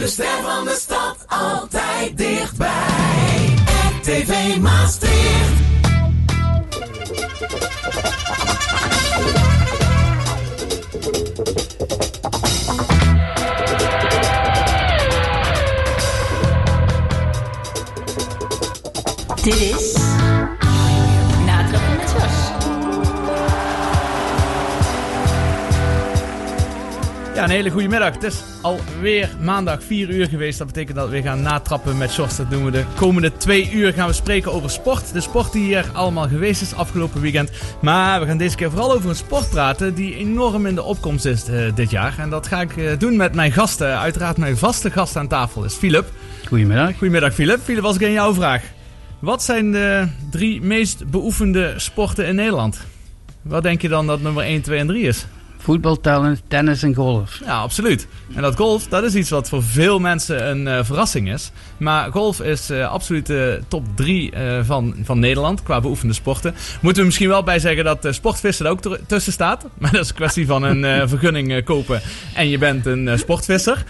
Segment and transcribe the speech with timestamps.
[0.00, 3.54] De ster van de stad altijd dichtbij.
[4.00, 5.58] RTV Maastricht.
[19.42, 19.99] Dit is
[27.50, 28.14] een hele goede middag.
[28.14, 30.58] Het is alweer maandag 4 uur geweest.
[30.58, 32.36] Dat betekent dat we weer gaan natrappen met Sjors.
[32.36, 35.12] Dat doen we de komende twee uur gaan we spreken over sport.
[35.12, 37.50] De sport die hier allemaal geweest is afgelopen weekend.
[37.80, 41.24] Maar we gaan deze keer vooral over een sport praten die enorm in de opkomst
[41.24, 42.18] is eh, dit jaar.
[42.18, 43.98] En dat ga ik eh, doen met mijn gasten.
[43.98, 46.12] Uiteraard mijn vaste gast aan tafel is Philip.
[46.46, 46.90] Goedemiddag.
[46.90, 47.60] Goedemiddag Philip.
[47.60, 48.62] Philip, als ik aan jou vraag.
[49.18, 52.80] Wat zijn de drie meest beoefende sporten in Nederland?
[53.42, 55.26] Wat denk je dan dat nummer 1, 2 en 3 is?
[55.62, 57.40] Voetbal, tennis, tennis en golf.
[57.44, 58.06] Ja, absoluut.
[58.34, 61.50] En dat golf, dat is iets wat voor veel mensen een eh, verrassing is.
[61.76, 66.54] Maar golf is eh, absoluut de top 3 van, van Nederland qua beoefende sporten.
[66.80, 69.66] Moeten we misschien wel bij zeggen dat sportvissen er ook tussen staat.
[69.78, 72.00] Maar dat is een kwestie van een eh, vergunning eh, kopen
[72.34, 73.84] en je bent een eh, sportvisser.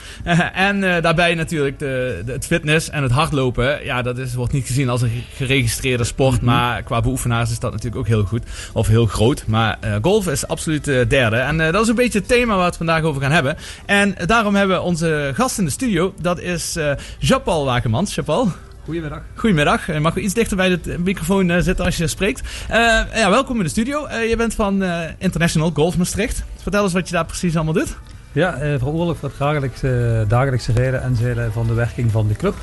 [0.54, 3.84] en eh, daarbij natuurlijk de, de, het fitness en het hardlopen.
[3.84, 6.40] Ja, dat is, wordt niet gezien als een geregistreerde sport.
[6.40, 8.42] Maar qua beoefenaars is dat natuurlijk ook heel goed.
[8.72, 9.44] Of heel groot.
[9.46, 11.36] Maar eh, golf is absoluut de derde.
[11.36, 13.56] En eh, dat is een beetje het thema waar we het vandaag over gaan hebben.
[13.86, 16.14] En daarom hebben we onze gast in de studio.
[16.20, 18.14] Dat is eh Jean-Paul Wakemans.
[18.14, 18.52] Jean-Paul.
[18.84, 19.22] Goedemiddag.
[19.34, 19.86] Goedemiddag.
[19.86, 22.40] Je mag iets dichter bij de microfoon eh, zitten als je spreekt.
[22.68, 22.78] Eh,
[23.14, 24.04] ja, welkom in de studio.
[24.04, 26.44] Eh, je bent van eh, International Golf Maastricht.
[26.62, 27.96] Vertel eens wat je daar precies allemaal doet.
[28.32, 32.34] Ja, eh, verantwoordelijk voor het dagelijkse, dagelijkse rijden en zeilen van de werking van de
[32.34, 32.54] club.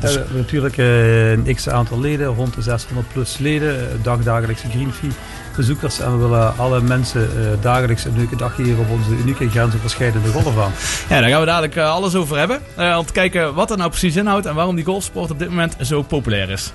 [0.00, 3.84] dus- We hebben natuurlijk eh, een x aantal leden, rond de 600 plus leden, eh,
[4.02, 5.10] dagdagelijkse greenfee
[5.56, 6.00] bezoekers.
[6.00, 10.28] En we willen alle mensen eh, dagelijks een leuke dag geven op onze unieke grensoverschrijdende
[10.28, 10.72] golfbaan.
[11.08, 12.60] Ja, daar gaan we dadelijk eh, alles over hebben.
[12.74, 15.48] Eh, om te kijken wat er nou precies inhoudt en waarom die golfsport op dit
[15.48, 16.72] moment zo populair is.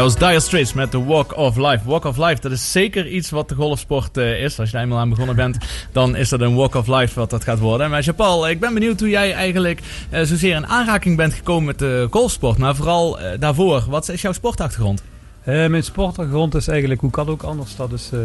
[0.00, 1.80] Dat was Dire Straits met The Walk of Life.
[1.84, 4.58] Walk of Life, dat is zeker iets wat de golfsport eh, is.
[4.58, 5.58] Als je daar eenmaal aan begonnen bent,
[5.92, 7.90] dan is dat een Walk of Life wat dat gaat worden.
[7.90, 9.80] Maar Jean-Paul, ik ben benieuwd hoe jij eigenlijk
[10.10, 12.58] eh, zozeer in aanraking bent gekomen met de golfsport.
[12.58, 15.02] Maar vooral eh, daarvoor, wat is jouw sportachtergrond?
[15.44, 18.18] Eh, mijn sportachtergrond is eigenlijk, hoe kan ook anders, dat is eh,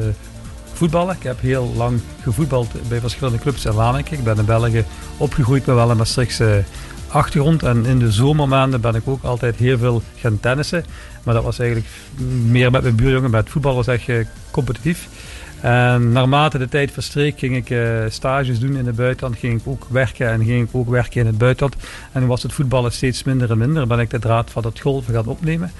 [0.73, 1.15] voetballen.
[1.15, 4.11] Ik heb heel lang gevoetbald bij verschillende clubs in Waalwijk.
[4.11, 4.85] Ik ben in België
[5.17, 6.63] opgegroeid met wel een Maastrichtse
[7.07, 7.63] achtergrond.
[7.63, 10.85] En in de zomermaanden ben ik ook altijd heel veel gaan tennissen.
[11.25, 11.89] Maar dat was eigenlijk
[12.45, 13.31] meer met mijn buurjongen.
[13.31, 14.09] Met voetbal was echt
[14.51, 15.07] competitief.
[15.61, 19.39] En naarmate de tijd verstreek ging ik eh, stages doen in het buitenland.
[19.39, 21.75] Ging ik ook werken en ging ik ook werken in het buitenland.
[22.11, 23.87] En toen was het voetballen steeds minder en minder.
[23.87, 25.71] Ben ik de draad van het golven gaan opnemen.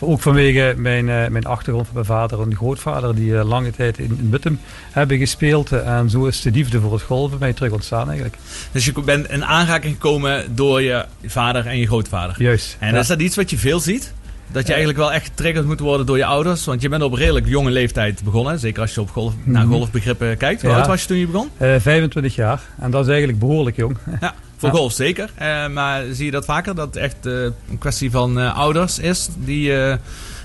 [0.00, 3.98] Ook vanwege mijn, eh, mijn achtergrond van mijn vader en grootvader, die eh, lange tijd
[3.98, 4.58] in, in
[4.90, 5.72] hebben gespeeld.
[5.72, 8.36] En zo is de liefde voor het golven mij terug ontstaan eigenlijk.
[8.72, 12.34] Dus je bent in aanraking gekomen door je vader en je grootvader.
[12.38, 12.76] Juist.
[12.80, 13.00] En Ja.
[13.00, 14.12] is dat iets wat je veel ziet?
[14.54, 16.64] Dat je eigenlijk wel echt getriggerd moet worden door je ouders?
[16.64, 18.58] Want je bent op redelijk jonge leeftijd begonnen.
[18.58, 19.72] Zeker als je op golf, naar Mhm.
[19.74, 20.62] golfbegrippen kijkt.
[20.62, 21.48] Hoe oud was je toen je begon?
[21.56, 22.60] Eh, 25 jaar.
[22.80, 23.96] En dat is eigenlijk behoorlijk jong.
[24.20, 25.30] Ja, voor golf zeker.
[25.34, 26.74] Eh, maar zie je dat vaker?
[26.74, 29.96] Dat het echt eh, een kwestie van eh, ouders is die eh,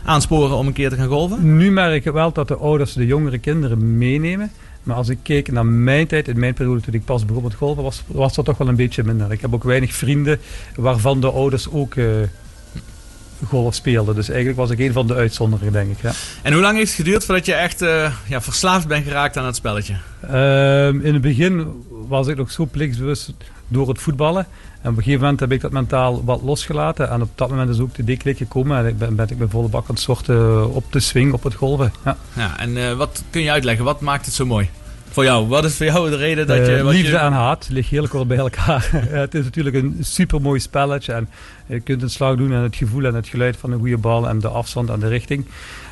[0.06, 1.58] aansporen om een keer te gaan golven?
[1.58, 4.52] Nu merk ik wel dat de ouders de jongere kinderen meenemen.
[4.84, 7.54] Maar als ik keek naar mijn tijd, in mijn periode toen ik pas begon met
[7.54, 9.32] golven, was, was dat toch wel een beetje minder.
[9.32, 10.40] Ik heb ook weinig vrienden
[10.76, 12.06] waarvan de ouders ook eh,
[13.48, 14.16] golf speelden.
[14.16, 16.02] Dus eigenlijk was ik een van de uitzonderingen, denk ik.
[16.02, 16.12] Ja.
[16.42, 19.46] En hoe lang heeft het geduurd voordat je echt eh, ja, verslaafd bent geraakt aan
[19.46, 19.96] het spelletje?
[20.22, 23.34] Ehm, in het begin was ik nog zo plichtsbewust
[23.68, 24.48] door het voetballen.
[24.82, 27.10] En op een gegeven moment heb ik dat mentaal wat losgelaten.
[27.10, 28.78] En op dat moment is ook de deklik gekomen.
[28.78, 31.44] En ik ben, ben ik met volle bak aan het sorten op de swing, op
[31.44, 31.94] het golven.
[32.06, 32.18] Ja.
[32.34, 33.86] Ja, en eh, wat kun je uitleggen?
[33.86, 34.70] Wat maakt het zo mooi?
[35.20, 36.76] Voor jou, wat is voor jou de reden dat je...
[36.76, 37.18] Eh, liefde je...
[37.18, 38.90] en haat liggen heel kort bij elkaar.
[39.24, 41.14] het is natuurlijk een super mooi spelletje.
[41.14, 41.30] En
[41.66, 44.28] je kunt een slag doen en het gevoel en het geluid van een goede bal
[44.28, 45.46] en de afstand en de richting.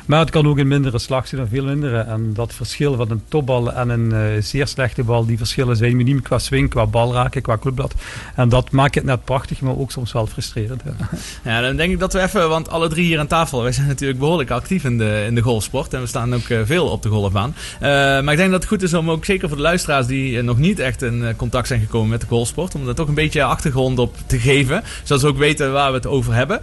[0.08, 1.98] Maar het kan ook een mindere slag zijn dan veel mindere.
[1.98, 5.96] En dat verschil van een topbal en een eh, zeer slechte bal, die verschillen zijn
[5.96, 7.94] miniem qua swing, qua bal raken, qua clubblad.
[8.34, 10.82] En dat maakt het net prachtig, maar ook soms wel frustrerend.
[10.84, 11.08] Ja.
[11.44, 13.86] Ja, dan denk ik dat we even, want alle drie hier aan tafel, wij zijn
[13.86, 15.94] natuurlijk behoorlijk actief in de, in de golfsport.
[15.94, 17.54] En we staan ook eh, veel op de golfbaan.
[17.80, 20.42] Eh, maar ik denk dat het goed is om ook zeker voor de luisteraars die
[20.42, 23.42] nog niet echt in contact zijn gekomen met de golfsport, om er toch een beetje
[23.42, 24.82] achtergrond op te geven.
[25.02, 26.60] Zodat ze ook weten waar we het over hebben.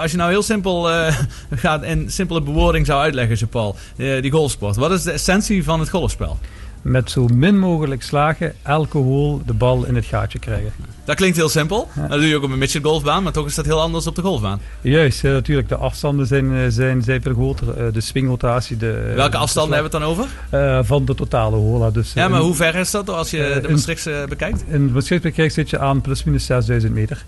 [0.00, 0.88] Als je nou heel simpel
[1.50, 2.40] gaat in simpele
[2.86, 4.76] zou uitleggen, Jean-Paul, eh, die golfsport.
[4.76, 6.38] Wat is de essentie van het golfspel?
[6.82, 10.72] Met zo min mogelijk slagen, elke hole de bal in het gaatje krijgen.
[11.04, 11.88] Dat klinkt heel simpel.
[11.96, 12.06] Ja.
[12.08, 14.14] Dat doe je ook op een midget golfbaan, maar toch is dat heel anders op
[14.14, 14.60] de golfbaan.
[14.80, 17.86] Juist, natuurlijk de afstanden zijn, eh, zijn, zijn veel groter.
[17.86, 18.76] eh, de swingrotatie.
[18.76, 20.26] De, Welke de afstanden hebben we het dan
[20.60, 20.84] over?
[20.86, 21.90] Van de totale hola.
[21.90, 24.64] Dus, Ja, maar in- hoe ver is dat als je de Maastrichtse bekijkt?
[24.68, 27.24] In Maastricht zit je aan plus minus 6000 meter.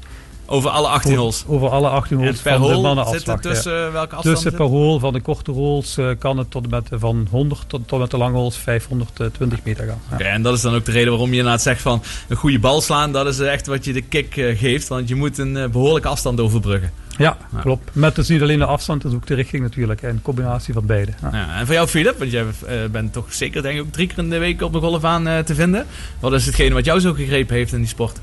[0.55, 1.45] Over alle 18 holes.
[1.47, 4.35] Over alle 18 En holes per van de hole mannen zit tussen welke afstand?
[4.35, 7.65] Tussen per hole van de korte holes eh, kan het tot en met van 100
[7.67, 10.19] tot, tot met de lange holes 520 meter gaan.
[10.19, 10.25] Ja.
[10.25, 12.81] En dat is dan ook de reden waarom je inderdaad zegt van een goede bal
[12.81, 14.89] slaan, dat is echt wat je de kick eh, geeft.
[14.89, 16.91] Want je moet een eh, behoorlijke afstand overbruggen.
[17.19, 17.61] Ja, Ja.
[17.61, 17.91] klopt.
[17.93, 20.01] Met dus niet alleen de afstand, is ook de richting natuurlijk.
[20.01, 21.13] hè, Een combinatie van beide.
[21.23, 21.29] Ja.
[21.33, 24.07] Ja, en voor jou, Philip, want jij eh, bent toch zeker denk ik ook drie
[24.07, 25.87] keer in de week op de golfbaan eh, te vinden.
[26.21, 28.21] Wat is hetgene wat jou zo gegrepen heeft in die sport?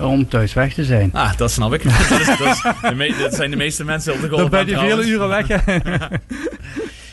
[0.00, 1.10] Om thuis weg te zijn.
[1.12, 1.82] Ah, dat snap ik.
[2.08, 4.64] dat, is, dat, is de me- dat zijn de meeste mensen op de Dan golfbaan
[4.66, 5.46] ben je vele uren weg.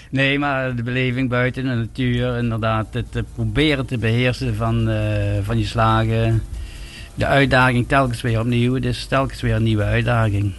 [0.09, 2.87] Nee, maar de beleving buiten, de natuur, inderdaad.
[2.91, 4.97] Het proberen te beheersen van, eh,
[5.43, 6.43] van je slagen.
[7.15, 8.73] De uitdaging telkens weer opnieuw.
[8.73, 10.53] Het is telkens weer een nieuwe uitdaging.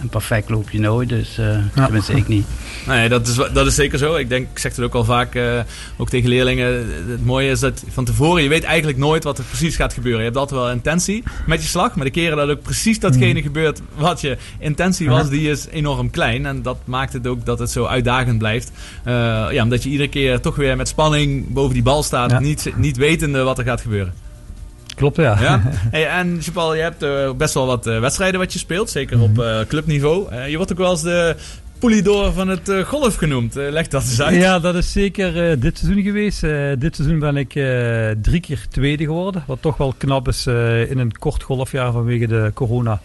[0.00, 1.84] En perfect loop je nooit, dus eh Ja.
[1.84, 2.46] tenminste ik niet.
[2.86, 4.14] Nee, dat is, dat is zeker zo.
[4.14, 5.60] Ik denk, ik zeg het ook al vaak, eh,
[5.96, 6.66] ook tegen leerlingen.
[7.08, 10.18] Het mooie is dat van tevoren, je weet eigenlijk nooit wat er precies gaat gebeuren.
[10.20, 13.42] Je hebt altijd wel intentie met je slag, maar de keren dat ook precies datgene
[13.42, 16.46] gebeurt wat je intentie was, die is enorm klein.
[16.46, 18.70] En dat maakt het ook dat het zo uitdagend blijft.
[19.04, 19.12] Eh,
[19.50, 22.38] ja, omdat je iedere keer toch weer met spanning boven die bal staat, Ja.
[22.40, 24.12] niet, niet wetende wat er gaat gebeuren.
[24.96, 25.36] Klopt, ja.
[25.40, 25.62] Ja?
[25.90, 29.20] Hey, en Chapal, je hebt eh, best wel wat eh, wedstrijden wat je speelt, zeker
[29.20, 29.40] op Mhm.
[29.40, 30.34] eh, clubniveau.
[30.46, 31.36] Je wordt ook wel eens de
[31.78, 33.54] Poelidor van het golf genoemd.
[33.54, 34.34] Leg dat eens uit.
[34.36, 36.40] Ja, dat is zeker dit seizoen geweest.
[36.80, 37.50] Dit seizoen ben ik
[38.22, 39.44] drie keer tweede geworden.
[39.46, 43.00] Wat toch wel knap is in een kort golfjaar vanwege de corona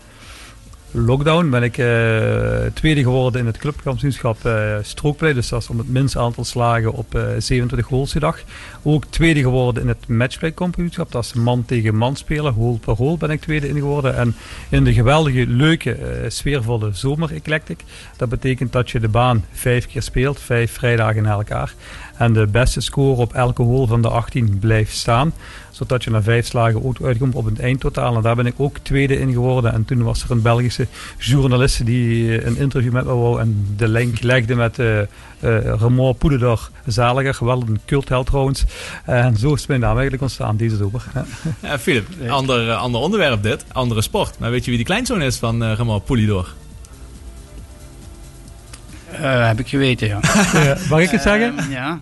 [0.91, 1.49] lockdown.
[1.49, 5.33] Ben ik eh, tweede geworden in het clubkampioenschap eh strookplay.
[5.33, 8.43] Dus dat is om het minste aantal slagen op eh 27 holes die dag.
[8.83, 11.11] Ook tweede geworden in het matchplay kampioenschap.
[11.11, 12.53] Dat is man tegen man spelen.
[12.53, 14.15] Hole per hole ben ik tweede in geworden.
[14.15, 14.35] En
[14.69, 17.79] in de geweldige, leuke, eh, sfeervolle zomer eclectic.
[18.17, 20.39] Dat betekent dat je de baan vijf keer speelt.
[20.39, 21.73] Vijf vrijdagen na elkaar.
[22.21, 25.33] En de beste score op elke hole van de 18 blijft staan.
[25.71, 28.15] Zodat je na vijf slagen ook uitkomt op een eindtotaal.
[28.15, 29.73] En daar ben ik ook tweede in geworden.
[29.73, 30.87] En toen was er een Belgische
[31.17, 33.39] journalist die eh, een interview met me wou.
[33.39, 34.77] En de link legde met
[35.79, 37.45] Ramon Poederdor Zaliger.
[37.45, 38.65] Wel een cultheld trouwens.
[39.05, 41.03] En zo is mijn naam eigenlijk ontstaan deze zomer.
[41.61, 41.79] Ja.
[41.79, 43.65] Philip, ander, ander onderwerp dit.
[43.71, 44.39] Andere sport.
[44.39, 46.01] Maar weet je wie die kleinzoon is van eh Ramon?
[49.11, 50.19] Eh, heb ik geweten, ja.
[50.53, 51.57] Ja, mag ik het zeggen?
[51.57, 51.99] Eh, ja.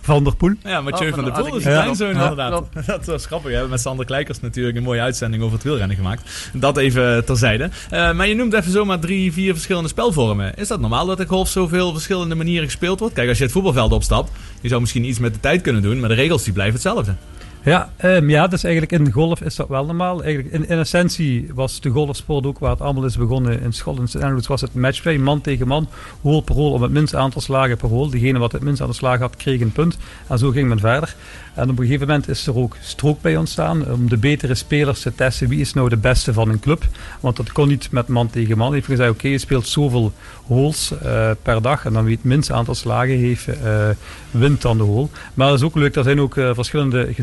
[0.00, 0.54] Van der Poel.
[0.62, 2.22] Ja, Mathieu Oh, van der had Poel is niet kleinzoon Ja.
[2.22, 2.64] inderdaad.
[2.86, 3.46] Dat was grappig.
[3.48, 6.50] We hebben met Sander Kleikers natuurlijk een mooie uitzending over het wielrennen gemaakt.
[6.52, 7.70] Dat even terzijde.
[7.90, 10.54] Eh, maar je noemt even zomaar drie, vier verschillende spelvormen.
[10.56, 13.14] Is dat normaal dat de golf zoveel verschillende manieren gespeeld wordt?
[13.14, 16.00] Kijk, als je het voetbalveld opstapt, je zou misschien iets met de tijd kunnen doen,
[16.00, 17.14] maar de regels die blijven hetzelfde.
[17.66, 20.22] Ja, ehm, ja, dus eigenlijk in golf is dat wel normaal.
[20.22, 23.96] Eigenlijk in, essentie was de golfsport ook waar het allemaal is begonnen in school.
[23.96, 24.22] In.
[24.22, 25.88] Andrews was het matchplay, man tegen man,
[26.20, 28.10] hole per hole, om het minste aantal slagen per hole.
[28.10, 29.96] Degene wat het minste aantal slagen had, kreeg een punt.
[30.26, 31.14] En zo ging men verder.
[31.54, 35.14] En op een gegeven moment is er ook strookplay ontstaan, om de betere spelers te
[35.14, 36.84] testen wie is nou de beste van een club.
[37.20, 38.66] Want dat kon niet met man tegen man.
[38.66, 40.12] Hij heeft gezegd, oké, je speelt zoveel
[40.46, 43.88] holes eh, per dag en dan wie het minste aantal slagen heeft, eh,
[44.30, 45.08] wint dan de hole.
[45.34, 47.14] Maar het is ook leuk, er zijn ook eh, verschillende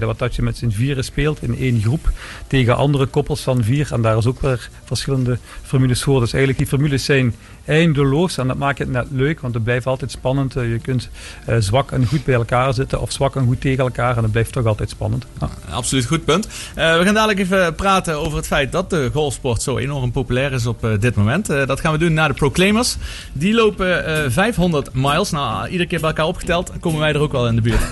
[0.00, 2.10] wat dat je met z'n vieren speelt in één groep
[2.46, 3.88] tegen andere koppels van vier.
[3.92, 6.20] En daar is ook weer verschillende formules voor.
[6.20, 9.86] Dus eigenlijk die formules zijn eindeloos en dat maakt het net leuk, want het blijft
[9.86, 10.56] altijd spannend.
[10.56, 11.08] Eh, je kunt
[11.46, 14.32] eh, zwak en goed bij elkaar zitten of zwak en goed tegen elkaar en het
[14.32, 15.26] blijft toch altijd spannend.
[15.40, 15.48] Ja.
[15.70, 16.48] Absoluut goed punt.
[16.74, 20.52] Eh, we gaan dadelijk even praten over het feit dat de golfsport zo enorm populair
[20.52, 21.46] is op dit moment.
[21.46, 22.96] Dat gaan we doen na de Proclaimers.
[23.32, 25.30] Die lopen eh, 500 miles.
[25.30, 27.80] Nou, iedere keer bij elkaar opgeteld komen wij er ook wel in de buurt.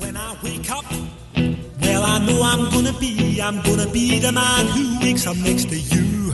[0.00, 0.84] When I wake up,
[1.82, 5.68] well, I know I'm gonna be, I'm gonna be the man who wakes up next
[5.68, 6.32] to you.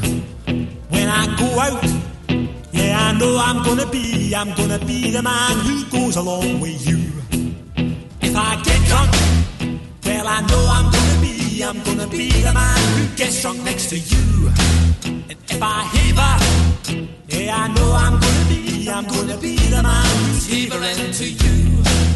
[0.89, 1.85] When I go out,
[2.73, 6.87] yeah, I know I'm gonna be, I'm gonna be the man who goes along with
[6.87, 7.01] you.
[8.23, 9.11] If I get drunk,
[10.05, 13.91] well, I know I'm gonna be, I'm gonna be the man who gets drunk next
[13.91, 14.51] to you.
[15.29, 16.35] And if I heaver,
[17.29, 22.16] yeah, I know I'm gonna be, I'm gonna be the man who's heavering to you.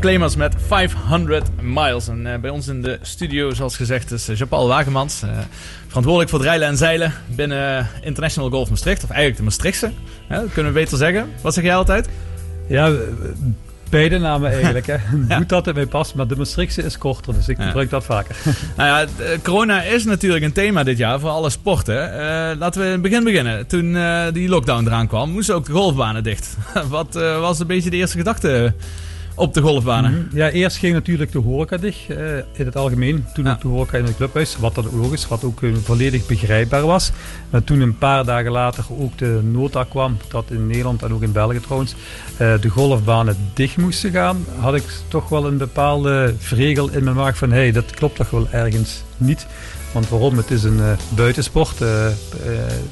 [0.00, 2.08] Proclaimers met 500 miles.
[2.08, 5.22] En eh, bij ons in de studio, zoals gezegd, is uh, Jean-Paul Wagemans.
[5.22, 5.28] eh,
[5.86, 9.02] verantwoordelijk voor het rijlen en zeilen binnen International Golf Maastricht.
[9.02, 9.92] Of eigenlijk de Maastrichtse,
[10.26, 11.30] hè, dat kunnen we beter zeggen.
[11.40, 12.08] Wat zeg jij altijd?
[12.68, 12.94] Ja, eh,
[13.90, 14.86] beide namen eigenlijk.
[14.86, 14.96] Hè.
[15.36, 17.64] Goed dat mij past, maar de Maastrichtse is korter, dus ik Ja.
[17.66, 18.36] gebruik dat vaker.
[18.76, 22.12] Nou ja, eh, corona is natuurlijk een thema dit jaar voor alle sporten.
[22.12, 23.66] Eh, laten we in het begin beginnen.
[23.66, 26.56] Toen eh, die lockdown eraan kwam, moesten ook de golfbanen dicht.
[26.88, 28.72] Wat eh, was een beetje de eerste gedachte
[29.38, 30.28] op de golfbanen?
[30.32, 33.24] Ja, eerst ging natuurlijk de horeca dicht eh, in het algemeen.
[33.34, 33.52] Toen Ja.
[33.52, 36.86] ook de horeca in het clubhuis, wat dan ook logisch, wat ook eh, volledig begrijpbaar
[36.86, 37.12] was.
[37.50, 41.22] Maar toen een paar dagen later ook de nota kwam, dat in Nederland en ook
[41.22, 41.94] in België trouwens,
[42.36, 47.16] eh, de golfbanen dicht moesten gaan, had ik toch wel een bepaalde vregel in mijn
[47.16, 49.46] maag van, hé, hey, dat klopt toch wel ergens niet.
[49.92, 50.36] Want waarom?
[50.36, 51.80] Het is een eh, buitensport.
[51.80, 52.12] eh, eh,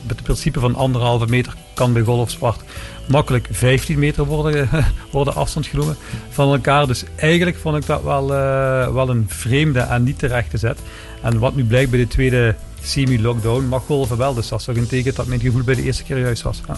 [0.03, 2.61] met het principe van anderhalve meter kan bij golfsport
[3.07, 4.69] makkelijk 15 meter worden,
[5.12, 5.97] worden afstand genomen
[6.31, 6.87] van elkaar.
[6.87, 10.79] Dus eigenlijk vond ik dat wel, eh, wel een vreemde en niet terechte zet.
[11.23, 14.35] En wat nu blijkt bij de tweede semi-lockdown mag golven wel.
[14.35, 16.61] Dus dat is toch een teken dat mijn gevoel bij de eerste keer juist was.
[16.68, 16.76] Ja.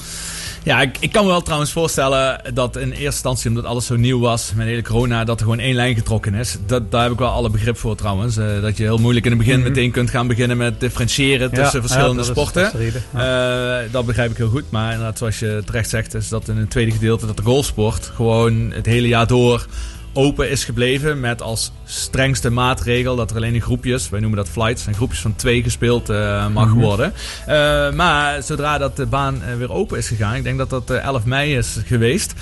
[0.62, 3.96] Ja, ik, ik kan me wel trouwens voorstellen dat in eerste instantie, omdat alles zo
[3.96, 6.56] nieuw was, met de hele corona, dat er gewoon één lijn getrokken is.
[6.66, 8.36] Dat, daar heb ik wel alle begrip voor trouwens.
[8.36, 9.68] Eh, dat je heel moeilijk in het begin Mhm.
[9.68, 12.62] meteen kunt gaan beginnen met differentiëren tussen verschillende ja, dat is- sporten.
[12.62, 13.02] dat is de reden.
[13.14, 13.80] Ja.
[13.84, 14.64] Eh, dat begrijp ik heel goed.
[14.70, 18.10] Maar inderdaad, zoals je terecht zegt, is dat in het tweede gedeelte dat de golfsport
[18.14, 19.66] gewoon het hele jaar door
[20.12, 21.20] open is gebleven.
[21.20, 25.20] Met als strengste maatregel dat er alleen in groepjes, wij noemen dat flights, en groepjes
[25.20, 26.78] van twee gespeeld eh, mag Mhm.
[26.78, 27.12] worden.
[27.46, 30.90] Eh, maar zodra dat de baan eh, weer open is gegaan, ik denk dat dat
[30.90, 32.32] eh, 11 mei is geweest.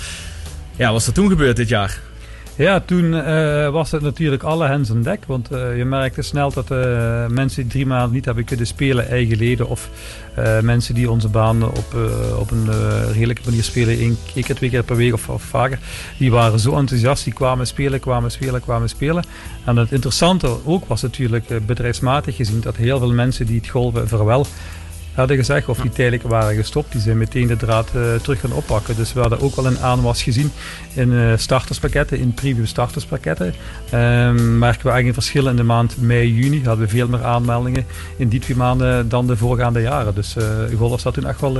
[0.75, 1.99] Ja, wat is er toen gebeurd dit jaar?
[2.57, 5.25] Ja, toen eh, was het natuurlijk alle hens aan dek.
[5.25, 9.07] Want eh, je merkte snel dat eh, mensen die drie maanden niet hebben kunnen spelen,
[9.07, 9.89] eigen leden of
[10.61, 11.95] mensen die onze baan op,
[12.39, 12.69] op een
[13.11, 15.79] redelijke manier spelen, één keer, twee keer per week of, of vaker,
[16.17, 19.23] die waren zo enthousiast, die kwamen spelen, kwamen spelen, kwamen spelen.
[19.65, 24.07] En het interessante ook was natuurlijk bedrijfsmatig gezien dat heel veel mensen die het golven
[24.07, 24.45] verwel
[25.17, 28.51] hadden gezegd, of die tijdelijk waren gestopt, die zijn meteen de draad eh, terug gaan
[28.51, 28.95] oppakken.
[28.95, 30.51] Dus we hadden ook wel een aanwas gezien
[30.93, 33.53] in eh, starterspakketten, in preview starterspakketten.
[33.89, 36.63] Ehm merken we eigenlijk een verschil in de maand mei, juni.
[36.63, 37.85] Hadden we veel meer aanmeldingen
[38.17, 40.15] in die twee maanden dan de voorgaande jaren.
[40.15, 40.45] Dus eh
[40.77, 41.59] golf zat toen echt wel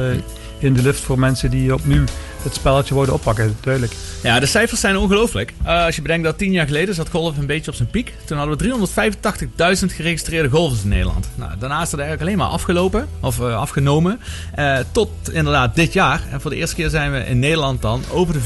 [0.59, 2.03] in de lift voor mensen die opnieuw
[2.47, 3.93] het spelletje wouden oppakken, duidelijk.
[4.23, 5.53] Ja, de cijfers zijn ongelooflijk.
[5.63, 8.13] Eh, als je bedenkt dat tien jaar geleden zat golf een beetje op zijn piek.
[8.25, 11.29] Toen hadden we 385.000 geregistreerde golfers in Nederland.
[11.35, 14.19] Nou, daarna is dat eigenlijk alleen maar afgelopen, of eh, afgenomen.
[14.55, 16.21] Eh, tot inderdaad dit jaar.
[16.31, 18.39] En voor de eerste keer zijn we in Nederland dan over de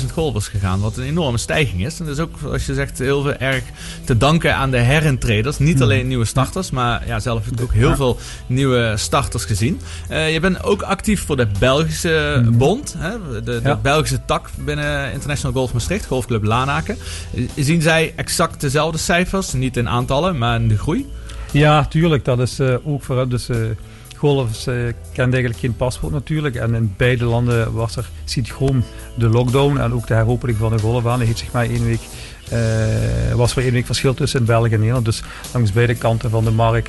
[0.00, 0.80] 400.000 golfers gegaan.
[0.80, 1.98] Wat een enorme stijging is.
[2.00, 3.62] En dat is ook, zoals je zegt, heel veel erg
[4.04, 5.58] te danken aan de herintreders.
[5.58, 9.80] Niet alleen nieuwe starters, maar ja, zelf heb ik ook heel veel nieuwe starters gezien.
[10.08, 12.94] Je bent ook actief voor de Belgische bond.
[12.98, 13.10] Hè?
[13.28, 13.76] De, de Ja.
[13.76, 16.96] Belgische tak binnen International Golf Maastricht, Golfclub Lanaken.
[17.56, 19.52] Zien zij exact dezelfde cijfers?
[19.52, 21.06] Niet in aantallen, maar in de groei?
[21.52, 22.24] Ja, tuurlijk.
[22.24, 23.56] Dat is eh, ook voor dus, eh
[24.16, 24.74] golf eh,
[25.12, 26.54] kent eigenlijk geen paspoort natuurlijk.
[26.54, 30.78] En in beide landen was er synchroon de lockdown en ook de heropening van de
[30.78, 31.20] golfbaan.
[31.20, 32.00] heeft zeg maar één week,
[33.34, 35.04] was er één week verschil tussen België en Nederland.
[35.04, 36.88] Dus langs beide kanten van de markt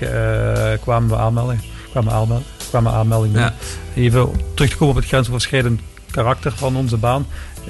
[0.82, 1.64] kwamen we aanmeldingen.
[1.92, 3.40] Kwamen, aanmel kwamen aanmeldingen.
[3.40, 3.54] Ja.
[3.96, 7.26] Even terug te komen op het grensoverschrijdend karakter van onze baan.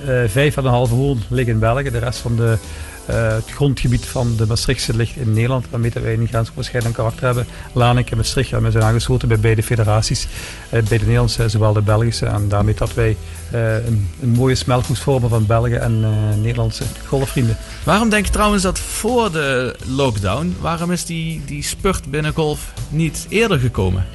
[0.06, 1.90] Eh vijf en een halve hoorn liggen in België.
[1.90, 2.58] De rest van de,
[3.06, 5.66] eh, het grondgebied van de Maastrichtse ligt in Nederland.
[5.70, 7.46] Waarmee wij een grensoverschrijdend karakter hebben.
[7.74, 10.28] Lanek en Maastricht ja, we zijn aangesloten bij beide federaties.
[10.70, 12.26] Eh, bij de Nederlandse, zowel de Belgische.
[12.26, 13.18] En daarmee dat wij
[13.52, 16.00] een, een mooie smeltgoed vormen van België en
[16.42, 17.58] Nederlandse golfvrienden.
[17.84, 22.74] Waarom denk je trouwens dat voor de lockdown, waarom is die, die spurt binnen golf
[22.90, 24.06] niet eerder gekomen?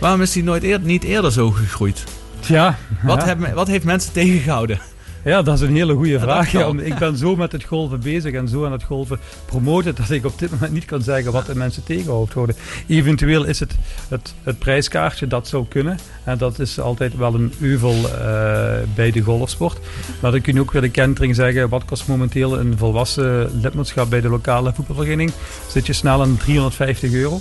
[0.00, 2.04] Waarom is die nooit niet eerder zo gegroeid?
[2.40, 3.52] Ja, Wat, ja.
[3.54, 4.80] wat heeft mensen tegengehouden?
[5.26, 6.52] Ja, dat is een hele goede vraag.
[6.52, 10.10] Ja, ik ben zo met het golven bezig en zo aan het golven promoten dat
[10.10, 12.56] ik op dit moment niet kan zeggen wat de mensen tegenhoofd houden.
[12.86, 13.74] Eventueel is het,
[14.08, 15.98] het het prijskaartje dat zou kunnen.
[16.24, 19.78] En dat is altijd wel een euvel eh, bij de golfsport.
[20.20, 21.68] Maar dan kun je ook weer de kentering zeggen.
[21.68, 25.32] Wat kost momenteel een volwassen lidmaatschap bij de lokale voetbalvereniging?
[25.68, 27.40] Zit je snel aan 350 euro.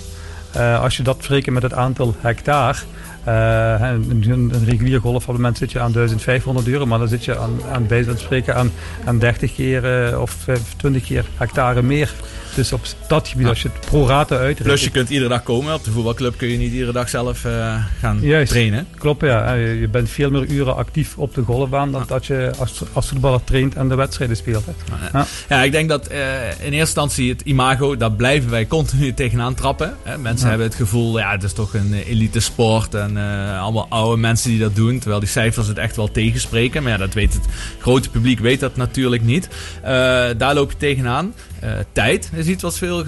[0.51, 2.77] Eh, als je dat verrekent met het aantal hectare.
[3.25, 7.87] Eh, een, regulier golfabonnement zit je aan 1500 euro, maar dan zit je aan, aan
[7.87, 8.71] bij spreken aan,
[9.05, 10.45] aan 30 keer eh, of
[10.77, 12.13] 20 keer hectare meer.
[12.55, 13.49] Dus op dat gebied, Ja.
[13.49, 14.67] als je het pro rata uitrekent.
[14.67, 15.73] Plus je kunt iedere dag komen.
[15.73, 18.51] Op de voetbalclub kun je niet iedere dag zelf eh, gaan Juist.
[18.51, 18.87] trainen.
[18.97, 19.55] Klopt, ja.
[19.55, 23.07] Eh, Je bent veel meer uren actief op de golfbaan dan dat je als, als
[23.09, 24.63] voetballer traint en de wedstrijden speelt.
[24.65, 25.21] Hè.
[25.49, 29.53] Ja, ik denk dat eh, in eerste instantie het imago, daar blijven wij continu tegenaan
[29.53, 29.93] trappen.
[30.19, 33.85] Mensen hebben het gevoel, ja, het is toch een eh, elite sport en eh, allemaal
[33.89, 34.99] oude mensen die dat doen.
[34.99, 36.83] Terwijl die cijfers het echt wel tegenspreken.
[36.83, 37.45] Maar ja, dat weet het
[37.79, 39.49] grote publiek weet dat natuurlijk niet.
[39.81, 39.91] Eh,
[40.37, 41.33] daar loop je tegenaan.
[41.59, 43.03] Eh, tijd is iets wat veel,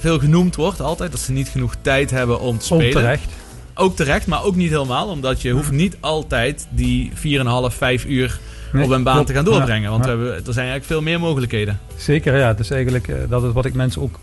[0.00, 1.10] veel genoemd wordt altijd.
[1.10, 2.86] Dat ze niet genoeg tijd hebben om te spelen.
[2.86, 3.32] Onterecht.
[3.74, 5.08] Ook terecht, maar ook niet helemaal.
[5.08, 8.38] Omdat je hoeft niet altijd die 4,5, 5 uur
[8.72, 9.28] Nee, op een baan klopt.
[9.28, 9.90] te gaan doorbrengen.
[9.90, 10.16] Want ja.
[10.16, 11.78] we hebben, er zijn eigenlijk veel meer mogelijkheden.
[11.96, 12.48] Zeker, ja.
[12.48, 14.18] Het is eigenlijk, dat is wat ik mensen ook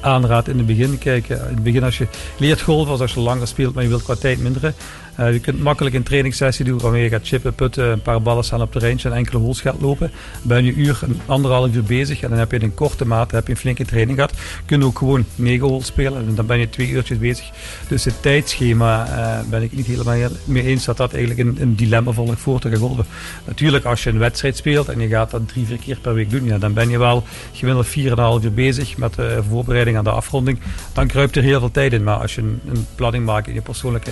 [0.00, 0.98] aanraad in het begin.
[0.98, 2.06] Kijk, in het begin als je
[2.38, 4.74] leert golven, als je langer speelt, maar je wilt qua tijd minderen.
[5.18, 8.44] Eh, je kunt makkelijk een trainingssessie doen waarmee je gaat chippen, putten, een paar ballen
[8.44, 10.10] staan op de range en enkele holes gaat lopen.
[10.42, 13.52] Ben je uur, anderhalf uur bezig en dan heb je een korte maat heb je
[13.52, 14.32] een flinke training gehad.
[14.66, 17.50] Kun je ook gewoon negen holes spelen en dan ben je twee uurtjes bezig.
[17.88, 21.74] Dus het tijdschema eh, ben ik niet helemaal mee eens dat dat eigenlijk een, een
[21.74, 23.06] dilemma volgt voor te gaan.
[23.44, 26.30] Natuurlijk, als je een wedstrijd speelt en je gaat dat drie, vier keer per week
[26.30, 30.10] doen, ja, dan ben je wel gemiddeld 4,5 uur bezig met de voorbereiding aan de
[30.10, 30.58] afronding.
[30.92, 32.04] Dan kruipt er heel veel tijd in.
[32.04, 34.10] Maar als je een, een planning maakt in je persoonlijke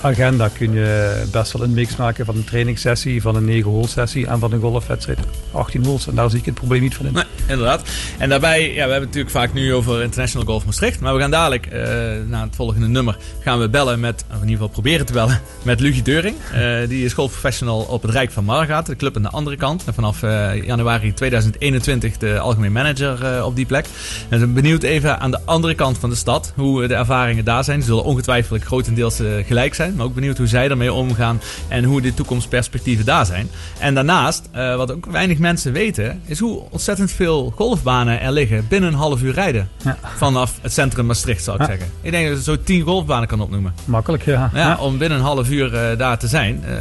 [0.00, 3.88] agenda, kun je best wel een mix maken van een trainingssessie, van een 9 hole
[3.88, 5.18] sessie en van een golfwedstrijd
[5.52, 6.06] 18 holes.
[6.06, 7.24] En daar zie ik het probleem niet van in.
[7.46, 7.82] Inderdaad.
[8.18, 11.00] En daarbij, ja, we hebben het natuurlijk vaak nu over International Golf Maastricht.
[11.00, 11.82] Maar we gaan dadelijk, eh,
[12.26, 15.40] na het volgende nummer, gaan we bellen met, of in ieder geval proberen te bellen,
[15.62, 16.36] met Lucie Deuring.
[16.52, 19.84] Eh, die is golfprofessional op het Rijk van Margaat, de club aan de andere kant.
[19.86, 23.86] En vanaf eh, januari 2021 de algemeen manager op die plek.
[24.28, 27.64] En zijn benieuwd even aan de andere kant van de stad, hoe de ervaringen daar
[27.64, 27.80] zijn.
[27.80, 32.00] Ze zullen ongetwijfeld grotendeels gelijk zijn, maar ook benieuwd hoe zij ermee omgaan en hoe
[32.00, 33.48] de toekomstperspectieven daar zijn.
[33.78, 38.66] En daarnaast, eh, wat ook weinig mensen weten, is hoe ontzettend veel golfbanen er liggen
[38.68, 39.68] binnen een half uur rijden.
[39.84, 39.98] Ja.
[40.16, 41.68] Vanaf het centrum Maastricht, zou ik Ja.
[41.68, 41.88] zeggen.
[42.00, 43.74] Ik denk dat je zo tien golfbanen kan opnoemen.
[43.84, 44.50] Makkelijk, ja.
[44.54, 46.64] Ja, Om binnen een half uur eh, daar te zijn.
[46.64, 46.72] Eh,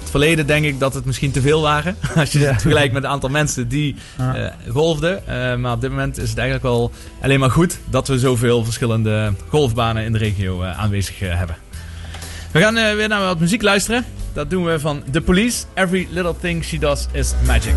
[0.00, 1.96] het verleden denk ik dat het misschien te veel waren.
[2.16, 5.22] Als je het vergelijkt met het aantal mensen die eh, golfden.
[5.60, 9.32] Maar op dit moment is het eigenlijk wel alleen maar goed dat we zoveel verschillende
[9.48, 11.56] golfbanen in de regio aanwezig hebben.
[12.52, 14.04] We gaan eh, weer naar wat muziek luisteren.
[14.32, 15.64] Dat doen we van The Police.
[15.74, 17.74] Every little thing she does is magic.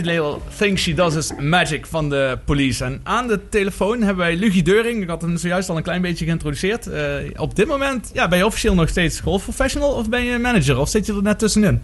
[0.00, 2.84] Every Little Thing She Does Is Magic van de police.
[2.84, 5.02] En aan de telefoon hebben wij Lugie Deuring.
[5.02, 6.86] Ik had hem zojuist al een klein beetje geïntroduceerd.
[6.86, 6.94] Uh,
[7.36, 10.78] op dit moment ja, ben je officieel nog steeds golfprofessional of ben je manager?
[10.78, 11.80] Of zit je er net tussenin?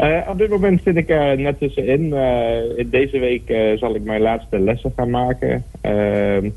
[0.00, 2.10] Uh, op dit moment zit ik er net tussenin.
[2.86, 5.64] Deze week zal ik mijn laatste lessen gaan maken.
[5.80, 6.48] Ehm,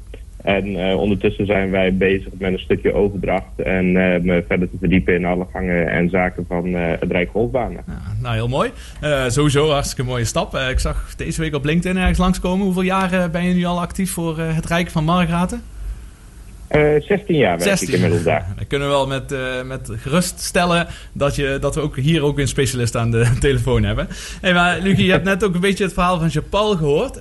[0.43, 5.25] en ondertussen zijn wij bezig met een stukje overdracht en me verder te verdiepen in
[5.25, 7.83] alle gangen en zaken van het Rijk Golfbanen.
[8.23, 8.71] Nou, heel mooi.
[9.27, 10.55] sowieso hartstikke mooie stap.
[10.55, 12.65] ik zag deze week op LinkedIn ergens langskomen.
[12.65, 15.61] Hoeveel jaren ben je nu al actief voor het Rijk van Margraten?
[16.71, 17.87] Uh, 16 jaar werk 16.
[17.87, 18.47] ik inmiddels daar.
[18.57, 22.39] Dan kunnen we wel met, met gerust stellen dat, je, dat we ook hier ook
[22.39, 24.07] een specialist aan de telefoon hebben.
[24.41, 27.19] Hey, maar Lucie, je hebt net ook een beetje het verhaal van Japal gehoord.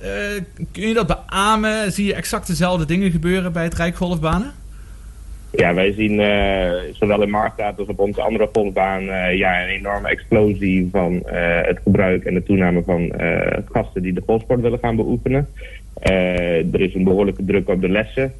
[0.71, 1.91] Kun je dat beamen?
[1.91, 4.62] Zie je exact dezelfde dingen gebeuren bij het Rijk Golfbanen?
[5.55, 6.15] Ja, wij zien
[6.93, 9.03] zowel in Marktstraat als op onze andere golfbaan
[9.35, 11.23] ja, een enorme explosie van
[11.63, 13.13] het gebruik en de toename van
[13.71, 15.47] gasten die de golfsport willen gaan beoefenen.
[16.01, 18.33] er is een behoorlijke druk op de lessen.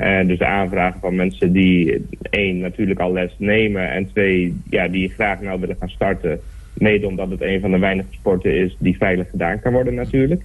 [0.00, 4.88] Uh, dus de aanvragen van mensen die één natuurlijk al les nemen en twee ja,
[4.88, 6.40] die graag nou willen gaan starten.
[6.74, 10.42] Mede omdat het een van de weinige sporten is die veilig gedaan kan worden natuurlijk.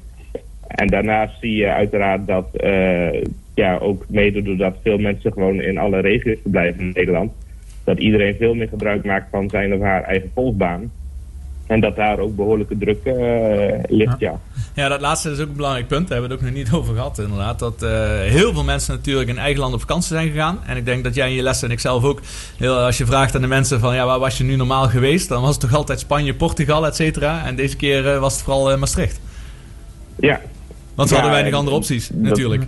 [0.67, 2.47] En daarnaast zie je uiteraard dat
[3.55, 7.31] ja, ook mede doordat veel mensen gewoon in alle regio's verblijven in Nederland.
[7.83, 10.91] Dat iedereen veel meer gebruik maakt van zijn of haar eigen golfbaan.
[11.67, 13.15] En dat daar ook behoorlijke druk uh,
[13.87, 14.39] ligt, ja.
[14.73, 14.87] ja.
[14.87, 16.07] dat laatste is ook een belangrijk punt.
[16.07, 17.59] Daar hebben we het ook nog niet over gehad, inderdaad.
[17.59, 17.89] Dat uh,
[18.19, 20.59] heel veel mensen natuurlijk in eigen land op vakantie zijn gegaan.
[20.65, 22.21] En ik denk dat jij in je lessen en ik zelf ook...
[22.57, 23.95] Heel, als je vraagt aan de mensen van...
[23.95, 25.29] Ja, waar was je nu normaal geweest?
[25.29, 27.45] Dan was het toch altijd Spanje, Portugal, et cetera.
[27.45, 29.19] En deze keer uh, was het vooral Maastricht.
[30.15, 30.41] Ja.
[30.95, 32.63] Want ze ja, hadden weinig andere opties, natuurlijk.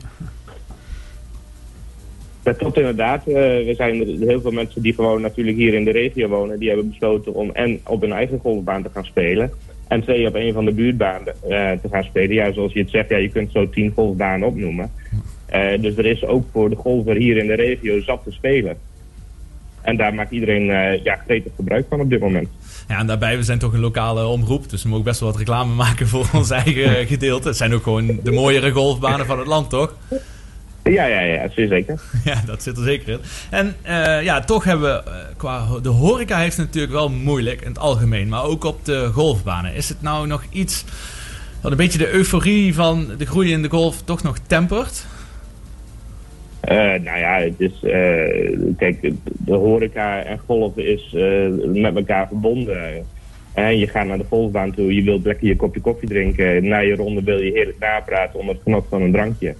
[2.47, 3.27] Dat klopt inderdaad.
[3.27, 6.59] Uh, we zijn heel veel mensen die gewoon natuurlijk hier in de regio wonen.
[6.59, 9.51] Die hebben besloten om en op hun eigen golfbaan te gaan spelen.
[9.87, 12.35] En twee op een van de buurtbanen uh, te gaan spelen.
[12.35, 14.91] Ja, zoals je het zegt, ja, je kunt zo tien golfbanen opnoemen.
[15.53, 18.77] Uh, dus er is ook voor de golfer hier in de regio zat te spelen.
[19.81, 20.65] En daar maakt iedereen
[21.03, 22.47] ja, gretig gebruik van op dit moment.
[22.87, 24.69] Ja, en daarbij, we zijn toch een lokale omroep.
[24.69, 27.47] Dus we mogen best wel wat reclame maken voor ons eigen gedeelte.
[27.47, 29.95] Het zijn ook gewoon de mooiere golfbanen van het land, toch?
[30.89, 31.99] Ja, ja, ja, zeker.
[32.23, 33.19] Ja, dat zit er zeker in.
[33.49, 37.61] En uh, ja, toch hebben we, uh, qua de horeca heeft het natuurlijk wel moeilijk
[37.61, 39.73] in het algemeen, maar ook op de golfbanen.
[39.73, 40.85] Is het nou nog iets
[41.61, 45.05] wat een beetje de euforie van de groei in de golf toch nog tempert?
[46.69, 47.79] Uh, nou ja, het is,
[48.77, 51.15] kijk, de horeca en golf is
[51.73, 53.05] met elkaar verbonden.
[53.53, 56.67] En je gaat naar de golfbaan toe, je wilt lekker je kopje koffie drinken.
[56.67, 59.55] Na je ronde wil je heerlijk napraten onder het genot van een drankje.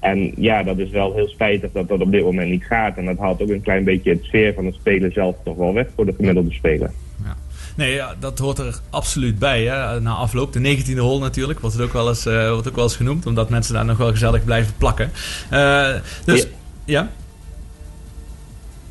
[0.00, 2.96] En ja, dat is wel heel spijtig dat dat op dit moment niet gaat.
[2.96, 5.74] En dat haalt ook een klein beetje het sfeer van het spelen zelf toch wel
[5.74, 6.90] weg voor de gemiddelde speler.
[7.24, 7.36] Ja.
[7.76, 9.64] Nee, ja, dat hoort er absoluut bij.
[9.64, 10.00] Hè.
[10.00, 12.84] Na afloop, de 19e hole natuurlijk, wordt het ook wel eens, uh, wordt ook wel
[12.84, 13.26] eens genoemd.
[13.26, 15.10] Omdat mensen daar nog wel gezellig blijven plakken.
[15.52, 16.48] Uh, dus, ja?
[16.84, 17.10] ja?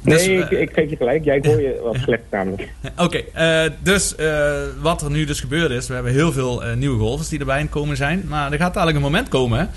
[0.06, 1.24] Nee, dus, ik, ik, geef je gelijk.
[1.24, 2.62] Jij hoor je wat slecht namelijk.
[2.98, 5.88] Oké, okay, uh, dus uh, wat er nu dus gebeurd is...
[5.88, 8.24] We hebben heel veel uh, nieuwe golfers die erbij komen zijn.
[8.28, 9.70] Maar er gaat dadelijk een moment komen...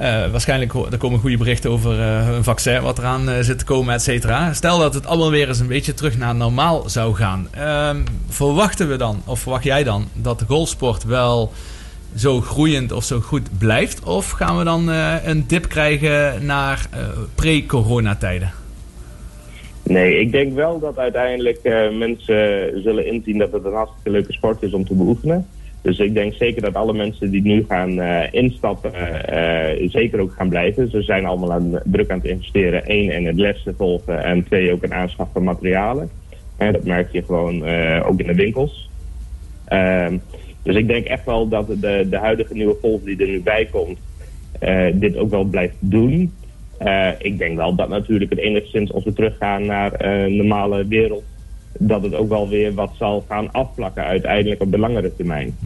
[0.00, 3.64] Uh, waarschijnlijk er komen goede berichten over uh, een vaccin wat eraan uh, zit te
[3.64, 4.52] komen, et cetera.
[4.52, 7.48] Stel dat het allemaal weer eens een beetje terug naar normaal zou gaan.
[7.56, 7.90] Uh,
[8.28, 11.52] verwachten we dan, of verwacht jij dan, dat de golfsport wel
[12.14, 14.02] zo groeiend of zo goed blijft?
[14.02, 14.88] Of gaan we dan
[15.24, 16.88] een dip krijgen naar
[17.34, 18.52] pre-coronatijden?
[19.82, 21.60] Nee, ik denk wel dat uiteindelijk
[21.98, 25.46] mensen zullen inzien dat het een hartstikke leuke sport is om te beoefenen.
[25.82, 30.32] Dus ik denk zeker dat alle mensen die nu gaan uh, instappen, uh, zeker ook
[30.32, 30.90] gaan blijven.
[30.90, 32.82] Ze zijn allemaal aan, druk aan het investeren.
[32.86, 36.10] Eén, in het lessen volgen en twee, ook een aanschaf van materialen.
[36.56, 37.62] En dat merk je gewoon
[38.02, 38.90] ook in de winkels.
[39.64, 40.16] Ehm,
[40.62, 43.68] dus ik denk echt wel dat de, de huidige nieuwe golf die er nu bij
[43.70, 43.98] komt,
[45.00, 46.32] dit ook wel blijft doen.
[47.18, 51.24] ik denk wel dat natuurlijk het enigszins als we teruggaan naar een normale wereld
[51.78, 55.56] dat het ook wel weer wat zal gaan afvlakken uiteindelijk op de langere termijn.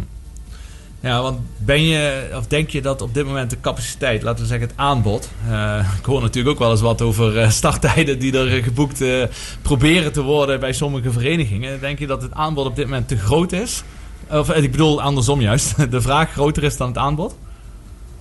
[1.02, 4.46] Ja, want ben je, of denk je dat op dit moment de capaciteit, laten we
[4.46, 5.30] zeggen het aanbod.
[5.48, 9.22] Uh, ik hoor natuurlijk ook wel eens wat over uh, starttijden die er geboekt uh,
[9.62, 11.80] proberen te worden bij sommige verenigingen.
[11.80, 13.84] Denk je dat het aanbod op dit moment te groot is?
[14.30, 17.38] Of ik bedoel andersom juist, de vraag groter is dan het aanbod?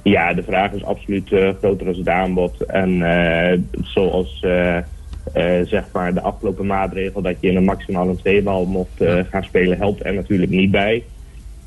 [0.04, 2.66] Ja, de vraag is absoluut groter dan het aanbod.
[2.66, 3.00] En
[3.84, 4.46] zoals
[5.66, 9.44] zeg maar de afgelopen maatregel dat je in een maximaal een tweebal mocht uh, gaan
[9.44, 11.04] spelen helpt er natuurlijk niet bij.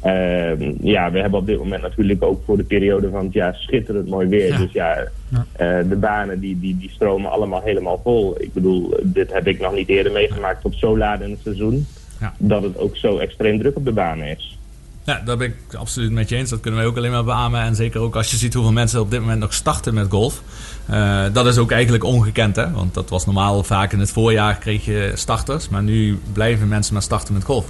[0.04, 3.54] Uh, ja, we hebben op dit moment natuurlijk ook voor de periode van het jaar
[3.54, 4.48] schitterend mooi weer.
[4.48, 4.58] Ja.
[4.58, 5.46] Dus ja, ja.
[5.80, 8.40] Uh, de banen die, die, die stromen allemaal helemaal vol.
[8.40, 11.86] Ik bedoel, dit heb ik nog niet eerder meegemaakt tot zo laat in het seizoen.
[12.20, 12.34] Ja.
[12.38, 14.58] Dat het ook zo extreem druk op de banen is.
[15.04, 16.50] Ja, daar ben ik absoluut met je eens.
[16.50, 17.60] Dat kunnen wij ook alleen maar beamen.
[17.60, 20.42] En zeker ook als je ziet hoeveel mensen op dit moment nog starten met golf.
[20.90, 22.70] Uh, dat is ook eigenlijk ongekend, hè?
[22.70, 25.68] Want dat was normaal vaak in het voorjaar kreeg je starters.
[25.68, 27.66] Maar nu blijven mensen maar starten met golf.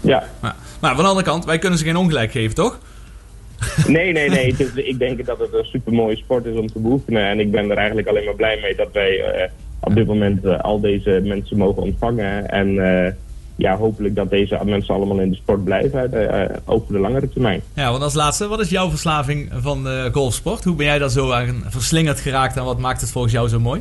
[0.00, 0.24] Ja.
[0.40, 2.78] Maar, maar van de andere kant, wij kunnen ze geen ongelijk geven, toch?
[3.86, 4.54] Nee, nee, nee.
[4.74, 7.28] Ik denk dat het een supermooie sport is om te beoefenen.
[7.28, 10.44] En ik ben er eigenlijk alleen maar blij mee dat wij uh, op dit moment
[10.44, 12.50] uh, al deze mensen mogen ontvangen.
[12.50, 12.68] En
[13.60, 16.10] ja, hopelijk dat deze mensen allemaal in de sport blijven
[16.64, 17.60] over de langere termijn.
[17.74, 20.64] Ja, want als laatste, wat is jouw verslaving van de golfsport?
[20.64, 23.60] Hoe ben jij daar zo aan verslingerd geraakt en wat maakt het volgens jou zo
[23.60, 23.80] mooi?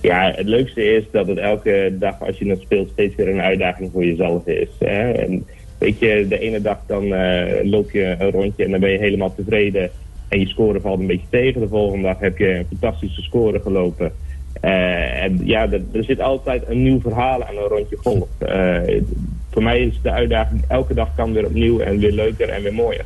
[0.00, 3.40] Ja, het leukste is dat het elke dag als je het speelt steeds weer een
[3.40, 4.68] uitdaging voor jezelf is.
[4.78, 5.12] Hè?
[5.12, 5.46] En
[5.78, 8.98] weet je, de ene dag dan uh, loop je een rondje en dan ben je
[8.98, 9.90] helemaal tevreden.
[10.28, 11.60] En je score valt een beetje tegen.
[11.60, 14.12] De volgende dag heb je een fantastische score gelopen.
[14.62, 18.28] Uh, en ja, er zit altijd een nieuw verhaal aan een rondje golf.
[18.38, 19.02] Uh,
[19.50, 22.74] voor mij is de uitdaging, elke dag kan weer opnieuw en weer leuker en weer
[22.74, 23.04] mooier.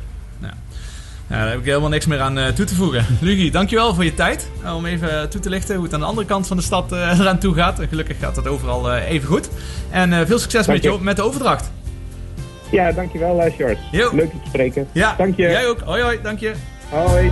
[1.27, 3.05] Daar heb ik helemaal niks meer aan uh, toe te voegen.
[3.21, 4.49] Luigi, dankjewel voor je tijd.
[4.75, 7.39] om even toe te lichten hoe het aan de andere kant van de stad eraan
[7.39, 7.81] toe gaat.
[7.89, 9.49] Gelukkig gaat het overal even goed.
[9.89, 11.71] En veel succes met, je, met de overdracht.
[12.71, 13.77] Ja, dankjewel, uh, George.
[13.91, 14.09] Yo.
[14.15, 14.87] Leuk te spreken.
[14.91, 15.43] Ja, dank je.
[15.43, 15.79] Jij ook.
[15.79, 16.19] Hoi, hoi.
[16.21, 16.53] Dank je.
[16.89, 17.31] Hoi.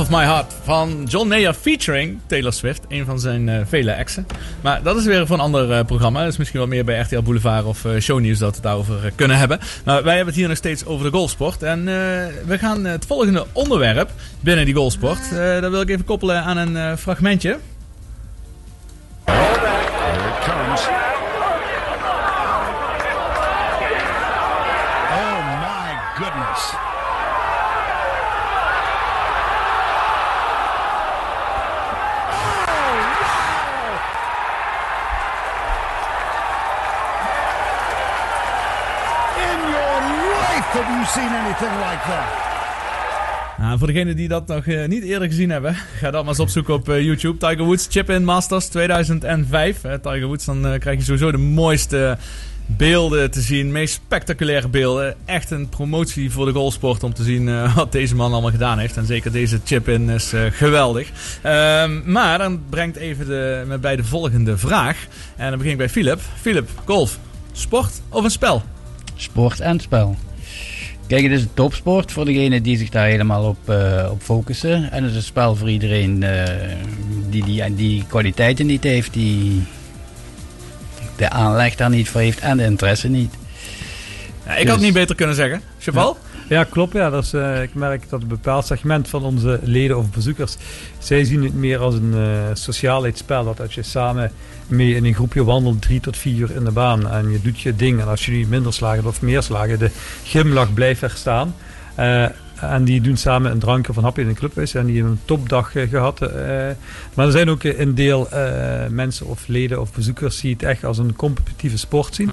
[0.00, 4.26] Of My Heart van John Mayer featuring Taylor Swift, een van zijn eh, vele exen.
[4.60, 6.22] Maar dat is weer voor een ander eh, programma.
[6.22, 9.12] Dat is misschien wel meer bij RTL Boulevard of eh, Shownieuws dat we het daarover
[9.14, 9.58] kunnen hebben.
[9.84, 11.62] Maar wij hebben het hier nog steeds over de golfsport.
[11.62, 11.84] En
[12.46, 16.56] we gaan het volgende onderwerp binnen die golfsport, eh dat wil ik even koppelen aan
[16.56, 17.58] een fragmentje.
[43.80, 46.74] Voor degenen die dat nog eh, niet eerder gezien hebben, ga dat maar eens opzoeken
[46.74, 47.38] op eh, YouTube.
[47.38, 49.84] Tiger Woods Chip-In Masters 2005.
[49.84, 52.18] Eh, Tiger Woods, dan eh, krijg je sowieso de mooiste
[52.66, 53.72] beelden te zien.
[53.72, 55.14] Meest spectaculaire beelden.
[55.24, 58.96] Echt een promotie voor de golfsport om te zien wat deze man allemaal gedaan heeft.
[58.96, 61.10] En zeker deze chip-in is geweldig.
[61.42, 65.06] Ehm, maar dan brengt even de, met bij de volgende vraag.
[65.36, 66.20] En dan begin ik bij Philip.
[66.40, 67.18] Philip, golf,
[67.52, 68.62] sport of een spel?
[69.14, 70.16] Sport en spel.
[71.10, 74.90] Kijk, het is een topsport voor degenen die zich daar helemaal op, eh, op focussen.
[74.90, 76.44] En het is een spel voor iedereen eh,
[77.28, 79.62] die, die die kwaliteiten niet heeft, die
[81.16, 83.34] de aanleg daar niet voor heeft en de interesse niet.
[84.46, 85.60] Ja, ik had het Dus- niet beter kunnen zeggen.
[85.78, 86.16] Cheval?
[86.22, 86.29] Ja,
[86.70, 86.92] klopt.
[86.92, 87.10] Ja.
[87.10, 90.56] Dat is, eh, ik merk dat een bepaald segment van onze leden of bezoekers,
[90.98, 93.44] zij zien het meer als een eh sociaalheidsspel.
[93.44, 94.32] Dat als je samen
[94.66, 97.60] mee in een groepje wandelt, drie tot vier uur in de baan en je doet
[97.60, 98.00] je ding.
[98.00, 99.90] En als nu minder slagen of meer slagen, de
[100.24, 101.54] glimlach blijft er staan.
[101.94, 102.26] Eh,
[102.60, 104.74] en die doen samen een drankje of een hapje in een clubhuis.
[104.74, 106.22] En die hebben een topdag eh, gehad.
[106.22, 106.28] eh.
[107.14, 108.28] maar er zijn ook een deel
[108.90, 112.30] mensen of leden of bezoekers die het echt als een competitieve sport zien.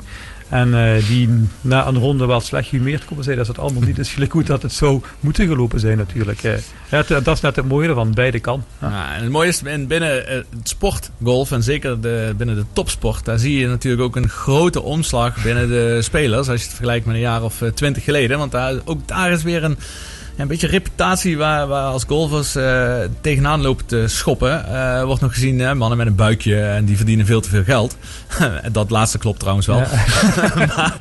[0.50, 1.30] En eh, die
[1.62, 3.36] na een ronde wel slecht gehumeerd komen zijn.
[3.38, 3.96] Dat is het allemaal niet.
[3.96, 6.42] Dus gelijk goed dat het zo moeten gelopen zijn natuurlijk.
[6.90, 8.14] Het- dat is net het mooie ervan.
[8.14, 8.64] Beide kan.
[8.82, 9.16] Ja.
[9.16, 13.26] En het mooie is in- binnen eh, het sportgolf en zeker de, binnen de topsport,
[13.26, 16.48] daar zie je natuurlijk ook een grote omslag binnen de spelers.
[16.50, 18.38] Als je het vergelijkt met een jaar of eh, twintig geleden.
[18.38, 19.78] Want daar, ook daar is weer een,
[20.38, 24.74] een beetje reputatie waar, waar als golfers eh, tegenaan lopen te schoppen.
[24.74, 27.64] Eh, wordt nog gezien, hè, mannen met een buikje en die verdienen veel te veel
[27.64, 27.98] geld.
[28.72, 29.80] dat laatste klopt trouwens wel.
[30.76, 30.98] maar,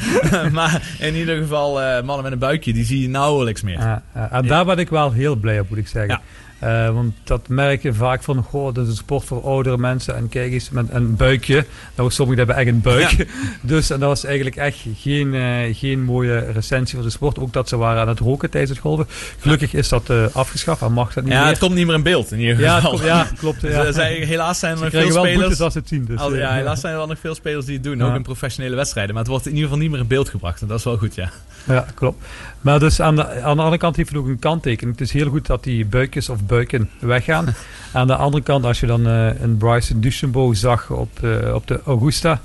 [0.53, 4.03] maar in ieder geval, eh, mannen met een buikje, die zie je nauwelijks meer.
[4.31, 6.21] En daar ben ik wel heel blij op, moet ik zeggen.
[6.59, 10.17] Eh, want dat merk je vaak van, goh, dat is een sport voor oudere mensen.
[10.17, 11.65] En kijk eens, met een buikje.
[11.97, 13.27] Nou, sommigen hebben echt een buik.
[13.61, 17.39] Dus en dat was eigenlijk echt geen, eh, geen mooie recensie voor de sport.
[17.39, 19.07] Ook dat ze waren aan het roken tijdens het golven.
[19.39, 21.49] Gelukkig is dat eh, afgeschaft en mag dat niet Ja, meer.
[21.49, 22.91] het komt niet meer in beeld in ieder ja, geval.
[22.91, 23.61] komt- ja, klopt.
[23.61, 23.93] Ja.
[24.03, 25.61] helaas zijn er nog veel spelers.
[25.61, 26.05] als het zien.
[26.05, 28.23] Dus, Al- ja, helaas zijn er wel nog veel spelers die het doen, ook in
[28.23, 29.13] professionele wedstrijden.
[29.15, 30.61] Maar het wordt in ieder geval niet meer in beeld gebracht.
[30.63, 31.31] En dat is wel goed, ja.
[31.67, 32.25] Ja, klopt.
[32.61, 34.99] Maar dus aan de, aan de andere kant heeft het ook een kanttekening.
[34.99, 37.55] Het is heel goed dat die buikjes of buiken weggaan.
[37.93, 41.11] aan de andere kant, als je dan eh, een Bryson DeChambeau zag op,
[41.53, 42.41] op de Augusta,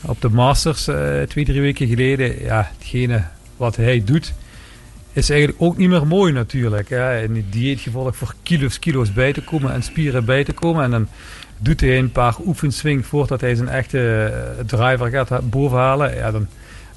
[0.00, 2.42] op de Masters eh, twee, drie weken geleden.
[2.42, 3.22] Ja, hetgene
[3.56, 4.32] wat hij doet,
[5.12, 6.88] is eigenlijk ook niet meer mooi natuurlijk.
[6.88, 7.22] Hè.
[7.22, 10.84] In die dieetgevolg voor kilo's, kilo's bij te komen en spieren bij te komen.
[10.84, 11.08] En dan
[11.58, 16.16] doet hij een paar oefenswing voordat hij zijn echte eh, driver gaat ha- bovenhalen.
[16.16, 16.46] Ja, dan,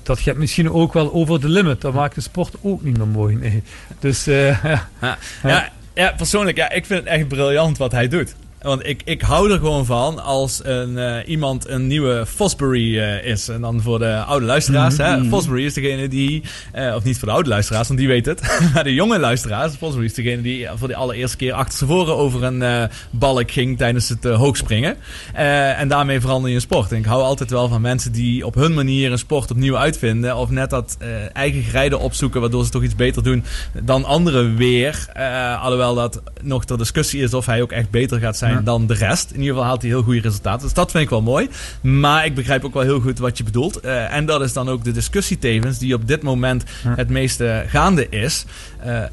[0.03, 1.81] dat gaat misschien ook wel over de limit.
[1.81, 3.63] Dat maakt de sport ook niet meer mooi.
[3.99, 4.63] Dus eh.
[5.01, 8.35] Ja, ja, ja, persoonlijk, ja, ik vind het echt briljant wat hij doet.
[8.61, 13.25] Want ik, ik hou er gewoon van als een, eh, iemand een nieuwe Fosbury eh,
[13.25, 13.49] is.
[13.49, 14.97] En dan voor de oude luisteraars.
[14.97, 18.25] hè, Fosbury is degene die, eh, of niet voor de oude luisteraars, want die weet
[18.25, 18.59] het.
[18.73, 22.89] maar de jonge luisteraars, Fosbury is degene die voor de allereerste keer achterstevoren over een
[23.09, 24.97] balk ging tijdens het hoogspringen.
[25.33, 26.91] En daarmee verander je een sport.
[26.91, 30.35] En ik hou altijd wel van mensen die op hun manier een sport opnieuw uitvinden.
[30.35, 30.97] Of net dat
[31.33, 33.43] eigen gerijden opzoeken, waardoor ze toch iets beter doen
[33.83, 35.05] dan anderen weer.
[35.61, 38.93] Alhoewel dat nog ter discussie is of hij ook echt beter gaat zijn dan de
[38.93, 39.31] rest.
[39.31, 40.61] In ieder geval haalt hij heel goede resultaten.
[40.61, 41.49] Dus dat vind ik wel mooi.
[41.81, 43.79] Maar ik begrijp ook wel heel goed wat je bedoelt.
[43.79, 47.65] Eh, en dat is dan ook de discussie tevens die op dit moment het meeste
[47.67, 48.45] gaande is.
[48.79, 49.03] Eh,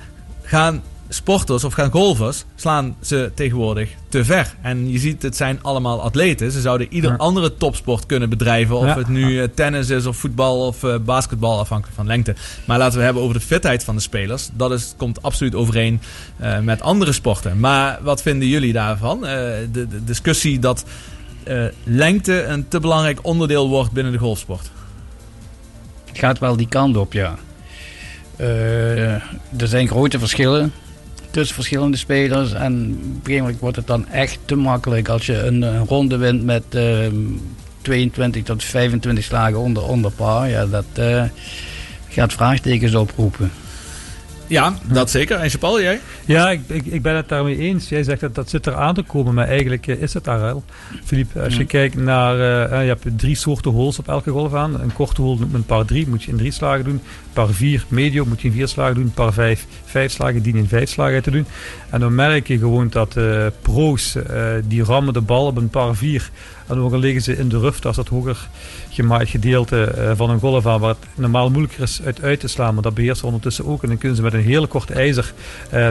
[0.42, 4.54] gaan sporters of gaan golfers slaan ze tegenwoordig te ver.
[4.62, 6.50] En je ziet, het zijn allemaal atleten.
[6.52, 7.16] Ze zouden ieder Ja.
[7.16, 8.76] andere topsport kunnen bedrijven.
[8.76, 8.96] Of Ja.
[8.98, 12.34] het nu eh, tennis is of voetbal of eh, basketbal, afhankelijk van lengte.
[12.64, 14.48] Maar laten we hebben over de fitheid van de spelers.
[14.52, 16.00] Dat is, komt absoluut overeen
[16.36, 17.60] eh, met andere sporten.
[17.60, 19.20] Maar wat vinden jullie daarvan?
[19.20, 20.84] De, de discussie dat
[21.84, 24.70] lengte een te belangrijk onderdeel wordt binnen de golfsport.
[26.04, 27.36] Het gaat wel die kant op, ja.
[28.36, 30.72] Er zijn grote verschillen
[31.36, 32.52] tussen verschillende spelers.
[32.52, 35.84] En op een gegeven moment wordt het dan echt te makkelijk als je een, een
[35.84, 37.14] ronde wint met ehm,
[37.82, 40.48] 22 tot 25 slagen onder, onder par.
[40.48, 41.22] Ja, dat eh,
[42.08, 43.50] gaat vraagtekens oproepen.
[44.46, 45.38] Ja, dat zeker.
[45.38, 46.00] En Chapal, jij?
[46.24, 47.88] Ja, ik, ik, ik ben het daarmee eens.
[47.88, 50.52] Jij zegt dat dat zit er aan te komen, maar eigenlijk eh, is het daar
[50.52, 50.64] al.
[51.04, 51.66] Philippe, als je Ja.
[51.66, 54.80] kijkt naar, eh, eh, je hebt drie soorten holes op elke golfbaan.
[54.80, 57.00] Een korte hole noemt men par 3, moet je in drie slagen doen.
[57.32, 59.12] Par 4, medio, moet je in vier slagen doen.
[59.14, 59.66] Par 5,
[59.96, 61.46] vijf slagen, die in vijf slagen te doen.
[61.90, 65.68] En dan merk je gewoon dat eh, pro's, eh, die rammen de bal op een
[65.68, 66.30] par 4.
[66.66, 68.48] En al liggen ze in de ruf, dat is dat hoger
[68.90, 72.74] gemaaid gedeelte eh, van een golfbaan waar het normaal moeilijker is uit, uit te slaan.
[72.74, 73.82] Maar dat beheersen ze ondertussen ook.
[73.82, 75.32] En dan kunnen ze met een hele kort ijzer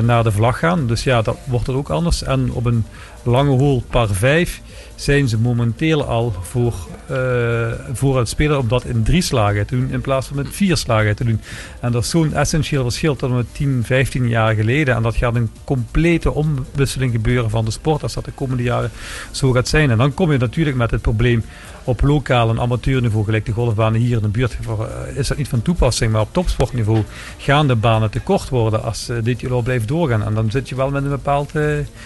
[0.02, 0.88] naar de vlag gaan.
[0.88, 2.24] Dus ja, dat wordt het ook anders.
[2.24, 2.86] En op een
[3.26, 4.62] lange hole par 5
[4.96, 6.74] zijn ze momenteel al voor,
[7.08, 10.48] eh, voor het spelen om dat in drie slagen te doen in plaats van met
[10.50, 11.42] vier slagen te doen.
[11.80, 14.96] En dat is zo'n essentieel verschil tot met 10, 15 jaar geleden.
[14.96, 18.92] En dat gaat een complete omwisseling gebeuren van de sport als dat de komende jaren
[19.32, 19.92] zo gaat zijn.
[19.92, 21.44] En dan kom je natuurlijk met het probleem
[21.86, 25.48] op lokaal en amateurniveau, gelijk de golfbanen hier in de buurt, eh, is dat niet
[25.48, 26.12] van toepassing.
[26.12, 27.04] Maar op topsportniveau
[27.38, 30.24] gaan de banen te kort worden als eh, dit wel blijft doorgaan.
[30.24, 31.64] En dan zit je wel met een bepaald eh,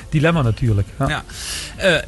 [0.10, 0.88] dilemma natuurlijk.
[1.00, 1.08] Ja.
[1.08, 1.24] Ja.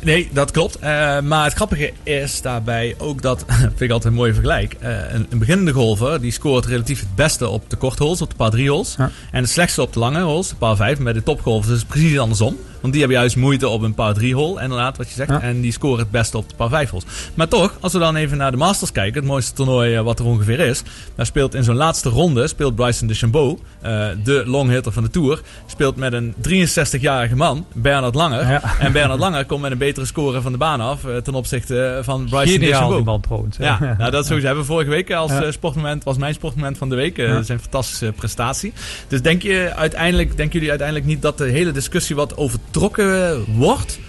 [0.01, 0.81] Nee, dat klopt.
[1.23, 4.75] Maar het grappige is daarbij ook dat, vind ik altijd een mooie vergelijk.
[4.79, 8.35] een, een beginnende golfer die scoort relatief het beste op de korte holes, op de
[8.35, 8.95] par 3 holes.
[8.97, 9.11] Ja.
[9.31, 10.97] En het slechtste op de lange holes, de 5.
[10.97, 12.57] En bij de topgolfers is het precies andersom.
[12.81, 15.29] Want die hebben juist moeite op een par 3 hole, inderdaad, wat je zegt.
[15.29, 15.41] Ja.
[15.41, 17.05] En die scoren het beste op de par 5 holes.
[17.33, 20.19] Maar toch, als we dan even naar de Masters kijken, het mooiste toernooi eh, wat
[20.19, 20.83] er ongeveer is.
[21.15, 25.41] Daar speelt in zo'n laatste ronde, speelt Bryson DeChambeau, eh de longhitter van de Tour,
[25.65, 28.47] speelt met een 63-jarige man, Bernard Langer.
[28.47, 28.61] Ja.
[28.79, 31.99] En Bernard Langer komt met een betere score van de baan af eh, ten opzichte
[32.03, 33.21] van Bryson DeChambeau.
[33.21, 33.57] trouwens.
[33.57, 33.65] hè.
[33.65, 34.45] Ja, nou, dat sowieso.
[34.45, 35.51] Hebben we vorige week als Ja.
[35.51, 37.17] sportmoment, was mijn sportmoment van de week.
[37.17, 37.33] Ja.
[37.33, 38.73] Dat is een fantastische prestatie.
[39.07, 43.31] Dus denk je uiteindelijk, denken jullie uiteindelijk niet dat de hele discussie wat overtrokken eh,
[43.47, 43.99] wordt?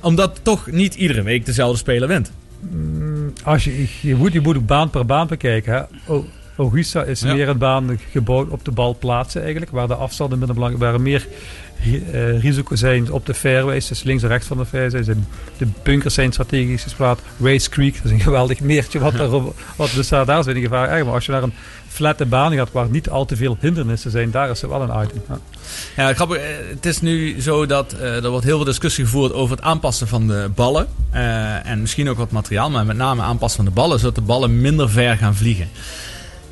[0.00, 2.30] Omdat toch niet iedere week dezelfde speler wint.
[2.70, 5.72] Mm, Als je, je, moet, je moet ook baan per baan bekijken.
[6.06, 6.14] Hè.
[6.56, 7.32] Augusta is Ja.
[7.34, 9.70] meer een baan gebouwd op de bal plaatsen eigenlijk.
[9.70, 11.26] Waar de afstanden minder belangrijk waar er meer
[12.40, 13.88] risico zijn op de fairways.
[13.88, 15.06] Dus links en rechts van de fairways.
[15.06, 15.16] De,
[15.56, 17.20] de bunkers zijn strategisch gespaard.
[17.42, 18.98] Race Creek, dat is een geweldig meertje.
[18.98, 19.42] Wat, er,
[19.76, 20.88] wat dus daar, een gevaar.
[20.88, 21.54] Eigenlijk, Maar als je naar een
[21.88, 24.30] flatte baan gaat waar niet al te veel hindernissen zijn.
[24.30, 25.22] Daar is er wel een item.
[25.96, 26.10] Ja.
[26.10, 26.18] Eh,
[26.68, 30.08] Het is nu zo dat eh, er wordt heel veel discussie gevoerd over het aanpassen
[30.08, 30.88] van de ballen.
[31.10, 34.20] Eh, en misschien ook wat materiaal, maar met name aanpassen van de ballen, zodat de
[34.20, 35.68] ballen minder ver gaan vliegen.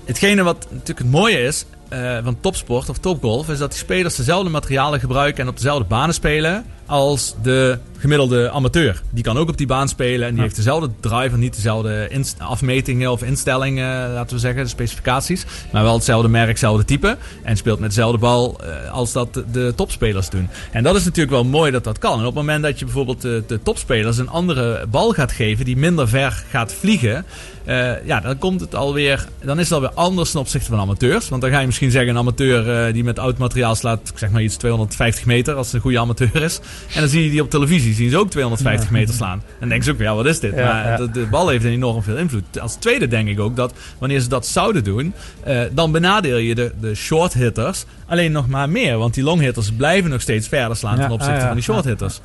[0.04, 4.14] Hetgene wat natuurlijk het mooie is eh, van topsport of topgolf, is dat die spelers
[4.14, 9.02] dezelfde materialen gebruiken en op dezelfde banen spelen als de gemiddelde amateur.
[9.10, 10.42] Die kan ook op die baan spelen en die Ja.
[10.42, 12.08] heeft dezelfde driver, niet dezelfde
[12.38, 15.44] afmetingen of instellingen, laten we zeggen, de specificaties.
[15.72, 17.16] Maar wel hetzelfde merk, hetzelfde type.
[17.42, 20.48] En speelt met dezelfde bal eh, als dat de, topspelers doen.
[20.70, 22.12] En dat is natuurlijk wel mooi dat dat kan.
[22.12, 25.64] En op het moment dat je bijvoorbeeld de, de topspelers een andere bal gaat geven
[25.64, 27.24] die minder ver gaat vliegen.
[27.64, 29.26] eh, ja, dan komt het alweer.
[29.44, 31.28] Dan is het alweer anders ten opzichte van amateurs.
[31.28, 34.18] Want dan ga je misschien zeggen: een amateur eh, die met oud materiaal slaat, ik
[34.18, 36.60] zeg maar iets 250 meter als het een goede amateur is.
[36.94, 39.42] En dan zie je die op televisie, zien ze ook 250 meter slaan.
[39.60, 40.56] En denken ze ook: ja, wat is dit?
[40.56, 40.96] Maar.
[40.96, 42.60] De, de bal heeft enorm veel invloed.
[42.60, 46.54] Als tweede denk ik ook dat wanneer ze dat zouden doen, eh, dan benadeel je
[46.54, 48.98] de, de short hitters alleen nog maar meer.
[48.98, 51.84] Want die long hitters blijven nog steeds verder slaan ten opzichte ah, van die short
[51.84, 52.20] hitters.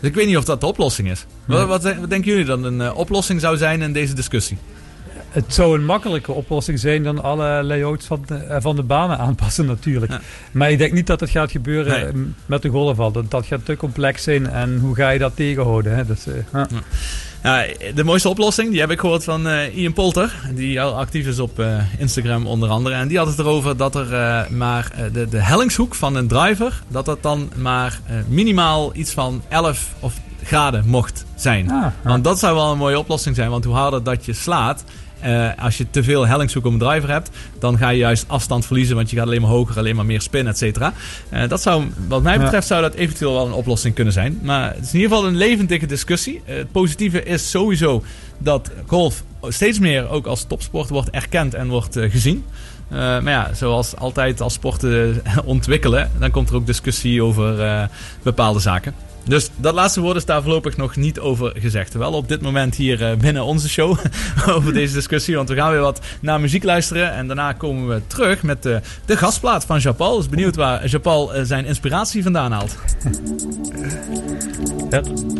[0.00, 1.24] Dus ik weet niet of dat de oplossing is.
[1.44, 4.58] Wat, wat denken jullie dan een eh, oplossing zou zijn in deze discussie?
[5.30, 9.18] Het zou een makkelijke oplossing zijn dan alle layouts van de, eh, van de banen
[9.18, 10.12] aanpassen natuurlijk.
[10.12, 10.20] Ja.
[10.52, 12.04] Maar ik denk niet dat het gaat gebeuren Nee.
[12.04, 13.12] eh, met de golfbal.
[13.12, 15.96] Dat, dat gaat te complex zijn en hoe ga je dat tegenhouden?
[15.96, 16.06] Hè?
[16.06, 16.66] Dus, eh, ja.
[17.42, 20.34] Ja, de mooiste oplossing, die heb ik gehoord van eh, Ian Polter.
[20.54, 21.62] Die al actief is op
[21.98, 22.94] Instagram onder andere.
[22.94, 26.82] En die had het erover dat er maar de, de hellingshoek van een driver...
[26.88, 30.14] dat dat dan maar minimaal iets van 11 of
[30.44, 31.70] graden mocht zijn.
[31.70, 31.94] Ah, ja.
[32.02, 33.50] Want dat zou wel een mooie oplossing zijn.
[33.50, 34.84] Want hoe harder dat je slaat...
[35.20, 37.30] eh, als je te veel hellingshoek om een driver hebt...
[37.58, 38.96] dan ga je juist afstand verliezen.
[38.96, 40.92] Want je gaat alleen maar hoger, alleen maar meer spin, et cetera.
[41.28, 42.42] Eh, dat zou, wat mij Ja.
[42.42, 44.38] betreft, zou dat eventueel wel een oplossing kunnen zijn.
[44.42, 46.42] Maar het is in ieder geval een levendige discussie.
[46.44, 48.02] Eh, het positieve is sowieso
[48.38, 52.44] dat golf steeds meer ook als topsport wordt erkend en wordt gezien.
[52.88, 57.88] Maar ja, zoals altijd als sporten ontwikkelen, dan komt er ook discussie over
[58.22, 58.94] bepaalde zaken.
[59.28, 61.94] Dus dat laatste woord is daar voorlopig nog niet over gezegd.
[61.94, 63.98] Wel op dit moment hier eh, binnen onze show
[64.54, 65.36] over deze discussie.
[65.36, 67.12] Want we gaan weer wat naar muziek luisteren.
[67.12, 70.16] En daarna komen we terug met de, de gastplaat van Japal.
[70.16, 72.76] Dus benieuwd waar Japal eh, zijn inspiratie vandaan haalt.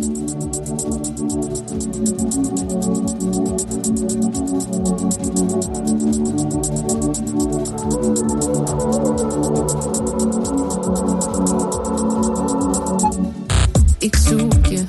[14.08, 14.84] Ik zoek je,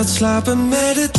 [0.00, 1.09] gaat slapen met het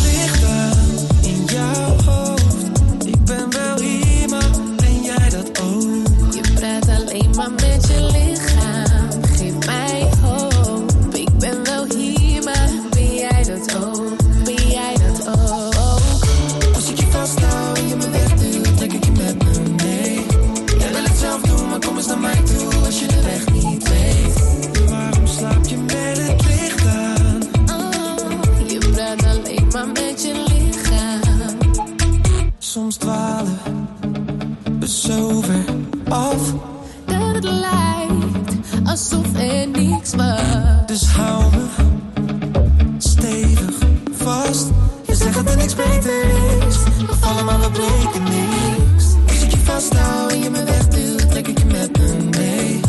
[47.71, 49.05] breken niks.
[49.43, 52.79] Ik je vasthoud en je me wegduwt, trek ik je met me mee.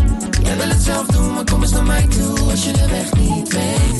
[0.42, 3.12] Jij wil het zelf doen, maar kom eens naar mij toe als je de weg
[3.14, 3.91] niet weet.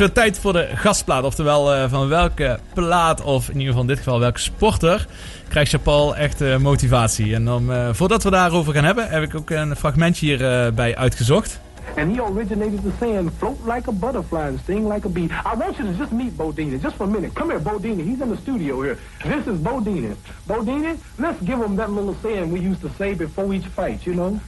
[0.00, 1.24] Weer tijd voor de gastplaat.
[1.24, 5.06] Oftewel, eh, van welke plaat, of in ieder geval in dit geval welke sporter,
[5.48, 7.34] krijgt Jean-Paul echt eh, motivatie.
[7.34, 10.96] En dan, eh, voordat we daarover gaan hebben, heb ik ook een fragmentje hierbij bij
[10.96, 11.60] uitgezocht.
[11.96, 15.24] And he originated the saying, float like a butterfly and sting like a bee.
[15.24, 17.32] I want you to just meet Bodine, just for a minute.
[17.32, 18.02] Come here, Bodine.
[18.02, 18.96] He's in the studio here.
[19.22, 20.16] This is Bodine.
[20.46, 24.14] Bodine, let's give him that little saying we used to say before each fight, you
[24.14, 24.40] know?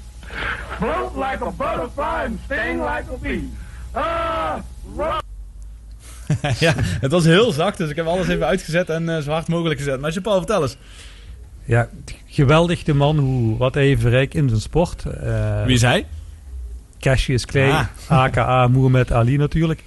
[0.78, 3.48] Float like a butterfly and sting like a bee.
[6.58, 9.48] Ja, het was heel zacht, dus ik heb alles even uitgezet en eh, zo hard
[9.48, 10.00] mogelijk gezet.
[10.00, 10.76] Maar Jean-Paul, vertel eens.
[11.64, 11.88] Ja,
[12.26, 15.04] geweldig de man, hoe, wat hij verrijkt in zijn sport.
[15.04, 16.06] Eh, Wie is hij?
[17.00, 17.86] Cassius Clay, Ah.
[18.08, 19.82] aka Muhammad Ali natuurlijk.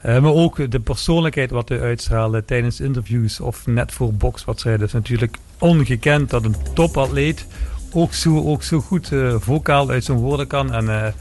[0.00, 4.80] Eh, maar ook de persoonlijkheid wat hij uitstraalde tijdens interviews of net voor bokswedstrijden.
[4.80, 7.46] Dat is natuurlijk ongekend dat een topatleet
[7.92, 10.72] ook zo, ook zo goed vocaal uit zijn woorden kan.
[10.72, 11.14] En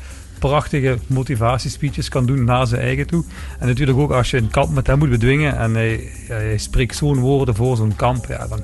[0.50, 3.24] prachtige motivatiespeeches kan doen naar zijn eigen toe.
[3.60, 6.96] En natuurlijk ook als je een kamp met hem moet bedwingen en hij, hij spreekt
[6.96, 8.26] zo'n woorden voor zo'n kamp.
[8.26, 8.64] Ja, dan,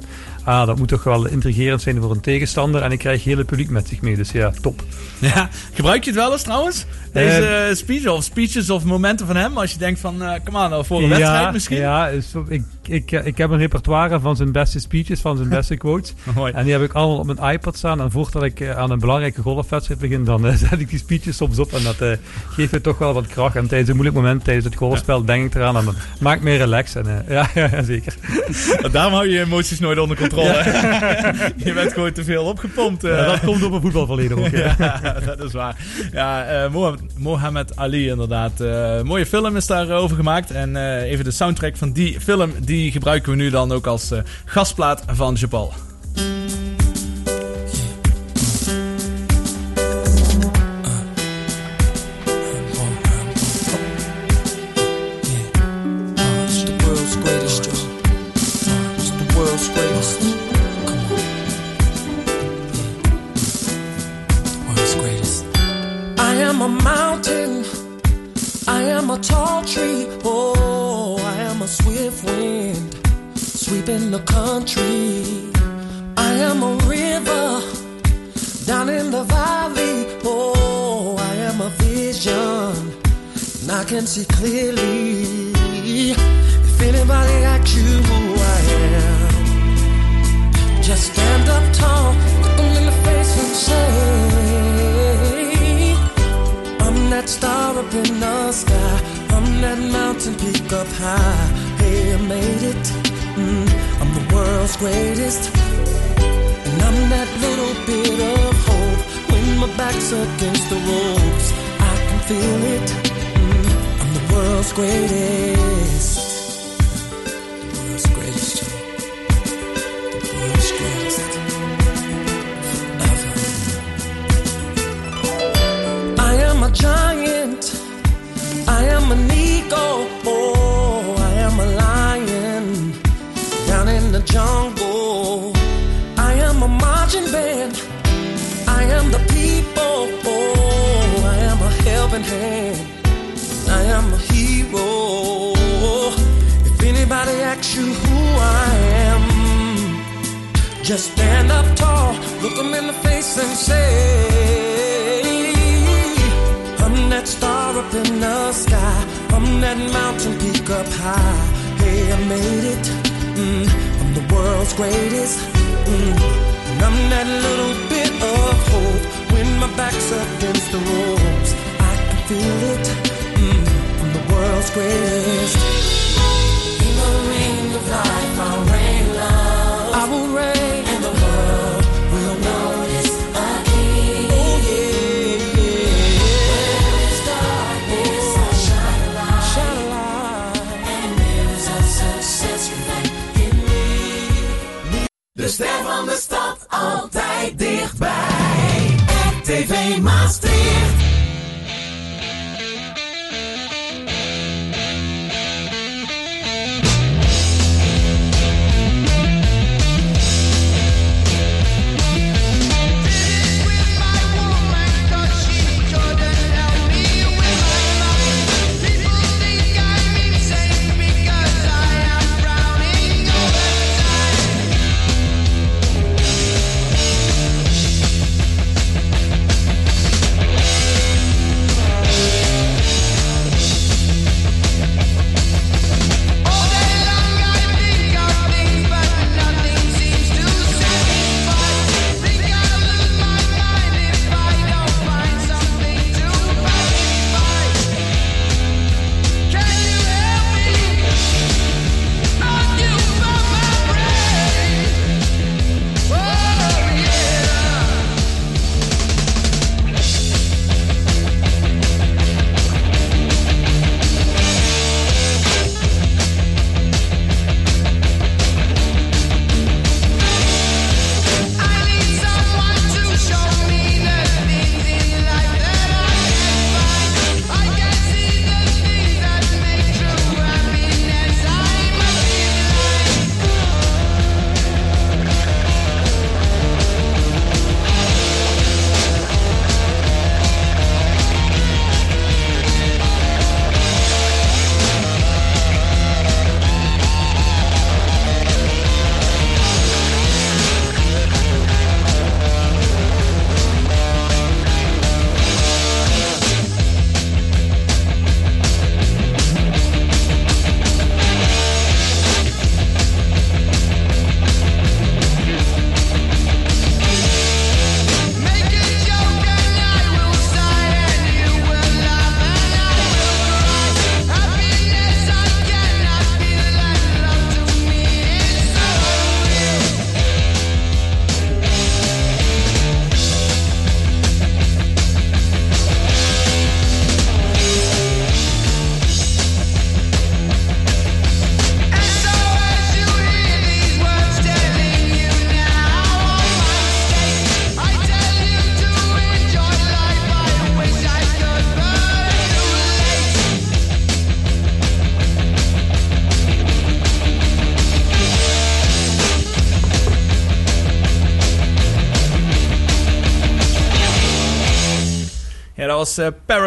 [0.50, 2.82] ah, dat moet toch wel intrigerend zijn voor een tegenstander.
[2.82, 4.16] En hij krijgt heel het publiek met zich mee.
[4.16, 4.84] Dus ja, top.
[5.20, 6.86] Ja, gebruik je het wel eens trouwens?
[7.14, 9.58] Deze eh, speech of speeches of momenten van hem?
[9.58, 11.78] Als je denkt van, eh come on, voor een wedstrijd misschien?
[11.78, 12.08] Ja,
[12.48, 16.14] ik, ik, ik heb een repertoire van zijn beste speeches, van zijn beste quotes.
[16.36, 16.54] Mooi.
[16.54, 18.02] En die heb ik allemaal op mijn iPad staan.
[18.02, 21.38] En voordat ik eh, aan een belangrijke golfwedstrijd begin, dan eh, zet ik die speeches
[21.38, 21.74] soms op.
[21.74, 22.12] En dat eh,
[22.50, 23.56] geeft me toch wel wat kracht.
[23.56, 25.78] En tijdens een moeilijk moment, tijdens het golfspel, denk ik eraan.
[25.78, 26.96] En dat maakt me relax.
[26.96, 28.16] En, eh, ja, ja, ja, zeker.
[28.92, 30.39] Daarom hou je je emoties nooit onder controle.
[31.66, 33.04] je bent gewoon te veel opgepompt.
[33.04, 33.26] eh.
[33.26, 34.38] Dat komt op een voetbalverleden
[34.78, 35.76] ja, dat is waar.
[36.12, 36.72] Ja, eh,
[37.18, 38.62] Mohammed, Ali inderdaad.
[38.62, 40.52] Eh, mooie film is daarover gemaakt.
[40.52, 44.12] En even de soundtrack van die film, die gebruiken we nu dan ook als
[44.46, 45.74] gastplaat van Japal.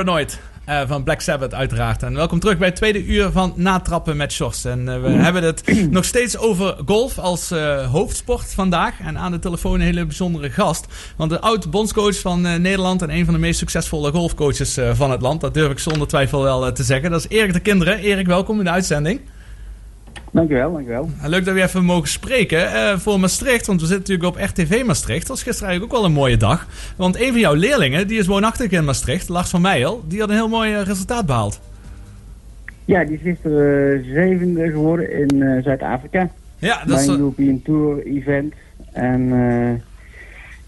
[0.05, 0.39] Paranoid.
[0.65, 2.03] eh, van Black Sabbath uiteraard.
[2.03, 4.65] En welkom terug bij het tweede uur van Natrappen met Sjors.
[4.65, 9.01] En eh, we hebben het nog steeds over golf als eh, hoofdsport vandaag.
[9.01, 10.87] En aan de telefoon een hele bijzondere gast.
[11.17, 15.41] Want de oud-bondscoach van Nederland en een van de meest succesvolle golfcoaches van het land.
[15.41, 17.11] Dat durf ik zonder twijfel wel te zeggen.
[17.11, 17.99] Dat is Erik de Kinderen.
[17.99, 19.21] Erik, welkom in de uitzending.
[20.33, 21.09] Dankjewel, dankjewel.
[21.23, 24.83] Leuk dat we even mogen spreken eh, voor Maastricht, want we zitten natuurlijk op RTV
[24.87, 25.21] Maastricht.
[25.21, 26.67] Dat was gisteren eigenlijk ook wel een mooie dag.
[26.97, 30.29] Want een van jouw leerlingen, die is woonachtig in Maastricht, Lars van Meijel, die had
[30.29, 31.61] een heel mooi eh, resultaat behaald.
[32.85, 36.31] Ja, die is gisteren eh, zevende geworden in Zuid-Afrika.
[36.59, 38.55] Ja, dat Bij is, een European Tour event.
[38.93, 39.33] En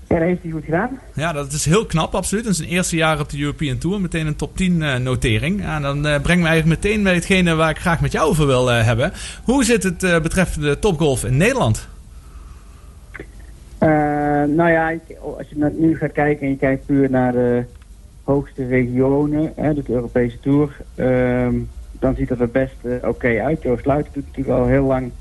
[0.09, 0.98] ja, dat heeft hij goed gedaan.
[1.14, 2.46] ja, dat is heel knap, absoluut.
[2.46, 5.64] In zijn eerste jaar op de European Tour, meteen een top 10 eh, notering.
[5.64, 8.46] En dan eh brengen we eigenlijk meteen bij hetgene waar ik graag met jou over
[8.46, 9.12] wil eh, hebben.
[9.44, 11.88] Hoe zit het betreffende topgolf in Nederland?
[14.46, 17.64] Nou ja, als je nu gaat kijken en je kijkt puur naar de
[18.22, 21.55] hoogste regionen, hè, dus de Europese Tour, ehm,
[21.92, 23.62] dan ziet het er best oké uit.
[23.62, 25.12] Joost Luiten doet natuurlijk al heel lang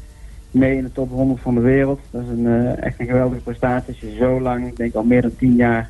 [0.54, 2.00] mee in de top 100 van de wereld.
[2.12, 5.04] Dat is een, eh, echt een geweldige prestatie als je zo lang, ik denk al
[5.04, 5.90] meer dan 10 jaar,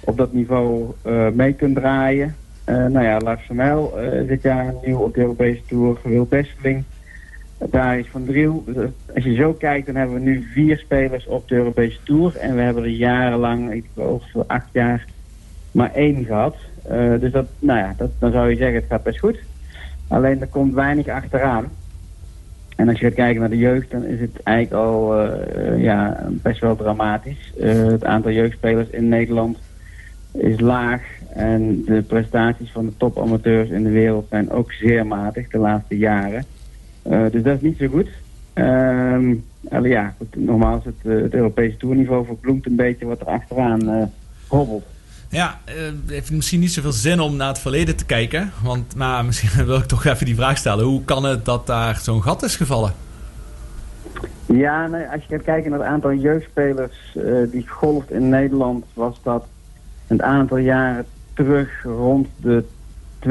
[0.00, 2.34] op dat niveau eh, mee kunt draaien.
[2.64, 3.50] Eh, nou ja, Lars
[4.26, 6.84] dit jaar nieuw op de Europese Tour, Wil Besseling.
[7.70, 8.64] Daar is Van Driel.
[9.14, 12.36] Als je zo kijkt, dan hebben we nu vier spelers op de Europese Tour.
[12.36, 15.04] En we hebben er jarenlang, ik geloof acht jaar,
[15.70, 16.56] maar één gehad.
[16.82, 19.38] Eh, dus dat, nou ja, dat, dan zou je zeggen, het gaat best goed.
[20.08, 21.64] Alleen er komt weinig achteraan.
[22.76, 26.26] En als je gaat kijken naar de jeugd, dan is het eigenlijk al eh, ja,
[26.30, 27.52] best wel dramatisch.
[27.60, 29.58] Eh, het aantal jeugdspelers in Nederland
[30.32, 31.02] is laag.
[31.34, 35.98] En de prestaties van de topamateurs in de wereld zijn ook zeer matig de laatste
[35.98, 36.44] jaren.
[37.02, 38.08] Eh, dus dat is niet zo goed.
[38.52, 39.34] Ehm,
[39.82, 44.10] ja, goed, nogmaals, het, het Europese toerniveau verbloemt een beetje wat er achteraan
[44.48, 44.93] hobbelt.
[45.34, 48.52] Ja, het heeft misschien niet zoveel zin om naar het verleden te kijken.
[48.62, 50.84] Want, maar misschien wil ik toch even die vraag stellen.
[50.84, 52.92] Hoe kan het dat daar zo'n gat is gevallen?
[54.46, 58.84] Ja, nee, als je gaat kijken naar het aantal jeugdspelers eh, die golft in Nederland,
[58.94, 59.46] was dat
[60.06, 62.64] een aantal jaren terug rond de
[63.28, 63.30] 20.000.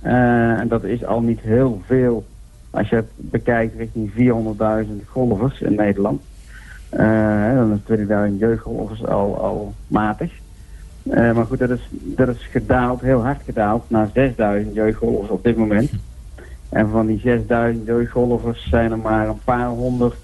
[0.00, 2.26] Eh, en dat is al niet heel veel
[2.70, 6.22] als je het bekijkt richting 400.000 golfers in Nederland.
[6.90, 7.98] Dan is
[8.32, 10.42] 20.000 jeugdgolfers al, al matig.
[11.10, 14.08] Eh, maar goed, dat is, dat is gedaald, heel hard gedaald, naar
[14.64, 15.90] 6.000 jeugdgolfers op dit moment.
[16.68, 20.16] En van die 6000 jeugdgolfers zijn er maar een paar honderd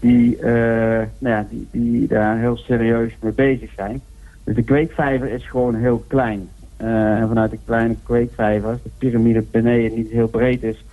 [0.00, 4.00] die, eh, nou ja, die, die daar heel serieus mee bezig zijn.
[4.44, 6.48] Dus de kweekvijver is gewoon heel klein.
[6.76, 10.84] Eh, en vanuit de kleine kweekvijver, als de piramide beneden niet heel breed is,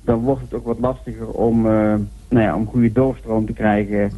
[0.00, 4.10] dan wordt het ook wat lastiger om, nou ja, om goede doorstroom te krijgen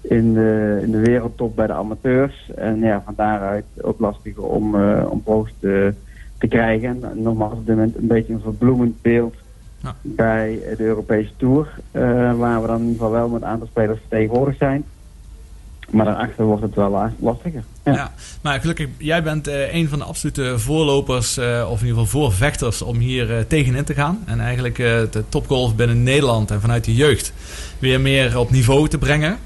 [0.00, 2.50] in de, in de wereldtop bij de amateurs.
[2.56, 5.94] En ja, van daaruit ook lastiger om, eh om profs te,
[6.38, 6.88] te krijgen.
[7.04, 9.34] En nogmaals, op dit moment een beetje een verbloemend beeld
[9.82, 9.94] Ja.
[10.02, 11.68] bij de Europese Tour.
[11.90, 12.02] eh,
[12.38, 14.84] waar we dan in ieder geval wel met een aantal spelers vertegenwoordigd zijn.
[15.90, 17.64] Maar daarachter wordt het wel la- lastiger.
[17.84, 17.92] Ja.
[17.92, 18.12] Ja.
[18.42, 22.20] Maar gelukkig, jij bent eh, een van de absolute voorlopers, eh, of in ieder geval
[22.20, 24.18] voorvechters, om hier eh, tegenin te gaan.
[24.26, 27.32] En eigenlijk de topgolf binnen Nederland en vanuit de jeugd
[27.78, 29.38] weer meer op niveau te brengen.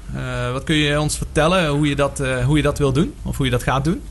[0.51, 3.13] Wat kun je ons vertellen hoe je, dat, hoe je dat wil doen?
[3.23, 4.01] Of hoe je dat gaat doen?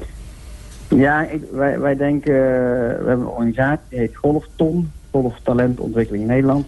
[0.89, 6.67] Ja, ik, wij, wij denken, we hebben een organisatie die heet Golfton, Golf Talentontwikkeling Nederland.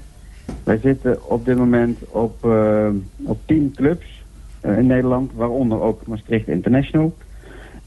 [0.65, 2.45] Wij zitten op dit moment op,
[3.25, 4.16] op 10 clubs
[4.67, 7.15] in Nederland, waaronder ook Maastricht International.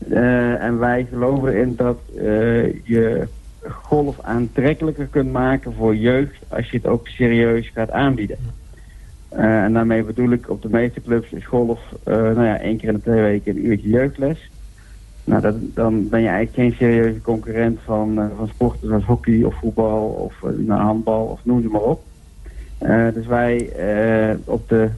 [0.10, 3.28] Eh, en wij geloven erin dat eh, je
[3.68, 8.38] golf aantrekkelijker kunt maken voor jeugd als je het ook serieus gaat aanbieden.
[9.30, 12.78] Eh, en daarmee bedoel ik op de meeste clubs is golf eh, nou ja, één
[12.78, 14.50] keer in de twee weken een uurtje jeugdles.
[15.24, 19.44] Nou, dat, dan ben je eigenlijk geen serieuze concurrent van, eh, van sporten zoals hockey
[19.44, 22.04] of voetbal of eh, nou, handbal of noem ze maar op.
[22.78, 24.90] Eh, dus wij eh, op de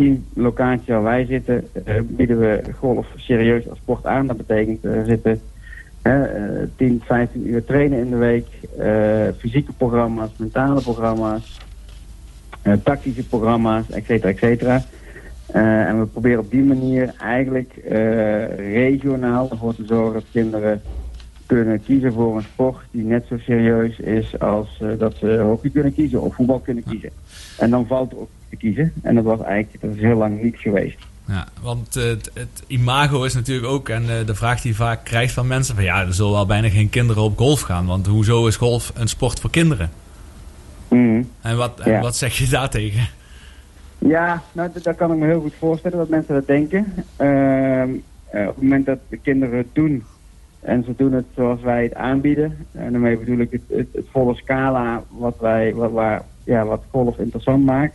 [0.00, 4.26] tien locaties waar wij zitten, eh, bieden we golf serieus als sport aan.
[4.26, 5.40] Dat betekent zitten
[6.02, 8.46] eh, eh, 10, 15 uur trainen in de week,
[8.78, 11.60] eh, fysieke programma's, mentale programma's,
[12.62, 14.82] eh, tactische programma's, et cetera, et cetera.
[15.46, 20.80] Eh, en we proberen op die manier eigenlijk eh, regionaal ervoor te zorgen dat kinderen
[21.46, 25.70] kunnen kiezen voor een sport die net zo serieus is als eh, dat ze hockey
[25.70, 27.10] kunnen kiezen of voetbal kunnen kiezen.
[27.58, 28.92] En dan valt ook te kiezen.
[29.02, 30.98] En dat was eigenlijk dat is heel lang niet geweest.
[31.24, 34.76] Ja, want eh, het, het imago is natuurlijk ook, en eh, de vraag die je
[34.76, 37.86] vaak krijgt van mensen, van ja, er zullen wel bijna geen kinderen op golf gaan,
[37.86, 39.90] want hoezo is golf een sport voor kinderen?
[40.88, 41.22] Mhm.
[41.40, 42.00] En wat, en Ja.
[42.00, 43.08] wat zeg je daartegen?
[43.98, 46.94] Ja, nou, dat, kan ik me heel goed voorstellen dat mensen dat denken.
[47.16, 47.88] Ehm,
[48.30, 50.04] eh, op het moment dat de kinderen het doen,
[50.60, 52.66] En ze doen het zoals wij het aanbieden.
[52.72, 56.82] En daarmee bedoel ik het, het, het volle scala wat, wij, wat, waar, ja, wat
[56.90, 57.94] golf interessant maakt.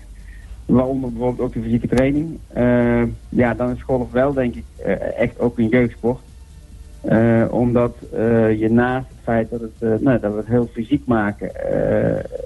[0.65, 2.39] Waaronder bijvoorbeeld ook de fysieke training.
[2.47, 6.19] Eh, ja, dan is golf wel denk ik eh, echt ook een jeugdsport.
[7.01, 7.95] Eh, omdat
[8.57, 11.51] je naast het feit dat, het, nou, dat we het heel fysiek maken,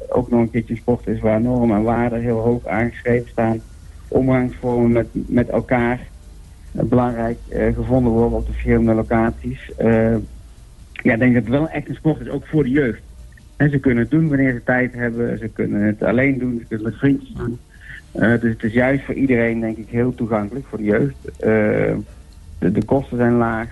[0.09, 3.61] ook nog een keertje een sport is waar normen en waarden heel hoog aangeschreven staan.
[4.07, 5.99] Omgangsvormen met, met elkaar
[6.71, 9.71] belangrijk gevonden worden op de verschillende locaties.
[10.91, 13.01] Ja, ik denk dat het wel echt een sport is, ook voor de jeugd.
[13.55, 16.65] En ze kunnen het doen wanneer ze tijd hebben, ze kunnen het alleen doen, ze
[16.65, 17.59] kunnen het met vriendjes doen.
[18.11, 21.39] Eh, dus het is juist voor iedereen denk ik heel toegankelijk, voor de jeugd.
[21.39, 21.49] Eh,
[22.59, 23.69] de, de kosten zijn laag.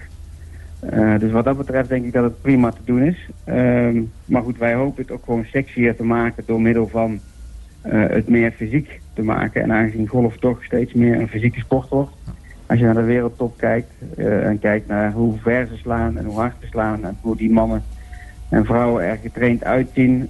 [0.79, 3.29] Eh, dus wat dat betreft denk ik dat het prima te doen is.
[3.43, 7.19] Ehm, maar goed, wij hopen het ook gewoon sexier te maken door middel van
[7.87, 9.61] het meer fysiek te maken.
[9.61, 12.11] En aangezien golf toch steeds meer een fysieke sport wordt.
[12.65, 16.39] Als je naar de wereldtop kijkt en kijkt naar hoe ver ze slaan en hoe
[16.39, 17.83] hard ze slaan en hoe die mannen
[18.49, 20.29] en vrouwen er getraind uitzien,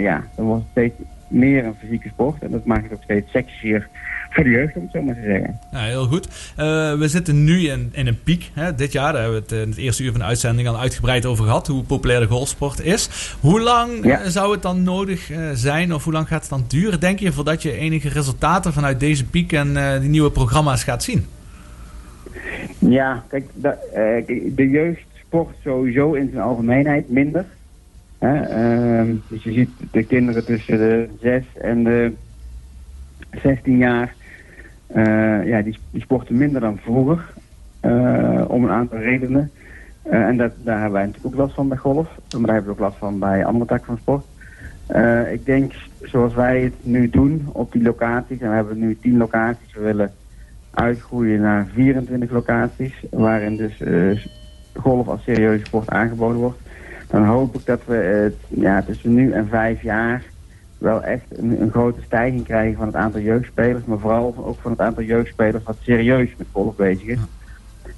[0.00, 0.94] ja, dan wordt het steeds
[1.32, 2.42] meer een fysieke sport.
[2.42, 3.88] En dat maakt het ook steeds sexier
[4.30, 5.58] voor de jeugd, om het zo maar te zeggen.
[5.72, 6.26] Ja, heel goed.
[6.56, 8.50] Eh, we zitten nu in, in een piek.
[8.54, 8.74] Hè?
[8.74, 11.26] Dit jaar, daar hebben we het in het eerste uur van de uitzending al uitgebreid
[11.26, 11.66] over gehad.
[11.66, 13.34] Hoe populair de golfsport is.
[13.40, 14.20] Hoe lang Ja.
[14.20, 17.18] eh, zou het dan nodig eh, zijn, of hoe lang gaat het dan duren, denk
[17.18, 21.26] je, voordat je enige resultaten vanuit deze piek en eh, die nieuwe programma's gaat zien?
[22.78, 27.44] Ja, kijk, de, eh, de jeugdsport sowieso in zijn algemeenheid minder.
[28.22, 32.12] Ehm, dus je ziet de kinderen tussen de 6 en de
[33.42, 34.14] 16 jaar,
[34.86, 37.24] eh, ja, die, sporten minder dan vroeger.
[37.80, 39.50] eh, om een aantal redenen.
[40.02, 42.08] Eh, en dat, daar hebben wij natuurlijk ook last van bij golf.
[42.30, 44.24] Maar daar hebben we ook last van bij andere takken van sport.
[45.32, 49.16] Ik denk, zoals wij het nu doen op die locaties, en we hebben nu 10
[49.16, 50.12] locaties, we willen
[50.70, 53.82] uitgroeien naar 24 locaties, waarin dus
[54.74, 56.58] golf als serieuze sport aangeboden wordt.
[57.12, 60.22] Dan hoop ik dat we het, ja, tussen nu en vijf jaar
[60.78, 64.70] wel echt een, een grote stijging krijgen van het aantal jeugdspelers, maar vooral ook van
[64.70, 67.18] het aantal jeugdspelers wat serieus met golf bezig is.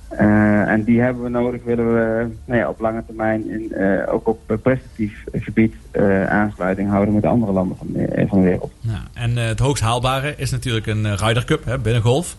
[0.09, 4.13] Eh, en die hebben we nodig, willen we nou ja, op lange termijn in, eh,
[4.15, 8.73] ook op prestatief gebied eh, aansluiting houden met andere landen van de, van de wereld.
[8.81, 12.37] Ja, en het hoogst haalbare is natuurlijk een Ryder Cup hè, binnen golf.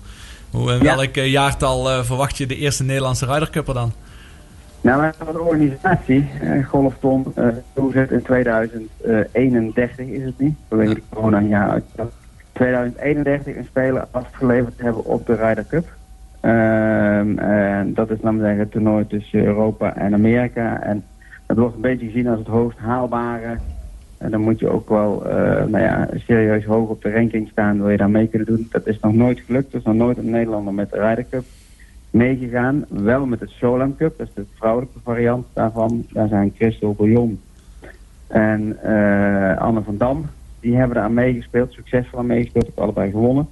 [0.52, 0.96] Hoe, in Ja.
[0.96, 3.94] welk jaartal verwacht je de eerste Nederlandse Ryder Cupper dan?
[4.86, 10.94] Nou, we hebben een organisatie, eh, Golfton, eh toezet in 2031 is het niet, vanwege
[10.94, 11.84] de corona uit.
[12.52, 15.86] 2031 een speler afgeleverd hebben op de Ryder Cup.
[16.40, 20.82] Ehm, en dat is, we zeggen, het toernooi tussen Europa en Amerika.
[20.82, 21.04] En
[21.46, 23.58] het wordt een beetje gezien als het hoogst haalbare.
[24.18, 27.78] En dan moet je ook wel eh, nou ja, serieus hoog op de ranking staan,
[27.78, 28.68] wil je daar mee kunnen doen.
[28.72, 31.44] Dat is nog nooit gelukt, er is nog nooit een Nederlander met de Ryder Cup
[32.16, 32.86] meegegaan.
[32.90, 36.06] Wel met het Solam Cup, dat is de vrouwelijke variant daarvan.
[36.12, 37.42] Daar zijn Christel Bouillon
[38.28, 40.26] en eh, Anne van Dam.
[40.60, 43.48] Die hebben daar aan meegespeeld, succesvol aan meegespeeld, ook allebei gewonnen.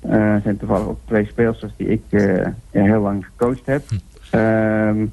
[0.00, 3.82] Eh zijn toevallig ook twee speelsters die ik eh, heel lang gecoacht heb.
[4.30, 5.06] Ehm,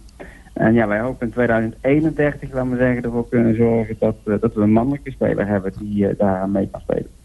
[0.54, 4.62] en ja, wij hopen in 2031, laten we zeggen, ervoor kunnen zorgen dat, dat we
[4.62, 7.17] een mannelijke speler hebben die daar mee kan spelen.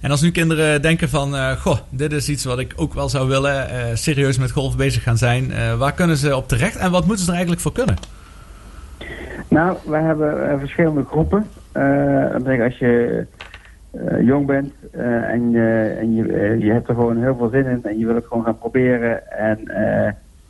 [0.00, 3.08] En als nu kinderen denken van, eh, goh, dit is iets wat ik ook wel
[3.08, 5.52] zou willen, eh, serieus met golf bezig gaan zijn.
[5.52, 7.96] eh, waar kunnen ze op terecht en wat moeten ze er eigenlijk voor kunnen?
[9.48, 11.46] Nou, we hebben verschillende groepen.
[12.32, 13.26] Betekent als je
[14.20, 16.14] jong bent en, je- en
[16.60, 19.30] je, hebt er gewoon heel veel zin in en je wil het gewoon gaan proberen
[19.38, 19.58] en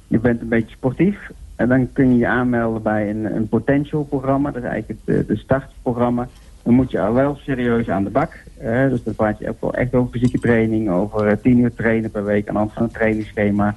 [0.06, 1.16] je bent een beetje sportief.
[1.56, 4.50] Dan kun je je aanmelden bij een, een potential programma.
[4.50, 6.28] Dat is eigenlijk het, de startprogramma.
[6.62, 8.32] Dan moet je al wel serieus aan de bak.
[8.60, 12.10] dus dan praat je ook wel echt over fysieke training, over eh, tien uur trainen
[12.10, 13.74] per week aan de hand van een trainingsschema.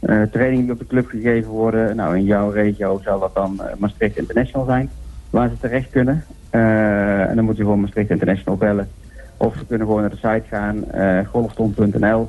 [0.00, 1.96] Eh trainingen die op de club gegeven worden.
[1.96, 4.90] Nou, in jouw regio zal dat dan eh, Maastricht International zijn,
[5.30, 6.24] waar ze terecht kunnen.
[6.50, 8.88] En dan moeten ze gewoon Maastricht International bellen.
[9.36, 10.84] Of ze kunnen gewoon naar de site gaan,
[11.26, 12.28] golfton.nl.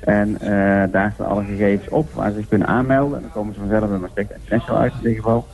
[0.00, 0.36] En
[0.90, 3.16] daar staan alle gegevens op waar ze zich kunnen aanmelden.
[3.16, 5.46] En dan komen ze vanzelf bij Maastricht International uit in dit geval.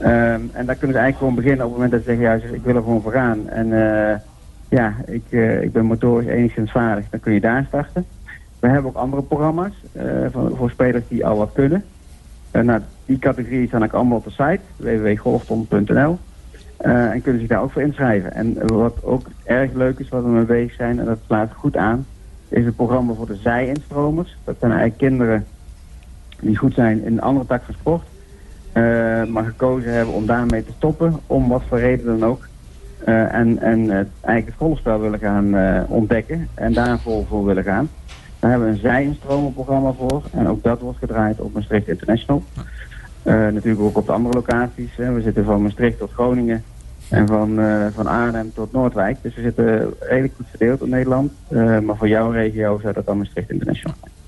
[0.00, 2.54] Ehm, en daar kunnen ze eigenlijk gewoon beginnen op het moment dat ze zeggen, ja,
[2.54, 3.48] ik wil er gewoon voor gaan.
[3.48, 4.16] En eh,
[4.68, 8.06] ja, ik, eh, ik ben motorisch enigszins vaardig, dan kun je daar starten.
[8.58, 11.84] We hebben ook andere programma's eh, voor, spelers die al wat kunnen.
[12.52, 16.18] Nou, die categorieën staan ook allemaal op de site, www.golfton.nl.
[16.76, 18.32] En kunnen zich daar ook voor inschrijven.
[18.32, 21.76] En wat ook erg leuk is, wat we mee bezig zijn, en dat slaat goed
[21.76, 22.06] aan,
[22.48, 24.36] is het programma voor de zij-instromers.
[24.44, 25.46] Dat zijn eigenlijk kinderen
[26.40, 28.02] die goed zijn in een andere tak van sport,
[28.72, 32.48] eh, maar gekozen hebben om daarmee te stoppen, om wat voor reden dan ook.
[33.04, 37.88] Eh, en en eigenlijk het golfspel willen gaan eh, ontdekken en daar voor willen gaan.
[38.38, 40.22] Daar hebben we een stromenprogramma voor.
[40.32, 42.42] En ook dat wordt gedraaid op Maastricht International.
[43.24, 44.96] Natuurlijk ook op de andere locaties.
[44.96, 45.12] Hè.
[45.12, 46.64] We zitten van Maastricht tot Groningen.
[47.08, 49.16] En van, uh, van Arnhem tot Noordwijk.
[49.22, 51.32] Dus we zitten redelijk goed verdeeld op Nederland.
[51.82, 54.19] Maar voor jouw regio zou dat dan Maastricht International zijn.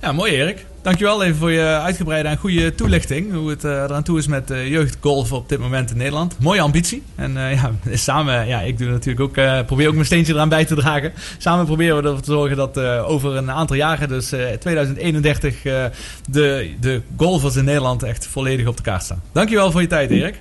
[0.00, 0.66] Ja, mooi Erik.
[0.82, 3.32] Dankjewel even voor je uitgebreide en goede toelichting.
[3.32, 6.36] Hoe het eh, eraan toe is met eh, jeugdgolf op dit moment in Nederland.
[6.38, 7.02] Mooie ambitie.
[7.14, 10.64] En eh, ja, samen, ja, ik doe natuurlijk ook, probeer ook mijn steentje eraan bij
[10.64, 11.12] te dragen.
[11.38, 14.28] Samen proberen we ervoor te zorgen dat over een aantal jaren, dus
[14.58, 19.22] 2031, de, de golfers in Nederland echt volledig op de kaart staan.
[19.32, 20.40] Dankjewel voor je tijd Erik.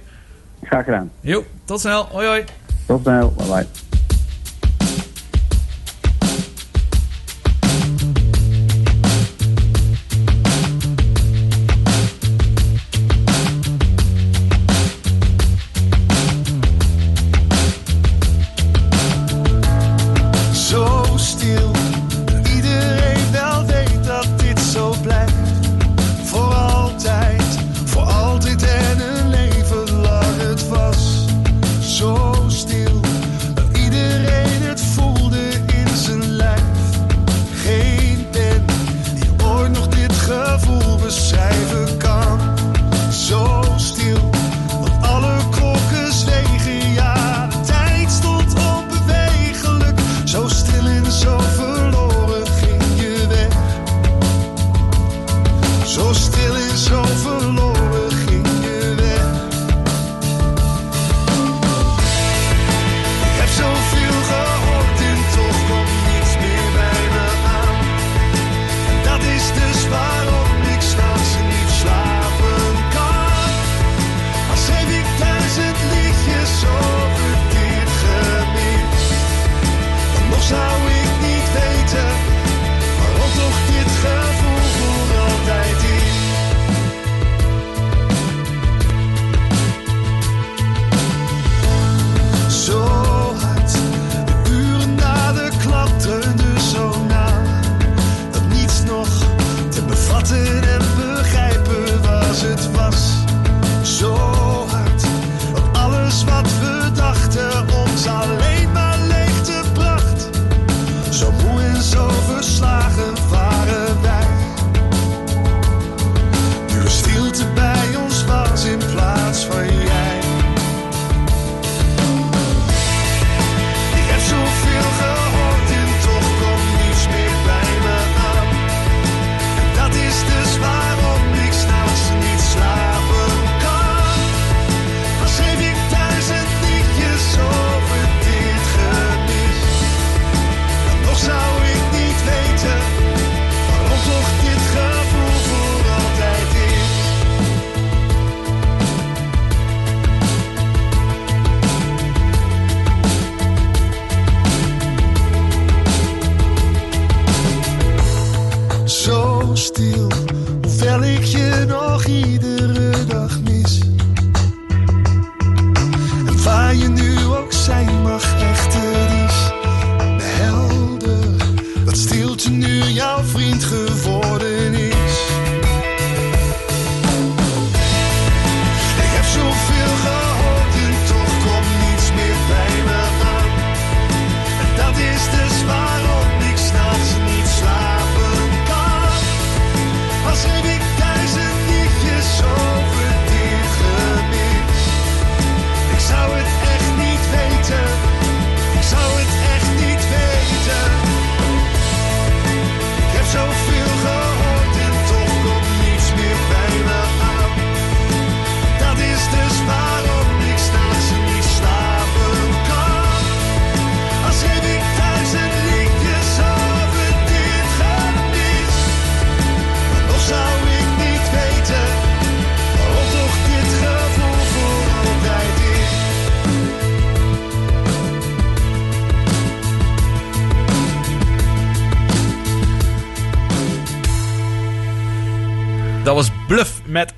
[0.64, 1.12] Graag gedaan.
[1.22, 2.08] Jo, tot snel.
[2.12, 2.44] Hoi hoi.
[2.86, 3.34] Tot snel.
[3.38, 3.89] Bye bye.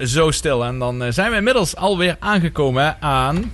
[0.04, 0.66] zo stil.
[0.66, 3.52] En dan eh, zijn we inmiddels alweer aangekomen aan...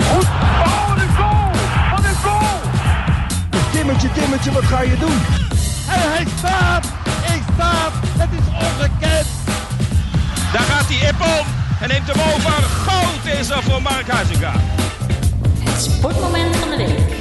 [0.00, 0.20] Oh,
[3.72, 5.18] Timmetje, Timmetje, wat ga je doen?
[5.88, 6.86] En hij staat!
[7.04, 7.92] hij staat!
[8.18, 9.26] Het is ongekend!
[10.52, 11.46] Daar gaat hij ip om
[11.80, 12.62] en neemt hem over.
[12.62, 14.52] Goud is er voor Mark Huizinga.
[15.58, 17.16] Het sportmoment van de week.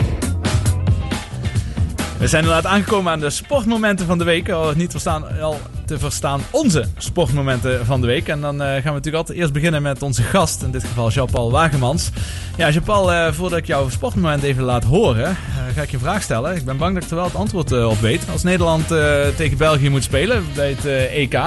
[2.18, 4.50] We zijn inderdaad aangekomen aan de sportmomenten van de week.
[4.50, 8.28] Al niet verstaan, al te verstaan onze sportmomenten van de week.
[8.28, 10.64] En dan eh, gaan we natuurlijk altijd eerst beginnen met onze gast.
[10.64, 12.12] In dit geval Jean-Paul Wagemans.
[12.58, 15.36] Ja, Jean-Paul, eh, voordat ik jouw sportmoment even laat horen, eh,
[15.76, 16.56] ga ik je een vraag stellen.
[16.56, 18.24] Ik ben bang dat ik er wel het antwoord op weet.
[18.32, 21.40] Als Nederland eh, tegen België moet spelen bij het EK,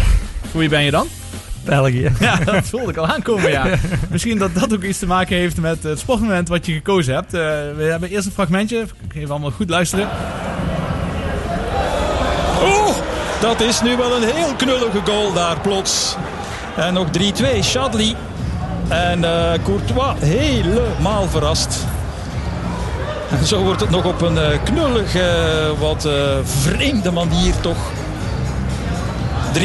[0.50, 1.06] voor wie ben je dan?
[1.64, 2.10] België.
[2.20, 3.66] Ja, dat voelde ik al aankomen, ja.
[4.10, 7.32] Misschien dat dat ook iets te maken heeft met het sportmoment wat je gekozen hebt.
[7.32, 8.86] We hebben eerst een fragmentje.
[9.14, 10.08] Even allemaal goed luisteren.
[12.62, 12.96] Oeh,
[13.40, 16.16] dat is nu wel een heel knullige goal daar plots.
[16.76, 17.10] En nog 3-2,
[17.60, 18.16] Chadli.
[18.88, 21.84] En eh, Courtois helemaal verrast.
[23.30, 25.30] En zo wordt het nog op een eh, knullige,
[25.78, 26.12] wat eh,
[26.44, 27.76] vreemde manier toch.
[29.52, 29.60] 3-2.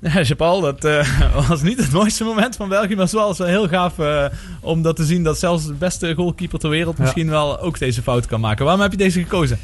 [0.00, 1.08] Ja, Jean-Paul, dat eh,
[1.48, 4.24] was niet het mooiste moment van België, maar het was wel heel gaaf eh,
[4.60, 7.02] om dat te zien dat zelfs de beste goalkeeper ter wereld Ja.
[7.02, 8.64] misschien wel ook deze fout kan maken.
[8.64, 9.58] Waarom heb je deze gekozen?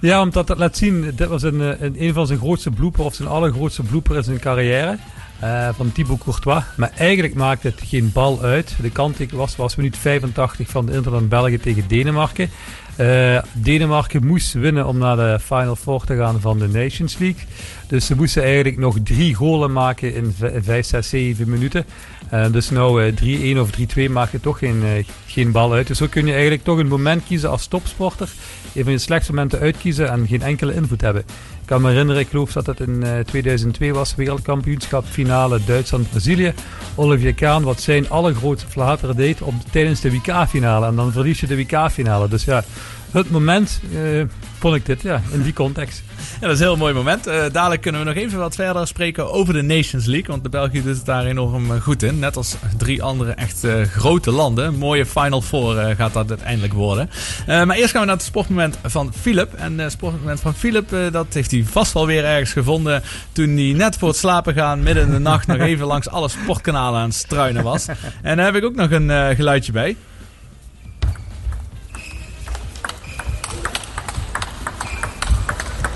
[0.00, 3.04] Ja, omdat dat laat zien, dit was een, eh, een, een van zijn grootste blooper,
[3.04, 4.98] of zijn allergrootste blooper in zijn carrière.
[5.40, 6.62] eh, van Thibaut Courtois.
[6.76, 8.74] Maar eigenlijk maakt het geen bal uit.
[8.82, 12.50] De kant was, was minuut 85 van de Interland België tegen Denemarken.
[12.96, 17.44] Eh, Denemarken moest winnen om naar de Final Four te gaan van de Nations League.
[17.90, 21.84] Dus ze moesten eigenlijk nog drie golen maken in v- 5, 6, 7 minuten.
[22.28, 23.12] Eh, dus nou eh,
[23.56, 25.86] 3-1 of 3-2 maakt het toch geen, eh, geen bal uit.
[25.86, 28.28] Dus zo kun je eigenlijk toch een moment kiezen als topsporter.
[28.74, 31.22] Een van je slechtste momenten uitkiezen en geen enkele invloed hebben.
[31.60, 36.52] Ik kan me herinneren, ik geloof dat het in eh, 2002 was, wereldkampioenschap finale Duitsland-Brazilië.
[36.94, 39.38] Olivier Kahn, wat zijn allergrootste flater deed
[39.70, 40.86] tijdens de WK-finale.
[40.86, 42.28] En dan verlies je de WK-finale.
[42.28, 42.64] Dus ja,
[43.10, 44.22] het moment eh,
[44.60, 46.02] vond ik dit, ja, in die context.
[46.40, 47.26] Ja, dat is een heel mooi moment.
[47.26, 50.26] Eh, dadelijk kunnen we nog even wat verder spreken over de Nations League.
[50.26, 52.18] Want de België doet het daar enorm eh, goed in.
[52.18, 54.66] Net als drie andere echt eh, grote landen.
[54.66, 57.10] Een mooie Final Four gaat dat uiteindelijk worden.
[57.46, 59.54] Maar eerst gaan we naar het sportmoment van Philip.
[59.54, 63.02] En het sportmoment van Philip, dat heeft hij vast wel weer ergens gevonden.
[63.32, 66.28] Toen hij net voor het slapen gaan, midden in de nacht, nog even langs alle
[66.28, 67.86] sportkanalen aan het struinen was.
[68.22, 69.96] En daar heb ik ook nog een geluidje bij.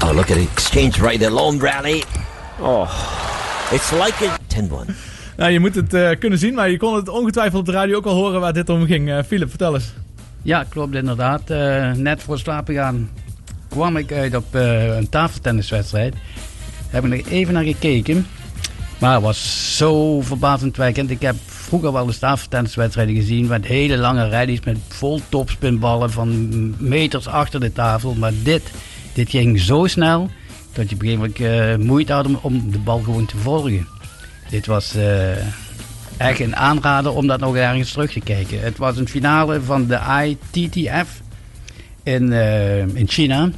[0.02, 0.50] Oh, look at it.
[0.52, 1.30] Exchange right there.
[1.32, 2.04] Long rally.
[2.60, 2.88] Oh,
[3.72, 4.94] it's like a 10-1.
[5.36, 7.96] Nou, je moet het eh, kunnen zien, maar je kon het ongetwijfeld op de radio
[7.96, 9.10] ook al horen waar dit om ging.
[9.10, 9.92] Eh Philip, vertel eens.
[10.42, 11.50] Ja, klopt inderdaad.
[11.50, 13.10] Eh, net voor slapen gaan
[13.68, 16.12] kwam ik uit op eh, een tafeltenniswedstrijd.
[16.12, 18.26] Daar heb ik nog even naar gekeken.
[18.98, 21.10] Maar het was zo verbazendwekkend.
[21.10, 26.74] Ik heb vroeger wel eens tafeltenniswedstrijden gezien met hele lange rallies met vol topspinballen van
[26.78, 28.14] meters achter de tafel.
[28.14, 28.70] Maar dit,
[29.14, 30.30] dit ging zo snel
[30.72, 33.88] dat je op een gegeven moment eh, moeite had om, de bal gewoon te volgen.
[34.50, 35.36] Dit was eh,
[36.16, 38.60] echt een aanrader om dat nog ergens terug te kijken.
[38.60, 39.98] Het was een finale van de
[40.52, 41.20] ITTF
[42.02, 43.50] in, eh, in China.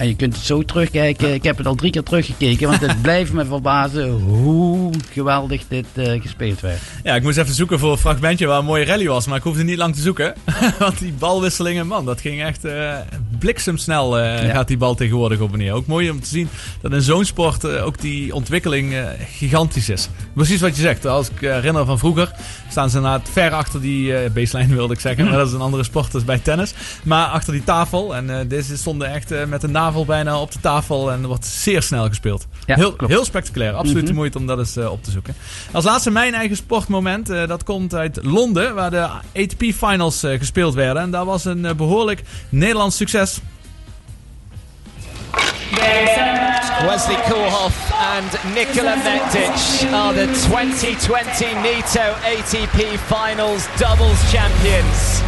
[0.00, 1.34] En je kunt het zo terugkijken.
[1.34, 5.86] Ik heb het al drie keer teruggekeken, want het blijft me verbazen hoe geweldig dit
[5.94, 6.78] eh, gespeeld werd.
[7.04, 9.26] Ja, ik moest even zoeken voor een fragmentje waar een mooie rally was.
[9.26, 10.34] Maar ik hoefde niet lang te zoeken.
[10.78, 12.96] Want die balwisselingen, man, dat ging echt eh,
[13.38, 14.50] bliksemsnel eh, Ja.
[14.52, 15.72] gaat die bal tegenwoordig op en neer.
[15.72, 16.48] Ook mooi om te zien
[16.80, 18.94] dat in zo'n sport ook die ontwikkeling
[19.36, 20.08] gigantisch is.
[20.34, 21.06] Precies wat je zegt.
[21.06, 22.32] Als ik herinner van vroeger,
[22.70, 25.24] staan ze inderdaad ver achter die baseline wilde ik zeggen.
[25.24, 26.74] Maar dat is een andere sport als bij tennis.
[27.02, 28.16] Maar achter die tafel.
[28.16, 31.12] En deze stonden echt met de navel bijna op de tafel.
[31.12, 32.46] En er wordt zeer snel gespeeld.
[32.66, 33.12] Ja, heel, klopt.
[33.12, 33.72] heel spectaculair.
[33.72, 34.14] Absoluut de Mhm.
[34.14, 35.34] moeite om dat eens eh, op te zoeken.
[35.72, 37.30] Als laatste mijn eigen sportmoment.
[37.30, 39.02] eh, dat komt uit Londen, waar de
[39.36, 41.02] ATP Finals eh, gespeeld werden.
[41.02, 43.38] En daar was een eh, behoorlijk Nederlands succes.
[46.88, 49.50] Wesley Koolhoff and Nikola Mektic
[49.92, 55.20] are the 2020 NITO ATP Finals doubles champions.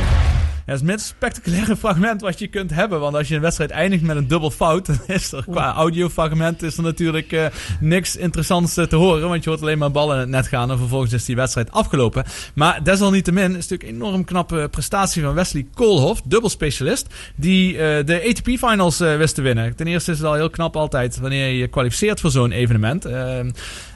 [0.65, 3.01] Het is het minst spectaculaire fragment wat je kunt hebben.
[3.01, 6.63] Want als je een wedstrijd eindigt met een dubbel fout, dan is er qua audiofragment
[6.63, 7.47] is er natuurlijk eh,
[7.81, 9.29] niks interessants eh, te horen.
[9.29, 11.71] Want je hoort alleen maar ballen in het net gaan en vervolgens is die wedstrijd
[11.71, 12.25] afgelopen.
[12.55, 17.07] Maar desalniettemin is het natuurlijk een enorm knappe prestatie van Wesley Koolhoff, dubbelspecialist,
[17.37, 19.77] die eh, de ATP Finals wist te winnen.
[19.77, 23.07] Ten eerste is het al heel knap altijd wanneer je je kwalificeert voor zo'n evenement.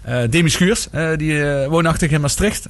[0.06, 2.66] Eh Demi Schuurs, eh, die eh, woonachtig in Maastricht,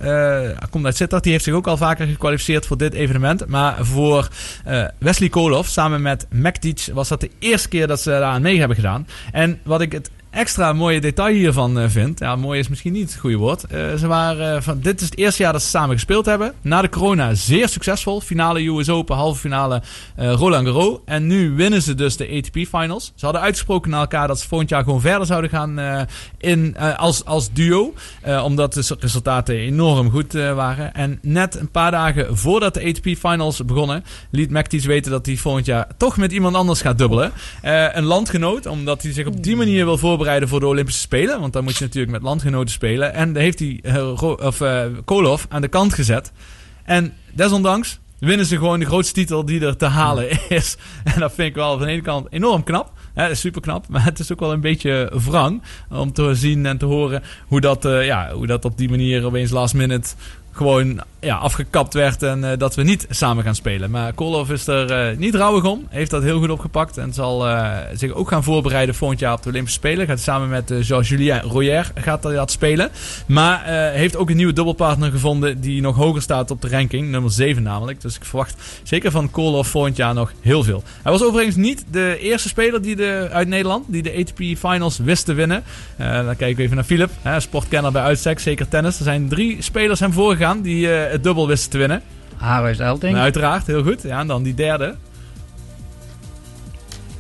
[0.71, 1.23] komt uit Sittard.
[1.23, 3.47] Die heeft zich ook al vaker gekwalificeerd voor dit evenement.
[3.47, 4.29] Maar voor
[4.99, 8.77] Wesley Koolhoff, samen met Mektic, was dat de eerste keer dat ze daaraan mee hebben
[8.77, 9.07] gedaan.
[9.33, 13.11] En wat ik het extra mooie detail hiervan eh, vind, ja, mooi is misschien niet
[13.11, 13.65] het goede woord.
[13.65, 16.55] Eh, ze waren, eh, van, dit is het eerste jaar dat ze samen gespeeld hebben.
[16.61, 18.21] Na de corona zeer succesvol.
[18.21, 19.83] Finale US Open, halve finale
[20.17, 20.99] eh, Roland Garros.
[21.05, 23.13] En nu winnen ze dus de ATP Finals.
[23.15, 26.07] Ze hadden uitgesproken naar elkaar dat ze volgend jaar gewoon verder zouden gaan
[26.39, 27.95] in, als, als duo.
[28.43, 30.95] Omdat de resultaten enorm goed waren.
[30.95, 35.37] En net een paar dagen voordat de ATP Finals begonnen, liet McTees weten dat hij
[35.37, 37.33] volgend jaar toch met iemand anders gaat dubbelen.
[37.93, 41.41] Een landgenoot, omdat hij zich op die manier wil voorbereiden voor de Olympische Spelen.
[41.41, 43.13] Want dan moet je natuurlijk met landgenoten spelen.
[43.15, 46.33] En daar heeft hij eh, of, eh, Kolov aan de kant gezet.
[46.85, 50.77] En desondanks winnen ze gewoon de grootste titel die er te halen is.
[51.15, 52.93] En dat vind ik wel van de ene kant enorm knap.
[53.15, 56.79] Hè, super knap, maar het is ook wel een beetje wrang om te zien en
[56.79, 60.15] te horen hoe dat, eh, ja, hoe dat op die manier opeens last minute
[60.53, 63.91] gewoon ja, afgekapt werd en eh, dat we niet samen gaan spelen.
[63.91, 67.49] Maar Kolov is er eh, niet rouwig om, heeft dat heel goed opgepakt en zal
[67.49, 70.07] eh, zich ook gaan voorbereiden volgend jaar op de Olympische Spelen.
[70.07, 72.91] Gaat samen met Jean-Julien Royer gaat dat spelen.
[73.27, 77.31] Maar heeft ook een nieuwe dubbelpartner gevonden die nog hoger staat op de ranking, nummer
[77.31, 78.01] 7 namelijk.
[78.01, 80.83] Dus ik verwacht zeker van Kolov volgend jaar nog heel veel.
[81.03, 84.99] Hij was overigens niet de eerste speler die de, uit Nederland die de ATP Finals
[84.99, 85.63] wist te winnen.
[85.97, 88.99] Dan kijken we even naar Philip, hè, sportkenner bij uitstek, zeker tennis.
[88.99, 92.03] Er zijn drie spelers hem voorgegaan die het dubbel wisten te winnen.
[92.37, 93.13] Harold Elting.
[93.13, 94.03] Nou, uiteraard, heel goed.
[94.03, 94.95] Ja, en dan die derde.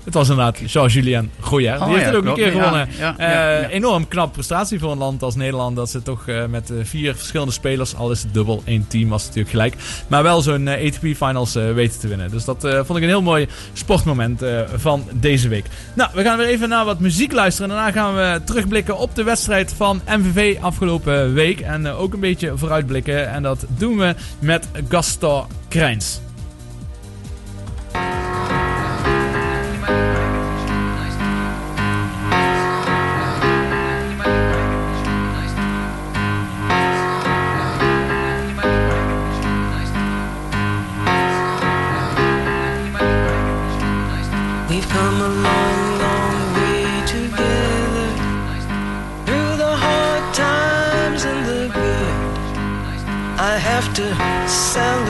[0.06, 1.72] Het was inderdaad Jean-Julien Goyer.
[1.72, 2.38] Die Oh, heeft ja, het ook klopt.
[2.38, 2.88] een keer gewonnen.
[3.18, 3.74] Eh.
[3.74, 5.76] Enorm knap prestatie voor een land als Nederland.
[5.76, 9.08] Dat ze toch eh, met eh, vier verschillende spelers, al is het dubbel, één team
[9.08, 10.04] was het natuurlijk gelijk.
[10.08, 12.30] Maar wel zo'n ATP Finals weten te winnen.
[12.30, 14.42] Dus dat vond ik een heel mooi sportmoment
[14.74, 15.66] van deze week.
[15.94, 17.68] Nou, we gaan weer even naar wat muziek luisteren.
[17.68, 21.60] Daarna gaan we terugblikken op de wedstrijd van MVV afgelopen week.
[21.60, 23.30] En ook een beetje vooruitblikken.
[23.30, 26.20] En dat doen we met Gaston Krijns.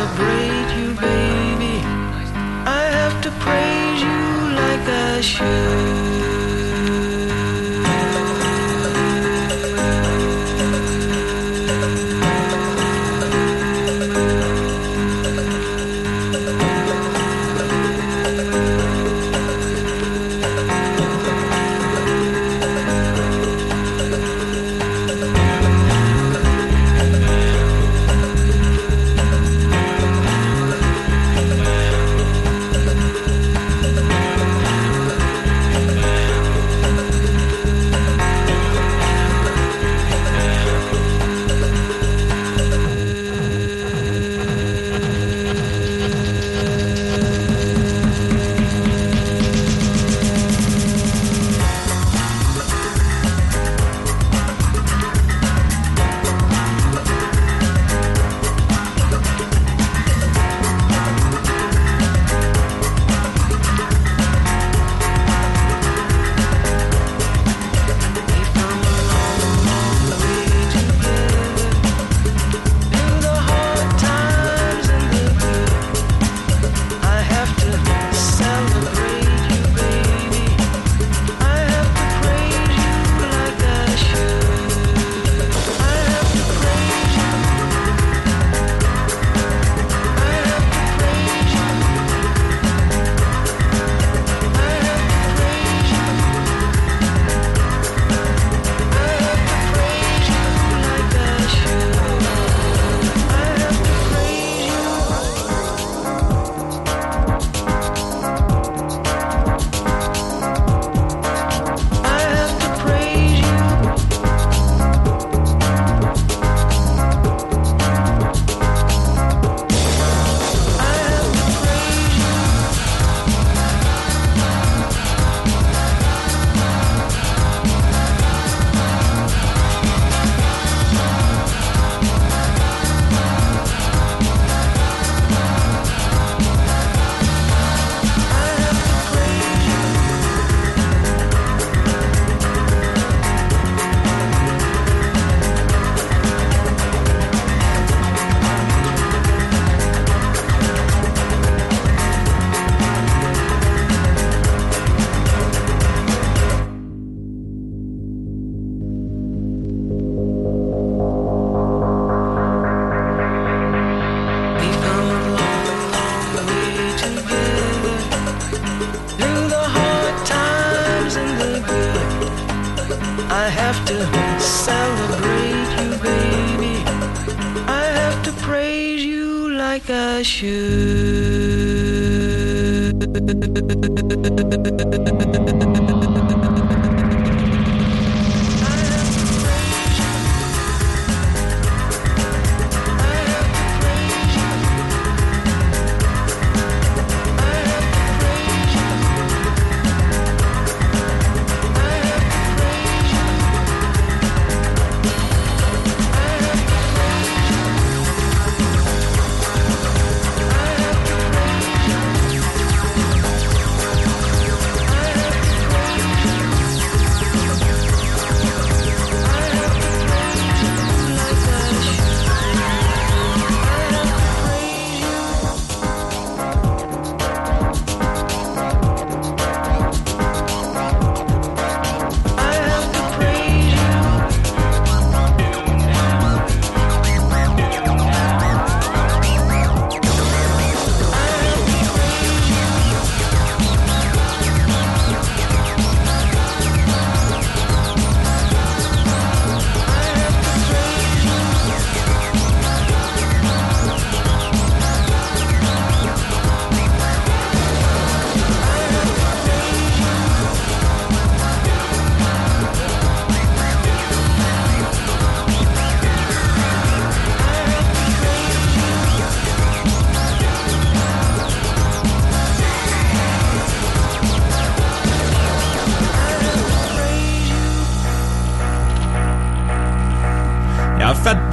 [0.07, 1.83] Celebrate you, baby.
[2.67, 5.76] I have to praise you like I I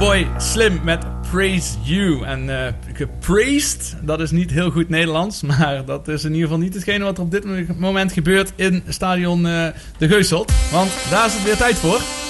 [0.04, 2.24] Fatboy Slim met Praise You.
[2.24, 5.42] En eh gepraised, dat is niet heel goed Nederlands.
[5.56, 7.44] Maar dat is in ieder geval niet hetgene wat er op dit
[7.78, 9.66] moment gebeurt in stadion eh,
[9.98, 10.52] De Geuselt.
[10.72, 12.23] Want daar is het weer tijd voor.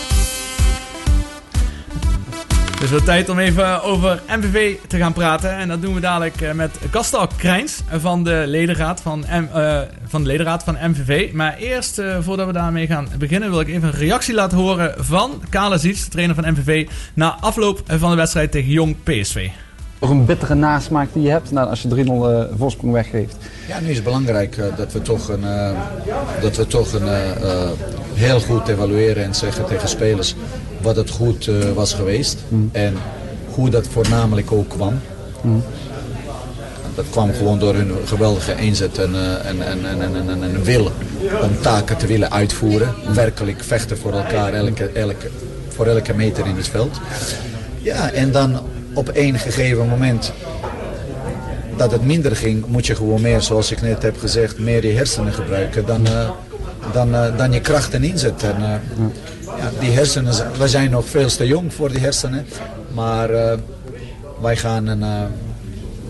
[2.84, 5.56] Het is weer tijd om even over MVV te gaan praten.
[5.56, 9.80] En dat doen we dadelijk eh, met Kastal Krijns van de ledenraad van, M, eh,
[10.06, 11.32] van, de ledenraad van MVV.
[11.32, 14.94] Maar eerst, eh, voordat we daarmee gaan beginnen, wil ik even een reactie laten horen
[14.96, 19.48] van Kale Ziets, de trainer van MVV, na afloop van de wedstrijd tegen Jong PSV.
[19.98, 23.36] Nog een bittere nasmaak die je hebt nou, als je 3-0 eh, voorsprong weggeeft.
[23.68, 25.70] Ja, nu is het belangrijk dat we toch, een, eh,
[26.40, 27.08] dat we toch een,
[28.14, 30.34] heel goed evalueren en zeggen tegen spelers
[30.84, 32.38] wat het goed eh, was geweest.
[32.72, 32.94] En
[33.54, 35.00] hoe dat voornamelijk ook kwam.
[36.94, 40.90] Dat kwam gewoon door hun geweldige inzet en, eh, en, en, en, en, wil
[41.42, 42.94] om taken te willen uitvoeren.
[43.14, 45.30] Werkelijk vechten voor elkaar elke, elke,
[45.68, 47.00] voor elke meter in het veld.
[47.82, 48.60] Ja, en dan
[48.94, 50.32] op één gegeven moment
[51.76, 54.92] dat het minder ging, moet je gewoon meer, zoals ik net heb gezegd, meer je
[54.92, 56.30] hersenen gebruiken dan, eh,
[56.92, 58.42] dan, eh, dan je kracht en inzet.
[58.42, 59.04] En, eh,
[59.58, 62.46] ja, die hersenen, we zijn nog veel te jong voor die hersenen,
[62.94, 63.58] maar eh,
[64.40, 65.22] wij, gaan een, eh,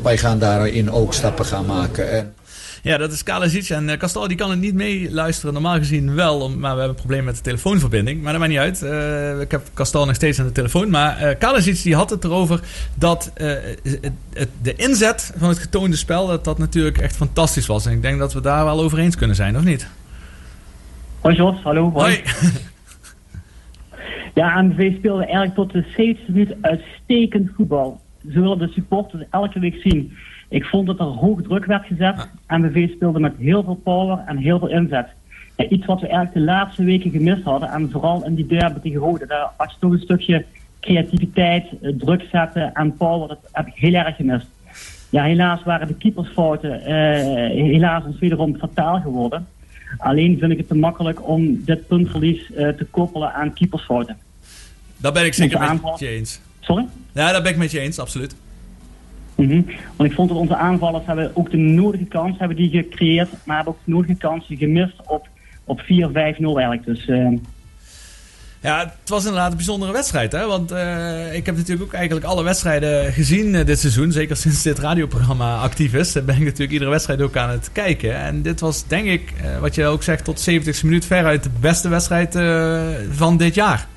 [0.02, 2.10] wij gaan daarin ook stappen gaan maken.
[2.12, 2.34] En,
[2.82, 3.68] Ja, dat is Kalazic.
[3.68, 5.52] En uh, Kastal die kan het niet meeluisteren.
[5.52, 8.22] Normaal gezien wel, om- maar we hebben een probleem met de telefoonverbinding.
[8.22, 8.82] Maar dat maakt niet uit.
[8.82, 10.90] Eh, ik heb Kastal nog steeds aan de telefoon.
[10.90, 12.60] Maar eh Kalazic die had het erover
[12.94, 13.46] dat eh,
[13.82, 16.26] het, het- de inzet van het getoonde spel...
[16.26, 17.86] dat dat natuurlijk echt fantastisch was.
[17.86, 19.86] En ik denk dat we daar wel over eens kunnen zijn, of niet?
[21.20, 21.90] Hoi Jos, hallo.
[21.94, 22.22] Hoi.
[24.34, 28.00] Ja, MVV speelde eigenlijk tot de 70 minuut uitstekend voetbal.
[28.32, 30.12] Ze willen de supporters elke week zien.
[30.48, 32.28] Ik vond dat er hoog druk werd gezet.
[32.48, 35.06] MVV speelde met heel veel power en heel veel inzet.
[35.56, 37.68] Ja, iets wat we eigenlijk de laatste weken gemist hadden.
[37.68, 39.26] En vooral in die derby tegen Rode.
[39.26, 40.44] Daar had je toch een stukje
[40.80, 43.28] creativiteit, eh, druk zetten en power.
[43.28, 44.46] Dat heb ik heel erg gemist.
[45.10, 46.94] Ja, helaas waren de keepersfouten eh,
[47.50, 49.46] helaas ons wederom fataal geworden.
[49.98, 54.16] Alleen vind ik het te makkelijk om dit puntverlies eh, te koppelen aan keepersfouten.
[55.04, 56.40] Daar ben ik zeker met je eens.
[56.60, 56.86] Sorry?
[57.12, 58.34] Ja, daar ben ik met je eens, absoluut.
[59.34, 59.62] Mhm.
[59.96, 63.56] Want ik vond dat onze aanvallers hebben ook de nodige kans hebben die gecreëerd, maar
[63.56, 65.28] hebben ook de nodige kansen gemist op,
[65.64, 66.84] op 4-5-0 eigenlijk.
[66.84, 67.32] Dus eh,
[68.60, 70.32] Ja, het was inderdaad een bijzondere wedstrijd.
[70.32, 70.46] Hè?
[70.46, 74.12] Want eh, ik heb natuurlijk ook eigenlijk alle wedstrijden gezien eh, dit seizoen.
[74.12, 76.12] Zeker sinds dit radioprogramma actief is.
[76.12, 78.16] Ben ik natuurlijk iedere wedstrijd ook aan het kijken.
[78.16, 81.88] En dit was denk ik, wat je ook zegt, tot 70 minuut veruit de beste
[81.88, 82.38] wedstrijd
[83.10, 83.92] van dit jaar.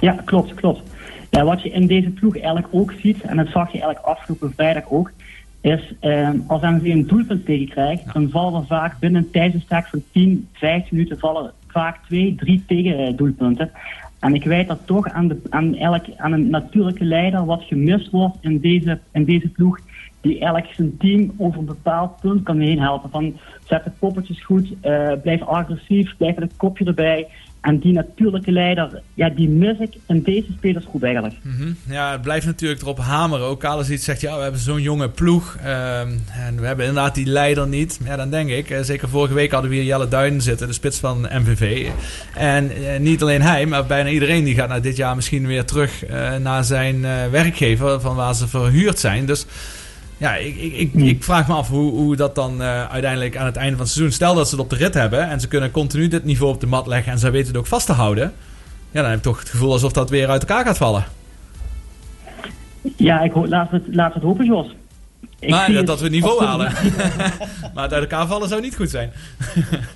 [0.00, 0.82] Ja, klopt, klopt.
[1.30, 4.52] Ja, wat je in deze ploeg eigenlijk ook ziet, en dat zag je eigenlijk afgelopen
[4.54, 5.12] vrijdag ook,
[5.60, 10.02] is eh, als MV een doelpunt tegenkrijgt, dan vallen er vaak binnen een tijdsbestek van
[10.12, 13.70] 10, 15 minuten vallen vaak twee, drie tegendoelpunten.
[14.18, 18.10] En ik wijt dat toch aan, de, aan, eigenlijk aan een natuurlijke leider wat gemist
[18.10, 19.78] wordt in deze, in deze ploeg.
[20.20, 23.10] die eigenlijk zijn team over een bepaald punt kan heen helpen.
[23.10, 27.28] Van zet de poppetjes goed, eh, blijf agressief, blijf met een kopje erbij.
[27.64, 31.34] En die natuurlijke leider, ja, die mis ik in deze spelersgroep eigenlijk.
[31.42, 31.72] Mhm.
[31.88, 33.46] Ja, het blijft natuurlijk erop hameren.
[33.46, 35.56] Ook Kalesic zegt, ja, we hebben zo'n jonge ploeg.
[35.56, 36.08] ehm,
[36.46, 38.00] en we hebben inderdaad die leider niet.
[38.04, 40.72] Ja, dan denk ik, eh, zeker vorige week hadden we hier Jelle Duinen zitten, de
[40.72, 41.88] spits van MVV.
[42.34, 45.64] En eh, niet alleen hij, maar bijna iedereen die gaat na dit jaar misschien weer
[45.64, 47.00] terug eh, naar zijn
[47.30, 49.26] werkgever van waar ze verhuurd zijn.
[49.26, 49.46] Dus
[50.24, 53.46] ja, ik, ik, ik, ik vraag me af hoe, hoe dat dan eh, uiteindelijk aan
[53.46, 54.12] het einde van het seizoen...
[54.12, 56.60] Stel dat ze het op de rit hebben en ze kunnen continu dit niveau op
[56.60, 57.12] de mat leggen...
[57.12, 58.32] en zij weten het ook vast te houden...
[58.90, 61.04] Ja, dan heb ik toch het gevoel alsof dat weer uit elkaar gaat vallen.
[62.96, 64.74] Ja, ik laat, het, laat het hopen, Jos.
[65.38, 66.72] Ik maar dat, we het niveau halen.
[67.74, 69.10] maar het uit elkaar vallen zou niet goed zijn.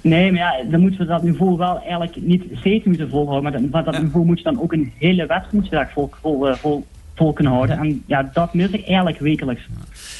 [0.01, 3.43] Nee, maar ja, dan moeten we dat niveau wel eigenlijk niet steeds moeten volhouden.
[3.43, 5.91] Maar dat, maar dat niveau moet je dan ook een hele wedstrijd moet je daar
[5.95, 6.87] vol, vol, eh, vol,
[7.19, 7.79] vol kunnen houden.
[7.79, 9.69] En ja, dat mis ik eigenlijk wekelijks.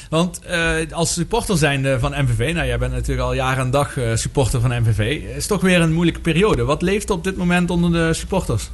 [0.09, 3.97] Want eh, als supporter zijnde van MVV, nou jij bent natuurlijk al jaren en dag
[3.97, 6.63] eh, supporter van MVV, is toch weer een moeilijke periode.
[6.63, 8.69] Wat leeft op dit moment onder de supporters?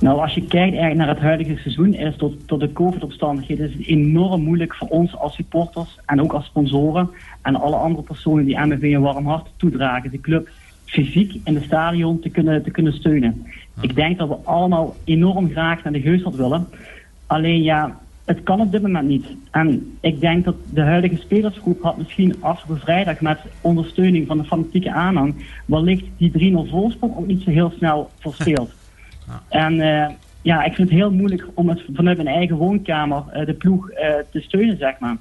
[0.00, 3.76] Nou, als je kijkt eigenlijk naar het huidige seizoen, is tot, tot de COVID-omstandigheden, is
[3.76, 7.10] het enorm moeilijk voor ons als supporters en ook als sponsoren
[7.42, 10.48] en alle andere personen die MVV een warm hart toedragen, de club
[10.90, 13.46] fysiek in het stadion te kunnen, te kunnen steunen.
[13.80, 16.68] Ik denk dat we allemaal enorm graag naar de Geustad willen.
[17.26, 19.26] Alleen ja, het kan op dit moment niet.
[19.50, 24.44] En ik denk dat de huidige spelersgroep had misschien afgelopen vrijdag met ondersteuning van de
[24.44, 25.34] fanatieke aanhang
[25.64, 28.72] wellicht die 3-0 voorsprong ook niet zo heel snel verspeeld.
[29.48, 30.10] En eh,
[30.42, 33.90] ja, ik vind het heel moeilijk om het vanuit mijn eigen woonkamer eh, de ploeg
[33.90, 35.16] eh, te steunen, zeg maar.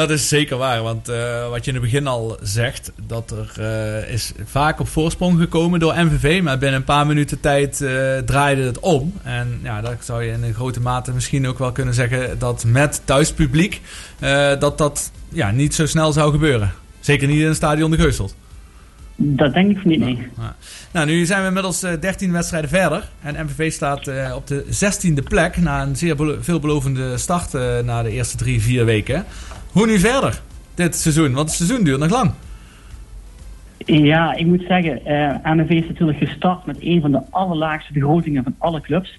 [0.00, 3.52] Dat is zeker waar, want eh, wat je in het begin al zegt, dat er
[3.64, 8.18] eh, is vaak op voorsprong gekomen door MVV, maar binnen een paar minuten tijd eh,
[8.18, 9.12] draaide het om.
[9.22, 12.64] En ja, dat zou je in een grote mate misschien ook wel kunnen zeggen dat
[12.64, 13.80] met thuispubliek,
[14.58, 16.72] dat dat ja, niet zo snel zou gebeuren.
[17.00, 18.34] Zeker niet in het stadion de Geuselt.
[19.16, 20.28] Dat denk ik niet, nee.
[20.92, 23.08] Nou, nu zijn we inmiddels eh, 13 wedstrijden verder.
[23.22, 27.52] En MVV staat op de 16e plek na een zeer belo- veelbelovende start
[27.84, 29.24] na de eerste drie, vier weken.
[29.72, 30.40] Hoe nu verder
[30.74, 31.32] dit seizoen?
[31.32, 32.30] Want het seizoen duurt nog lang.
[33.86, 35.00] Ja, ik moet zeggen,
[35.44, 39.18] MVV is natuurlijk gestart met een van de allerlaagste begrotingen van alle clubs.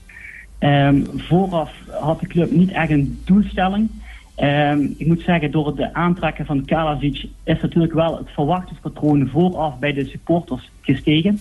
[0.60, 3.90] Ehm, vooraf had de club niet echt een doelstelling.
[4.36, 9.80] Ehm, ik moet zeggen, door het aantrekken van Kalazic is natuurlijk wel het verwachtingspatroon vooraf
[9.80, 11.40] bij de supporters gestegen.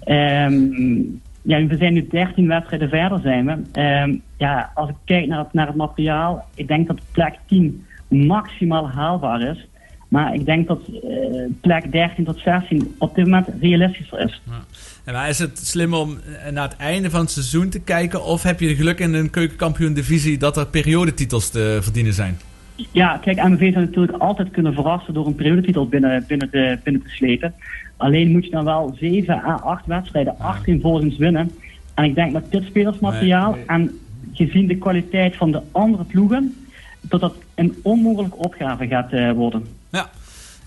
[0.00, 1.02] Ehm,
[1.42, 4.18] ja, we zijn nu 13 wedstrijden verder zijn we.
[4.36, 8.88] Ja, als ik kijk naar het, naar het materiaal, ik denk dat plek 10 maximaal
[8.88, 9.66] haalbaar is.
[10.08, 11.10] Maar ik denk dat eh,
[11.60, 14.42] plek 13 tot 16 op dit moment realistischer is.
[15.04, 18.24] En maar is het slim om eh, naar het einde van het seizoen te kijken?
[18.24, 22.38] Of heb je de geluk in een keukenkampioen divisie dat er periodetitels te verdienen zijn?
[22.92, 27.02] Ja, kijk, MVV zou natuurlijk altijd kunnen verrassen door een periodetitel binnen, binnen, te, binnen
[27.02, 27.54] te slepen.
[27.96, 31.50] Alleen moet je dan wel 7 à 8 wedstrijden achtereenvolgens winnen.
[31.94, 33.98] En ik denk met dit spelersmateriaal en
[34.32, 36.54] gezien de kwaliteit van de andere ploegen,
[37.00, 39.66] dat dat een onmogelijke opgave gaat eh, worden.
[39.90, 40.10] Ja,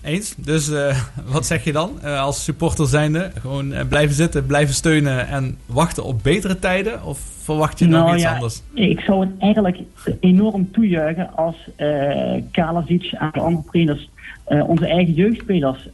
[0.02, 0.34] eens.
[0.36, 0.98] Dus eh,
[1.32, 3.30] wat zeg je dan eh, als supporter zijnde?
[3.40, 7.04] Gewoon blijven zitten, blijven steunen en wachten op betere tijden?
[7.04, 8.62] Of verwacht je nog Nou iets ja, anders?
[8.74, 9.78] Ik zou het eigenlijk
[10.20, 14.08] enorm toejuichen als eh Kalasic en de andere trainers
[14.44, 15.88] onze eigen jeugdspelers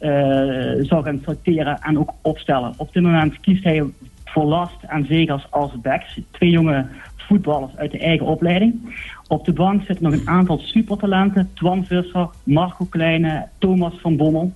[0.89, 2.75] zou gaan selecteren en ook opstellen.
[2.77, 3.85] Op dit moment kiest hij
[4.25, 6.21] voor Last en Zegers als backs.
[6.31, 6.87] Twee jonge
[7.17, 8.95] voetballers uit de eigen opleiding.
[9.31, 11.51] Op de bank zitten nog een aantal supertalenten.
[11.55, 14.53] Twan Visser, Marco Kleine, Thomas van Bommel.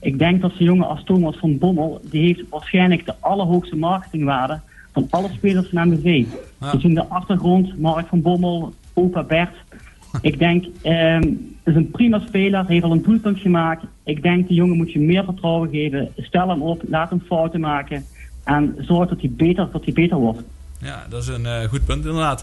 [0.00, 2.00] Ik denk dat zo'n jongen als Thomas van Bommel...
[2.10, 4.60] die heeft waarschijnlijk de allerhoogste marketingwaarde...
[4.92, 6.26] van alle spelers van MVV.
[6.60, 6.68] Ja.
[6.68, 9.54] Gezien de achtergrond, Mark van Bommel, opa Bert...
[10.20, 11.22] Ik denk, ehm,
[11.62, 13.84] het is een prima speler, heeft al een doelpunt gemaakt.
[14.04, 16.08] Ik denk, die jongen moet je meer vertrouwen geven.
[16.16, 18.04] Stel hem op, laat hem fouten maken.
[18.44, 20.42] En zorg dat hij beter, dat hij beter wordt.
[20.80, 22.40] Ja, dat is een eh, goed punt inderdaad.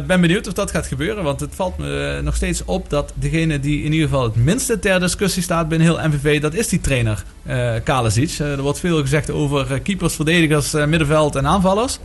[0.00, 2.90] Ik ben benieuwd of dat gaat gebeuren, want het valt me eh, nog steeds op
[2.90, 6.54] dat degene die in ieder geval het minste ter discussie staat binnen heel MVV, dat
[6.54, 8.30] is die trainer uh, Kalasic.
[8.38, 11.98] Eh, er wordt veel gezegd over eh, keepers, verdedigers, eh, middenveld en aanvallers.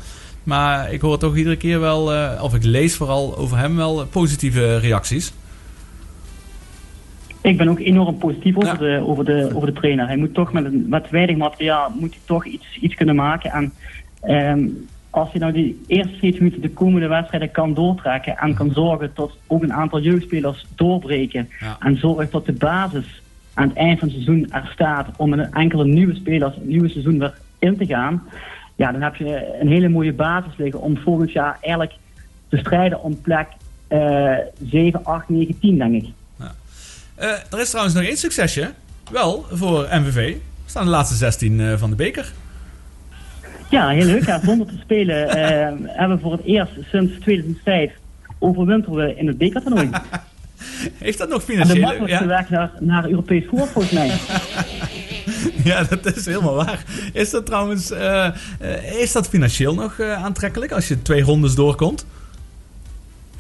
[0.46, 4.02] Maar ik hoor toch iedere keer wel, eh, of ik lees vooral over hem wel
[4.02, 5.34] eh, positieve reacties.
[7.42, 10.08] Ik ben ook enorm positief over, de, over, de, over de trainer.
[10.08, 13.52] Hij moet toch met, een, met weinig materiaal moet hij toch iets, iets kunnen maken.
[13.52, 13.74] En
[14.22, 14.68] ehm,
[15.16, 19.12] als hij nou die eerste 40 minuten de komende wedstrijden kan doortrekken en kan zorgen
[19.14, 23.22] dat ook een aantal jeugdspelers doorbreken en zorgt dat de basis
[23.54, 26.68] aan het eind van het seizoen er staat om met een enkele nieuwe spelers een
[26.68, 28.24] nieuwe seizoen weer in te gaan,
[28.76, 31.96] ja, dan heb je een hele mooie basis liggen om volgend jaar eigenlijk
[32.50, 33.48] te strijden om plek
[33.88, 34.38] eh
[34.70, 36.10] 7, 8, 9, 10 denk ik.
[37.16, 38.72] Eh, er is trouwens nog één succesje.
[39.12, 40.34] Wel, voor MVV.
[40.34, 42.34] We staan de laatste 16 eh, van de beker.
[43.70, 44.26] Ja, heel leuk.
[44.26, 47.92] Ja, zonder te spelen eh, hebben we voor het eerst sinds 2005
[48.40, 49.90] overwinteren we in het bekertoernooi.
[50.98, 54.12] Heeft dat nog En de makkelijkste Ja, weg naar, naar Europees voetbal volgens mij.
[55.72, 56.84] ja, dat is helemaal waar.
[57.14, 57.92] Is dat trouwens...
[57.92, 58.26] eh,
[58.60, 62.06] eh, is dat financieel nog aantrekkelijk als je twee rondes doorkomt?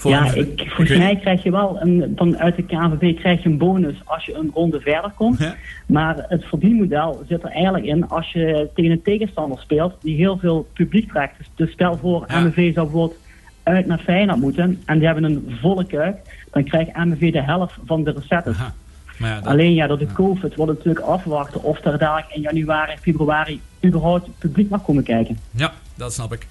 [0.05, 3.57] Voor ja, ik, volgens mij krijg je wel een, vanuit de KNVB krijg je een
[3.57, 5.39] bonus als je een ronde verder komt.
[5.85, 10.37] Maar het verdienmodel zit er eigenlijk in als je tegen een tegenstander speelt die heel
[10.37, 11.37] veel publiek trekt.
[11.37, 13.19] Dus, dus stel voor, MVV zou bijvoorbeeld
[13.63, 16.17] uit naar Feyenoord moeten en die hebben een volle kuip,
[16.51, 18.57] dan krijgt MVV de helft van de recettes.
[18.57, 22.41] Ja, dat- Alleen ja, door de COVID wordt het natuurlijk afwachten of er dadelijk in
[22.41, 25.37] januari, februari überhaupt publiek mag komen kijken.
[25.51, 26.47] Ja, dat snap ik.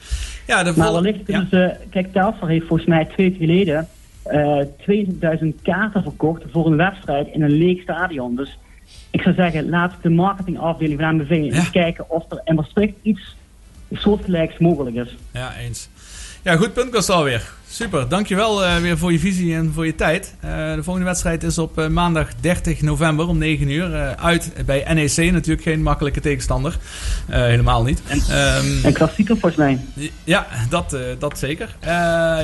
[0.46, 1.74] Ja, de Maar wellicht kunnen ze...
[1.90, 3.88] Kijk, Telstar heeft volgens mij twee weken geleden
[4.22, 4.60] eh
[5.40, 8.36] 22.000 kaarten verkocht voor een wedstrijd in een leeg stadion.
[8.36, 8.58] Dus
[9.10, 13.36] ik zou zeggen, laat de marketingafdeling van MBV eens kijken of er in Maastricht iets
[13.92, 15.16] soortgelijks mogelijk is.
[15.32, 15.88] Ja, eens.
[16.42, 17.52] Ja, goed punt, Gastal weer.
[17.74, 20.34] Super, dankjewel eh weer voor je visie en voor je tijd.
[20.40, 24.16] Eh, de volgende wedstrijd is op eh, maandag 30 november om 9 uur.
[24.16, 26.78] uit bij NEC, natuurlijk geen makkelijke tegenstander.
[27.30, 28.02] Helemaal niet.
[28.08, 29.78] Ehm, Een klassieker volgens mij.
[30.24, 31.76] ja, dat, dat zeker.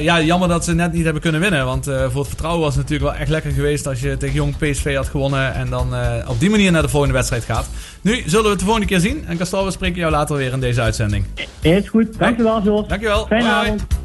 [0.00, 1.64] Ja, jammer dat ze net niet hebben kunnen winnen.
[1.64, 4.56] Want voor het vertrouwen was het natuurlijk wel echt lekker geweest als je tegen jong
[4.56, 5.54] PSV had gewonnen.
[5.54, 5.94] En dan
[6.28, 7.70] op die manier naar de volgende wedstrijd gaat.
[8.00, 9.24] Nu zullen we het de volgende keer zien.
[9.26, 11.24] En Gastal, we spreken jou later weer in deze uitzending.
[11.60, 12.88] Is goed, dankjewel Jos.
[12.88, 13.26] Dankjewel.
[13.26, 13.99] Fijne avond.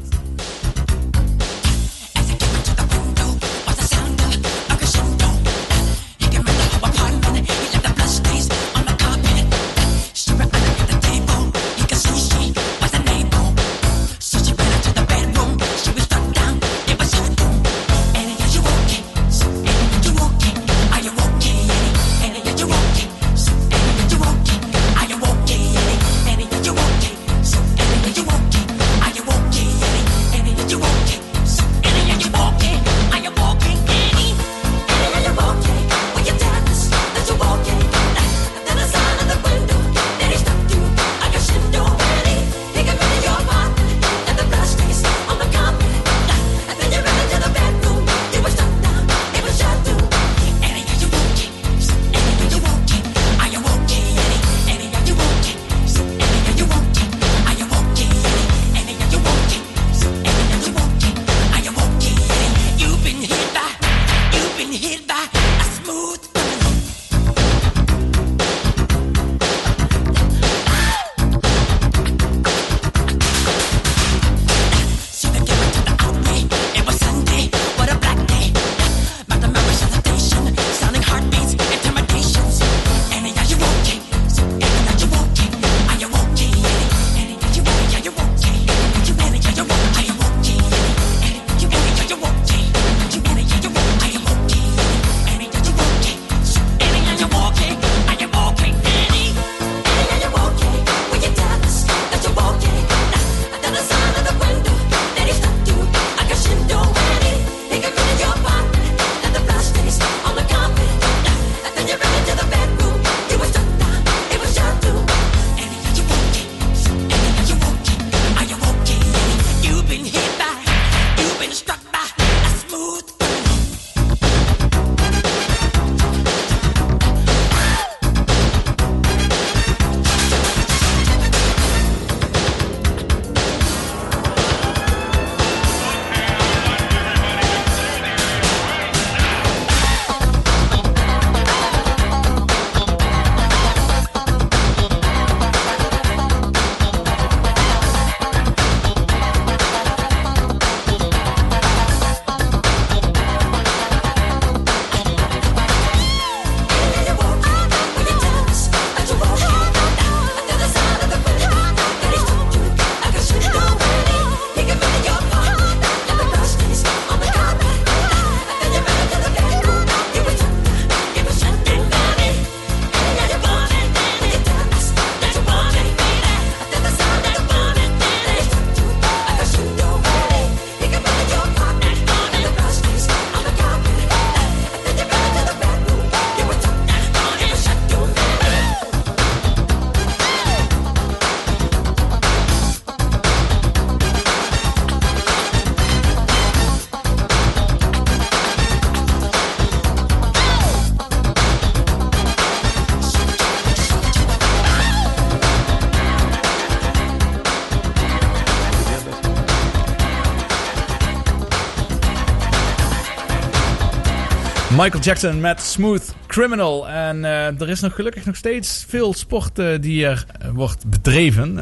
[214.76, 216.88] Michael Jackson met Smooth Criminal.
[216.88, 220.86] En eh, er is nog gelukkig nog steeds veel sport eh, die er eh, wordt
[220.86, 221.54] bedreven.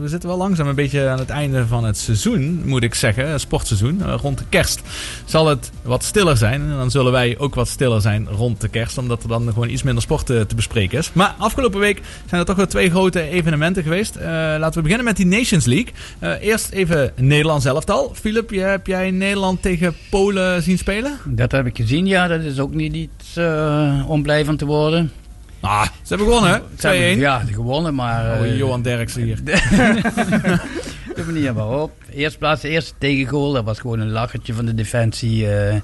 [0.00, 3.40] We zitten wel langzaam een beetje aan het einde van het seizoen, moet ik zeggen.
[3.40, 4.02] Sportseizoen.
[4.12, 4.80] Rond de kerst
[5.24, 6.60] zal het wat stiller zijn.
[6.60, 8.98] En dan zullen wij ook wat stiller zijn rond de kerst.
[8.98, 11.12] Omdat er dan gewoon iets minder sport te bespreken is.
[11.12, 14.14] Maar afgelopen week zijn er toch wel twee grote evenementen geweest.
[14.58, 15.92] Laten we beginnen met die Nations League.
[16.40, 18.12] Eerst even Nederland zelf al.
[18.14, 21.18] Philip, je- heb jij Nederland tegen Polen zien spelen?
[21.24, 22.26] Dat heb ik gezien, ja.
[22.28, 25.12] Dat is ook niet iets eh, om blij van te worden.
[25.60, 26.58] Ah, ze hebben gewonnen, hè?
[26.78, 27.20] Ze hebben- 2-1.
[27.20, 28.38] Ja, gewonnen, maar...
[28.38, 29.44] Oh, eh, Johan Derksen hier.
[31.16, 31.90] de manier waarop.
[32.14, 35.48] Eerst plaats, de eerste tegengoal, dat was gewoon een lachertje van de defensie.
[35.50, 35.76] eh,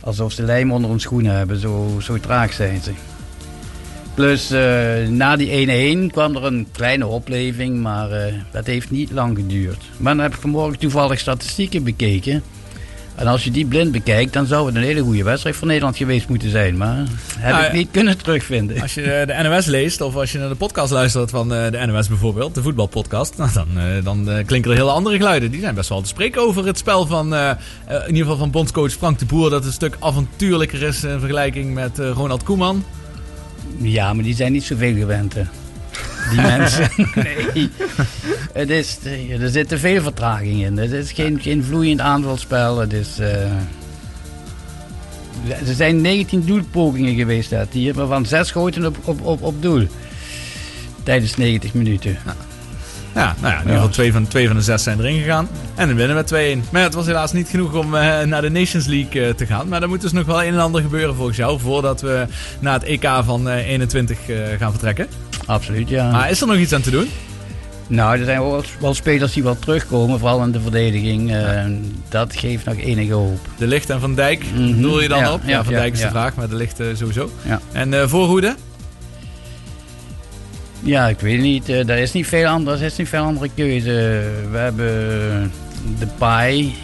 [0.00, 2.90] alsof ze lijm onder hun schoenen hebben, zo, zo traag zijn ze.
[4.14, 8.08] Plus, eh, na die 1-1 kwam er een kleine opleving, maar
[8.50, 9.82] dat heeft niet lang geduurd.
[9.96, 12.42] Maar dan heb ik vanmorgen toevallig statistieken bekeken.
[13.16, 15.96] En als je die blind bekijkt, dan zou het een hele goede wedstrijd voor Nederland
[15.96, 16.76] geweest moeten zijn.
[16.76, 16.96] Maar
[17.38, 18.80] heb Nou, ik niet kunnen terugvinden.
[18.82, 21.70] Als je eh, de NOS leest of als je naar de podcast luistert van eh,
[21.70, 25.50] de NOS bijvoorbeeld, de voetbalpodcast, nou, dan, eh, dan eh, klinken er hele andere geluiden.
[25.50, 28.92] Die zijn best wel te spreken over het spel van, in ieder geval van bondscoach
[28.92, 32.84] Frank de Boer, dat een stuk avontuurlijker is in vergelijking met Ronald Koeman.
[33.78, 35.34] Ja, maar die zijn niet zoveel gewend.
[35.34, 35.42] hè.
[36.30, 36.88] Die mensen.
[37.14, 37.70] Nee.
[38.52, 38.98] Het is,
[39.40, 40.76] er zit te veel vertraging in.
[40.76, 42.78] Het is geen, geen vloeiend aanvalspel.
[42.78, 43.18] Het is.
[43.18, 43.42] eh,
[45.48, 49.86] er zijn 19 doelpogingen geweest dat hier, waarvan 6 schoten op, op, op, op doel.
[51.02, 52.18] Tijdens 90 minuten.
[53.14, 55.48] Ja, nou ja, in ieder geval twee van, twee van de zes zijn erin gegaan.
[55.74, 56.70] En dan winnen we 2-1.
[56.70, 59.46] Maar ja, het was helaas niet genoeg om eh, naar de Nations League eh, te
[59.46, 59.68] gaan.
[59.68, 62.26] Maar er moet dus nog wel een en ander gebeuren volgens jou, voordat we
[62.60, 65.06] naar het EK van eh, 21 eh, gaan vertrekken.
[65.46, 66.10] Absoluut, ja.
[66.10, 67.08] Maar is er nog iets aan te doen?
[67.88, 71.32] Nou, er zijn wel, wel spelers die wel terugkomen, vooral in de verdediging.
[71.34, 71.64] Eh,
[72.08, 73.38] Dat geeft nog enige hoop.
[73.58, 74.80] De Licht en Van Dijk, Mhm.
[74.80, 75.40] doel je dan Ja, op?
[75.44, 77.30] Ja, ja, Van Dijk is de vraag, maar De Licht eh, sowieso.
[77.42, 77.60] Ja.
[77.72, 78.54] En eh voorhoede?
[80.82, 81.68] Ja, ik weet niet.
[81.68, 84.22] eh, Er is niet veel andere, er is niet veel andere keuze.
[84.50, 85.52] We hebben
[85.98, 86.74] de paai.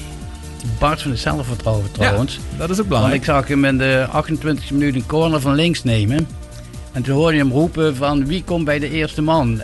[0.79, 2.41] Bart van het zelfvertrouwen trouwens.
[2.57, 3.21] dat is ook Want belangrijk.
[3.21, 6.27] ik zag hem in de 28e minuut een corner van links nemen.
[6.93, 9.61] En toen hoorde je hem roepen van wie komt bij de eerste man.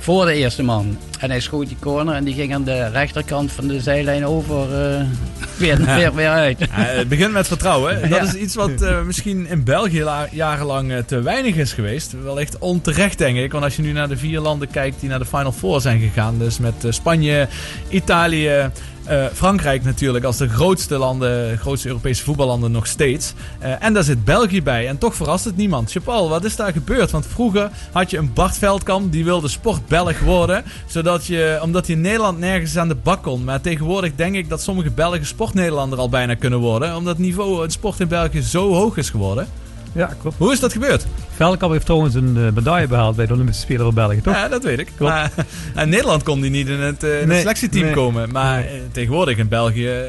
[0.00, 0.96] Voor de eerste man.
[1.18, 4.84] En hij schoot die corner en die ging aan de rechterkant van de zijlijn over
[4.84, 5.04] eh,
[5.58, 6.58] weer, weer, weer uit.
[6.58, 8.00] Ja, het begint met vertrouwen.
[8.00, 8.22] Dat Ja.
[8.22, 12.14] is iets wat eh, misschien in België la- jarenlang eh, te weinig is geweest.
[12.24, 13.52] Wellicht onterecht, denk ik.
[13.52, 16.00] Want als je nu naar de vier landen kijkt die naar de Final Four zijn
[16.00, 16.38] gegaan.
[16.38, 17.48] Dus met Spanje,
[17.88, 18.70] Italië,
[19.08, 23.34] eh, Frankrijk natuurlijk als de grootste landen, grootste Europese voetballanden nog steeds.
[23.58, 24.88] Eh, en daar zit België bij.
[24.88, 25.90] En toch verrast het niemand.
[25.90, 27.10] Chapal, wat is daar gebeurd?
[27.10, 30.64] Want vroeger had je een Bart Veldkamp die wilde sportbelg worden.
[30.86, 33.44] Zodat je, omdat hij in Nederland nergens aan de bak kon.
[33.44, 36.96] Maar tegenwoordig denk ik dat sommige Belgen sportnederlander al bijna kunnen worden.
[36.96, 39.48] Omdat het niveau in sport in België zo hoog is geworden.
[39.92, 40.36] Ja, klopt.
[40.38, 41.06] Hoe is dat gebeurd?
[41.34, 44.34] Veldkamp heeft trouwens een eh, medaille behaald bij de Olympische Spelen van België, toch?
[44.34, 44.90] Ja, dat weet ik.
[44.96, 45.12] Klopt.
[45.12, 45.32] Maar
[45.82, 47.94] in Nederland kon hij niet in het, eh, in het Nee, selectieteam nee.
[47.94, 48.32] komen.
[48.32, 50.04] Maar eh, tegenwoordig in België eh,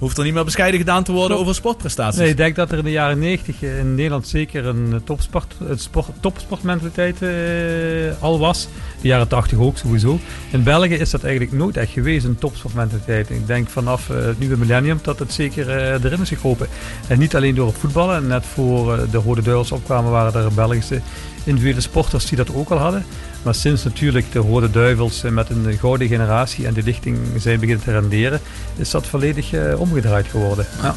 [0.00, 1.42] hoeft er niet meer bescheiden gedaan te worden Klopt.
[1.42, 2.20] over sportprestaties.
[2.20, 5.54] Nee, ik denk dat er in de jaren 90 in Nederland zeker een eh, topsport,
[5.74, 8.68] sport, topsportmentaliteit eh, al was.
[9.00, 10.18] De jaren 80 ook sowieso.
[10.50, 13.30] In België is dat eigenlijk nooit echt geweest, een topsportmentaliteit.
[13.30, 15.68] Ik denk vanaf eh, het nieuwe millennium dat het zeker
[16.04, 16.68] erin is gekropen.
[17.06, 18.16] En niet alleen door het voetballen.
[18.16, 21.00] En net voor de Rode Duivels opkwamen waren er Belgische
[21.44, 23.04] individuele sporters die dat ook al hadden.
[23.42, 27.84] Maar sinds natuurlijk de Rode Duivels met een gouden generatie en de lichting zijn beginnen
[27.84, 28.40] te renderen,
[28.76, 30.66] is dat volledig eh, omgedraaid geworden.
[30.82, 30.94] Ja.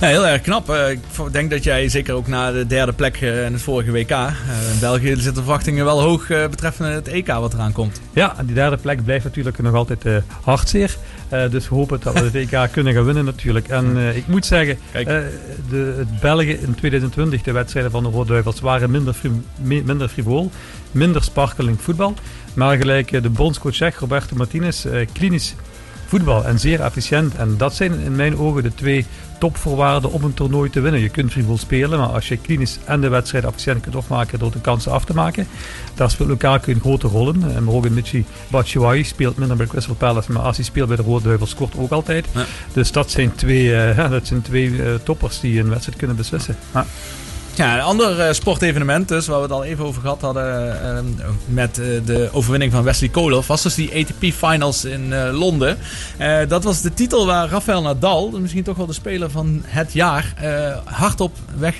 [0.00, 0.70] Ja, heel erg knap.
[0.70, 1.00] Eh, ik
[1.30, 4.10] denk dat jij zeker ook na de derde plek eh, in het vorige WK.
[4.72, 8.00] in België zitten de verwachtingen wel hoog betreffende het EK wat eraan komt.
[8.12, 10.96] Ja, en die derde plek blijft natuurlijk nog altijd eh hartzeer.
[11.28, 13.68] Eh, dus we hopen dat we het EK kunnen gaan winnen natuurlijk.
[13.68, 15.06] En eh, ik moet zeggen, Kijk.
[15.06, 15.18] eh,
[15.70, 19.16] de, het België in 2020, de wedstrijden van de Rode Duivels, waren minder,
[19.62, 20.50] minder frivol,
[20.90, 22.14] minder sparkelend voetbal.
[22.54, 25.54] Maar gelijk de bondscoach zegt, Roberto Martinez, klinisch
[26.08, 27.34] voetbal en zeer efficiënt.
[27.34, 29.06] En dat zijn in mijn ogen de twee
[29.38, 31.00] topvoorwaarden om een toernooi te winnen.
[31.00, 34.50] Je kunt frivol spelen, maar als je klinisch en de wedstrijd efficiënt kunt afmaken door
[34.50, 35.46] de kansen af te maken,
[35.94, 37.44] daar speelt Lukaku een grote rol in.
[37.54, 41.02] En Morgan Michi Batshuayi speelt minder bij Crystal Palace, maar als hij speelt bij de
[41.02, 42.26] Rode Duivels scoort ook altijd.
[42.72, 46.56] Dus dat zijn twee, ja, dat zijn twee eh, toppers die een wedstrijd kunnen beslissen.
[46.74, 46.86] Ja.
[47.58, 50.98] Een ander eh, sportevenement dus, waar we het al even over gehad hadden eh,
[51.46, 55.78] met eh, de overwinning van Wesley Koolhof, was dus die ATP Finals in Londen.
[56.48, 60.34] Dat was de titel waar Rafael Nadal, misschien toch wel de speler van het jaar,
[60.84, 61.74] hardop weg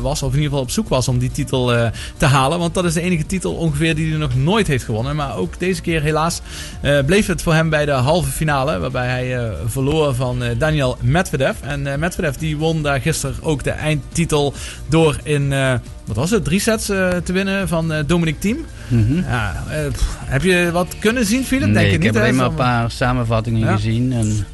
[0.00, 1.66] was, of in ieder geval op zoek was om die titel
[2.16, 2.58] te halen.
[2.58, 5.16] Want dat is de enige titel ongeveer die hij nog nooit heeft gewonnen.
[5.16, 6.40] Maar ook deze keer helaas
[7.06, 11.56] bleef het voor hem bij de halve finale, waarbij hij verloor van Daniel Medvedev.
[11.60, 14.54] En Medvedev die won daar gisteren ook de eindtitel
[14.88, 15.74] door in, eh,
[16.04, 18.64] wat was het, drie sets eh, te winnen van eh, Dominic Thiem.
[19.28, 21.64] Ja, eh, pff, heb je wat kunnen zien, Philip?
[21.64, 22.20] Nee, Denk ik niet, heb hè?
[22.20, 23.74] alleen maar een paar samenvattingen Ja.
[23.74, 24.12] gezien.
[24.12, 24.46] En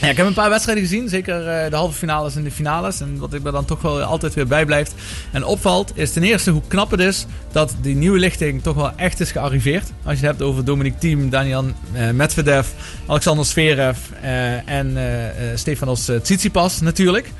[0.00, 3.00] ja, ik heb een paar wedstrijden gezien, zeker de halve finales en de finales.
[3.00, 4.94] En wat ik er dan toch wel altijd weer bij blijft
[5.30, 8.90] en opvalt, is ten eerste hoe knap het is dat die nieuwe lichting toch wel
[8.96, 9.82] echt is gearriveerd.
[10.02, 12.66] Als je het hebt over Dominic Thiem, Daniel eh, Medvedev,
[13.06, 17.30] Alexander Zverev eh, en eh, Stefanos Tsitsipas natuurlijk.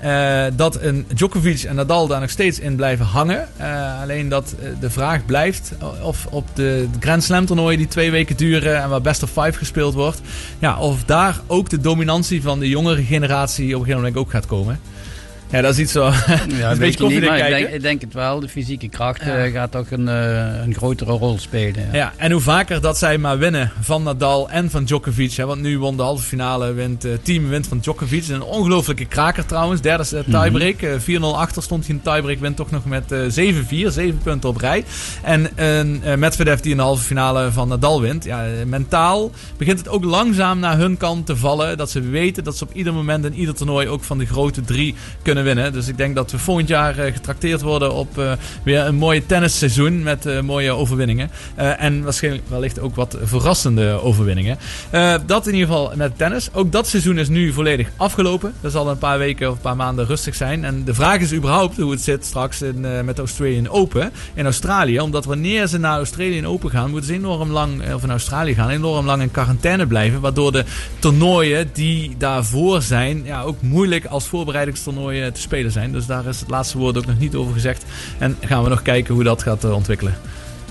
[0.00, 3.48] Eh, dat een Djokovic en Nadal daar nog steeds in blijven hangen.
[3.56, 5.72] Eh, alleen dat eh, de vraag blijft
[6.02, 9.52] of op de Grand Slam toernooien die twee weken duren en waar best of five
[9.52, 10.20] gespeeld wordt.
[10.58, 14.30] Ja, of daar ook de dominantie van de jongere generatie op een gegeven moment ook
[14.30, 14.80] gaat komen.
[15.50, 16.04] Ja, dat is iets zo.
[16.58, 17.50] ja, een beetje je niet, ik kijken.
[17.50, 18.40] denk, ik denk het wel.
[18.40, 19.44] De fysieke kracht Ja.
[19.44, 21.88] eh, gaat toch een, eh, een grotere rol spelen.
[21.92, 21.96] Ja.
[21.98, 25.32] Ja, en hoe vaker dat zij maar winnen van Nadal en van Djokovic.
[25.32, 28.28] Hè, want nu won de halve finale, wint eh team wint van Djokovic.
[28.28, 29.80] Een ongelofelijke kraker trouwens.
[29.80, 30.40] Derde Mhm.
[30.42, 30.80] tiebreak.
[30.82, 32.38] Eh, 4-0 achter stond hij in tiebreak.
[32.38, 33.90] Wint toch nog met eh 7-4.
[33.90, 34.84] 7 punten op rij.
[35.22, 38.24] En eh, Medvedev die in de halve finale van Nadal wint.
[38.24, 41.76] Ja, mentaal begint het ook langzaam naar hun kant te vallen.
[41.76, 44.60] Dat ze weten dat ze op ieder moment in ieder toernooi ook van de grote
[44.60, 45.72] drie kunnen winnen.
[45.72, 48.32] Dus ik denk dat we volgend jaar eh, getrakteerd worden op eh,
[48.62, 51.30] weer een mooie tennisseizoen met eh, mooie overwinningen.
[51.54, 54.58] En waarschijnlijk wellicht ook wat verrassende overwinningen.
[55.26, 56.48] Dat in ieder geval met tennis.
[56.52, 58.52] Ook dat seizoen is nu volledig afgelopen.
[58.60, 60.64] Er zal een paar weken of een paar maanden rustig zijn.
[60.64, 65.00] En de vraag is überhaupt hoe het zit straks in, met Australian Open in Australië.
[65.00, 68.70] Omdat wanneer ze naar Australian Open gaan, moeten ze enorm lang, of in Australië gaan,
[68.70, 70.20] enorm lang in quarantaine blijven.
[70.20, 70.64] Waardoor de
[70.98, 75.92] toernooien die daarvoor zijn, ja, ook moeilijk als voorbereidingstoernooien te spelen zijn.
[75.92, 77.84] Dus daar is het laatste woord ook nog niet over gezegd.
[78.18, 80.14] En gaan we nog kijken hoe dat gaat eh, ontwikkelen.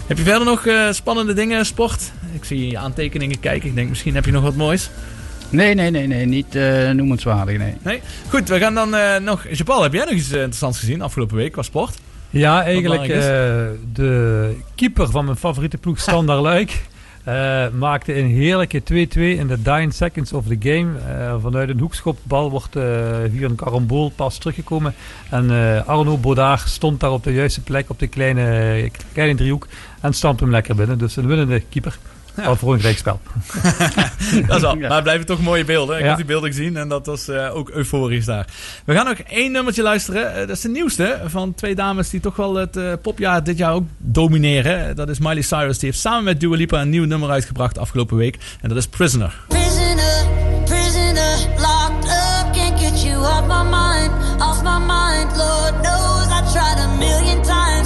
[0.07, 2.11] Heb je verder nog eh, spannende dingen, sport?
[2.33, 3.69] Ik zie je aantekeningen kijken.
[3.69, 4.89] Ik denk misschien heb je nog wat moois.
[5.49, 7.73] Nee, nee, nee, nee, niet eh, noemenswaardig, nee.
[7.81, 8.01] Nee?
[8.29, 9.45] Goed, we gaan dan eh, nog...
[9.51, 11.97] Japan, heb jij nog iets eh, interessants gezien afgelopen week qua sport?
[12.29, 13.17] Ja, eigenlijk eh,
[13.93, 16.81] de keeper van mijn favoriete ploeg, Standard Luik,
[17.27, 18.85] eh, maakte een heerlijke 2-2
[19.39, 20.99] in de dying seconds of the game.
[20.99, 22.83] Eh, vanuit een hoekschopbal wordt eh,
[23.31, 24.93] via een karambool pas teruggekomen.
[25.29, 25.49] En
[25.85, 29.67] Arno Bodaar stond daar op de juiste plek op de kleine, kleine driehoek
[30.01, 30.97] en stampte hem lekker binnen.
[30.97, 31.97] Dus een winnende keeper.
[32.45, 33.19] Al voor een gelijkspel.
[34.47, 34.75] dat is al.
[34.75, 35.95] Maar het blijven toch mooie beelden.
[35.95, 36.07] Ik Ja.
[36.07, 38.45] heb die beelden gezien en dat was eh, ook euforisch daar.
[38.85, 40.31] We gaan nog één nummertje luisteren.
[40.33, 43.57] Eh, dat is de nieuwste van twee dames die toch wel het eh, popjaar dit
[43.57, 44.95] jaar ook domineren.
[44.95, 45.79] Dat is Miley Cyrus.
[45.79, 48.37] Die heeft samen met Dua Lipa een nieuw nummer uitgebracht afgelopen week.
[48.61, 49.35] En dat is Prisoner.
[49.47, 50.25] Prisoner,
[50.65, 54.11] prisoner, locked up, can't get you off my mind,
[54.41, 55.37] off my mind.
[55.37, 57.76] Lord knows I tried a million times,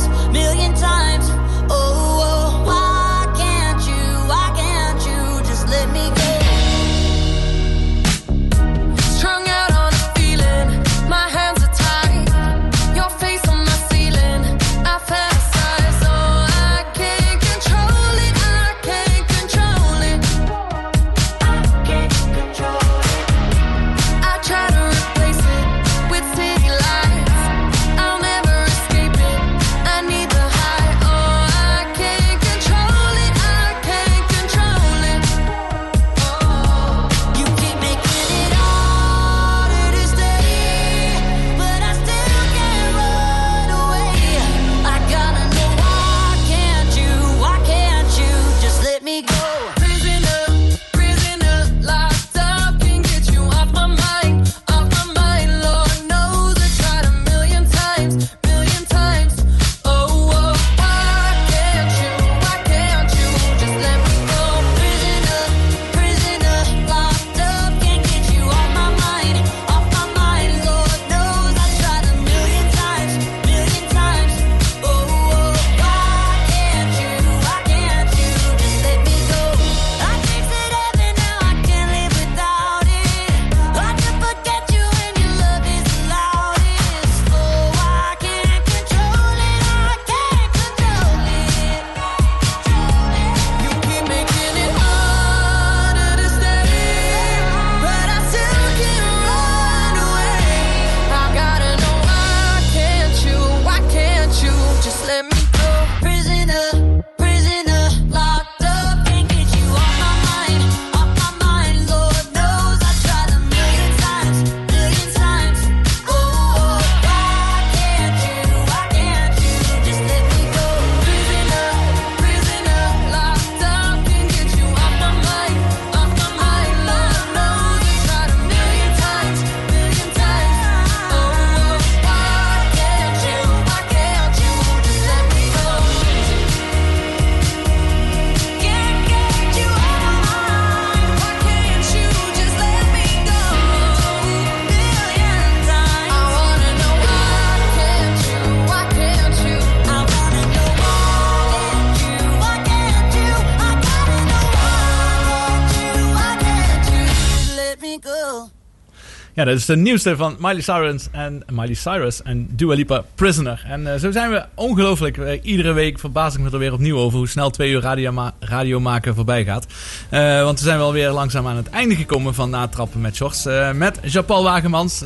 [159.42, 163.64] Ja, dat is de nieuwste van Miley Cyrus en Miley Cyrus en Dua Lipa Prisoner.
[163.68, 165.18] En eh, zo zijn we ongelooflijk.
[165.18, 168.12] eh, iedere week verbaas ik me er weer opnieuw over hoe snel twee uur radio,
[168.12, 169.66] ma- radio maken voorbij gaat.
[170.10, 173.48] Eh, want we zijn wel weer langzaam aan het einde gekomen van Natrappen met Shorts.
[173.74, 175.04] met Jean-Paul Wagemans,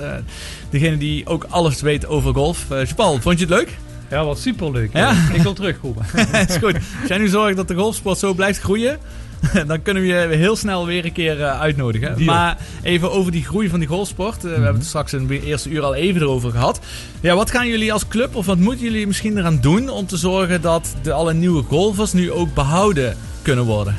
[0.70, 2.66] degene die ook alles weet over golf.
[2.70, 3.78] Jean-Paul, vond je het leuk?
[4.10, 4.94] Ja, wat superleuk.
[4.94, 5.12] Ja?
[5.34, 6.06] Ik wil terugkomen.
[6.48, 6.74] is goed.
[6.74, 8.98] Als jij nu zorgt dat de golfsport zo blijft groeien,
[9.68, 12.16] dan kunnen we je heel snel weer een keer eh, uitnodigen.
[12.16, 12.26] Deal.
[12.26, 14.36] Maar even over die groei van die golfsport.
[14.36, 16.80] Eh, We hebben het straks in het eerste uur al even erover gehad.
[17.20, 20.18] Ja, wat gaan jullie als club of wat moeten jullie misschien eraan doen om te
[20.18, 23.98] zorgen dat de alle nieuwe golfers nu ook behouden kunnen worden?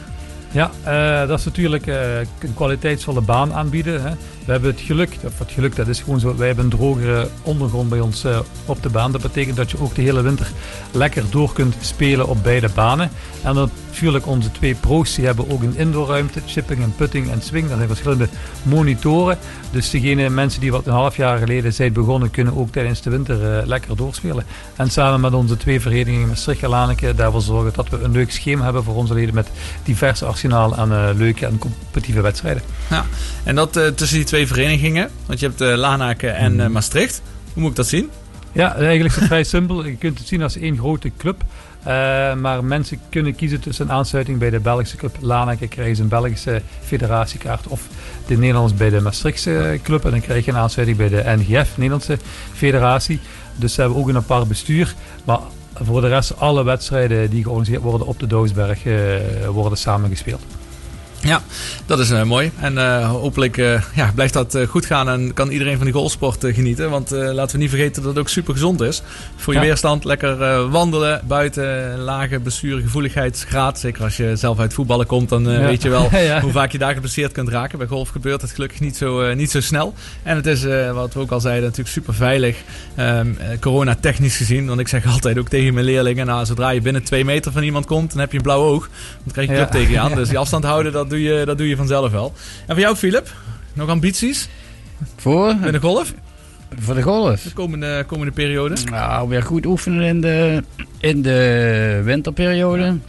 [0.50, 4.02] Ja, eh, dat is natuurlijk een kwaliteitsvolle baan aanbieden.
[4.02, 4.10] Hè.
[4.47, 7.28] We hebben het geluk, of het geluk dat is gewoon zo, wij hebben een drogere
[7.43, 9.12] ondergrond bij ons eh, op de baan.
[9.12, 10.51] Dat betekent dat je ook de hele winter
[10.93, 13.10] lekker door kunt spelen op beide banen.
[13.43, 17.68] En natuurlijk onze twee pro's, die hebben ook een indoorruimte, chipping en putting en swing.
[17.68, 18.28] Dat zijn verschillende
[18.62, 19.39] monitoren.
[19.70, 23.10] Dus degene mensen die wat een half jaar geleden zijn begonnen, kunnen ook tijdens de
[23.10, 24.44] winter eh, lekker doorspelen.
[24.77, 28.31] En samen met onze twee verenigingen, Maastricht en Laneke, daarvoor zorgen dat we een leuk
[28.32, 29.48] schema hebben voor onze leden met
[29.85, 32.62] diverse arsenaal aan eh, leuke en competitieve wedstrijden.
[32.90, 33.05] Ja,
[33.44, 37.22] en dat tussen die twee verenigingen, want je hebt eh Lanaken en eh, Maastricht.
[37.52, 38.10] Hoe moet ik dat zien?
[38.52, 39.84] Ja, eigenlijk is het vrij simpel.
[39.84, 41.44] Je kunt het zien als één grote club.
[41.82, 45.68] Eh, maar mensen kunnen kiezen tussen een aansluiting bij de Belgische club Laneke.
[45.68, 47.66] krijgen ze een Belgische federatiekaart.
[47.66, 47.88] Of
[48.26, 50.04] de Nederlands bij de Maastrichtse club.
[50.04, 52.18] En dan krijg je een aansluiting bij de NGF, Nederlandse
[52.52, 53.20] federatie.
[53.56, 54.94] Dus ze hebben ook een apart bestuur.
[55.24, 55.38] Maar
[55.82, 58.94] voor de rest, alle wedstrijden die georganiseerd worden op de Doosberg eh,
[59.48, 60.42] worden samengespeeld.
[61.27, 61.43] Ja,
[61.86, 62.51] dat is eh, mooi.
[62.61, 66.44] En eh, hopelijk eh, ja, blijft dat goed gaan en kan iedereen van die golfsport
[66.48, 66.90] genieten.
[66.90, 69.03] Want laten we niet vergeten dat het ook super gezond is.
[69.36, 69.65] Voor je Ja.
[69.66, 73.78] weerstand lekker wandelen, buiten, lage blessuregevoeligheidsgraad.
[73.78, 75.59] Zeker als je zelf uit voetballen komt, dan Ja.
[75.61, 76.40] weet je wel Ja.
[76.40, 77.78] hoe vaak je daar geblesseerd kunt raken.
[77.78, 79.94] Bij golf gebeurt het gelukkig niet zo, niet zo snel.
[80.23, 82.57] En het is, wat we ook al zeiden, natuurlijk super veilig.
[82.94, 84.66] Ehm, eh, corona technisch gezien.
[84.66, 87.62] Want ik zeg altijd ook tegen mijn leerlingen, nou, zodra je binnen twee meter van
[87.62, 88.89] iemand komt, dan heb je een blauw oog.
[89.24, 89.59] Dan krijg je Ja.
[89.61, 90.15] club tegen je aan.
[90.27, 92.32] Dus die afstand houden, dat doe je, dat doe je vanzelf wel.
[92.66, 93.34] En voor jou, Philip?
[93.72, 94.48] Nog ambities?
[95.16, 95.51] Voor?
[95.64, 96.14] In de golf?
[96.78, 97.43] Voor de golf?
[97.43, 98.74] De komende, komende periode?
[98.84, 100.62] Nou, weer goed oefenen in de,
[100.98, 102.82] in de winterperiode.
[102.82, 103.02] En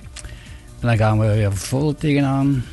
[0.79, 2.63] dan gaan we weer vol tegenaan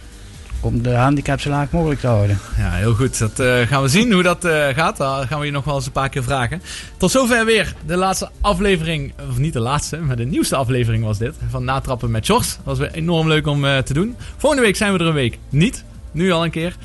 [0.65, 2.39] om de handicap zo laag mogelijk te houden.
[2.57, 3.19] Ja, heel goed.
[3.19, 4.97] Dat eh, gaan we zien hoe dat eh, gaat.
[4.97, 6.63] Daar gaan we je nog wel eens een paar keer vragen.
[6.97, 9.13] Tot zover weer de laatste aflevering.
[9.31, 11.35] Of niet de laatste, maar de nieuwste aflevering was dit.
[11.51, 12.57] Van Natrappen met Sjors.
[12.57, 14.17] Dat was weer enorm leuk om eh, te doen.
[14.37, 15.85] Volgende week zijn we er een week niet.
[16.13, 16.77] Nu al een keer.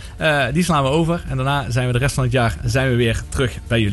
[0.53, 1.23] Die slaan we over.
[1.29, 3.87] En daarna zijn we de rest van het jaar zijn we weer terug bij jullie.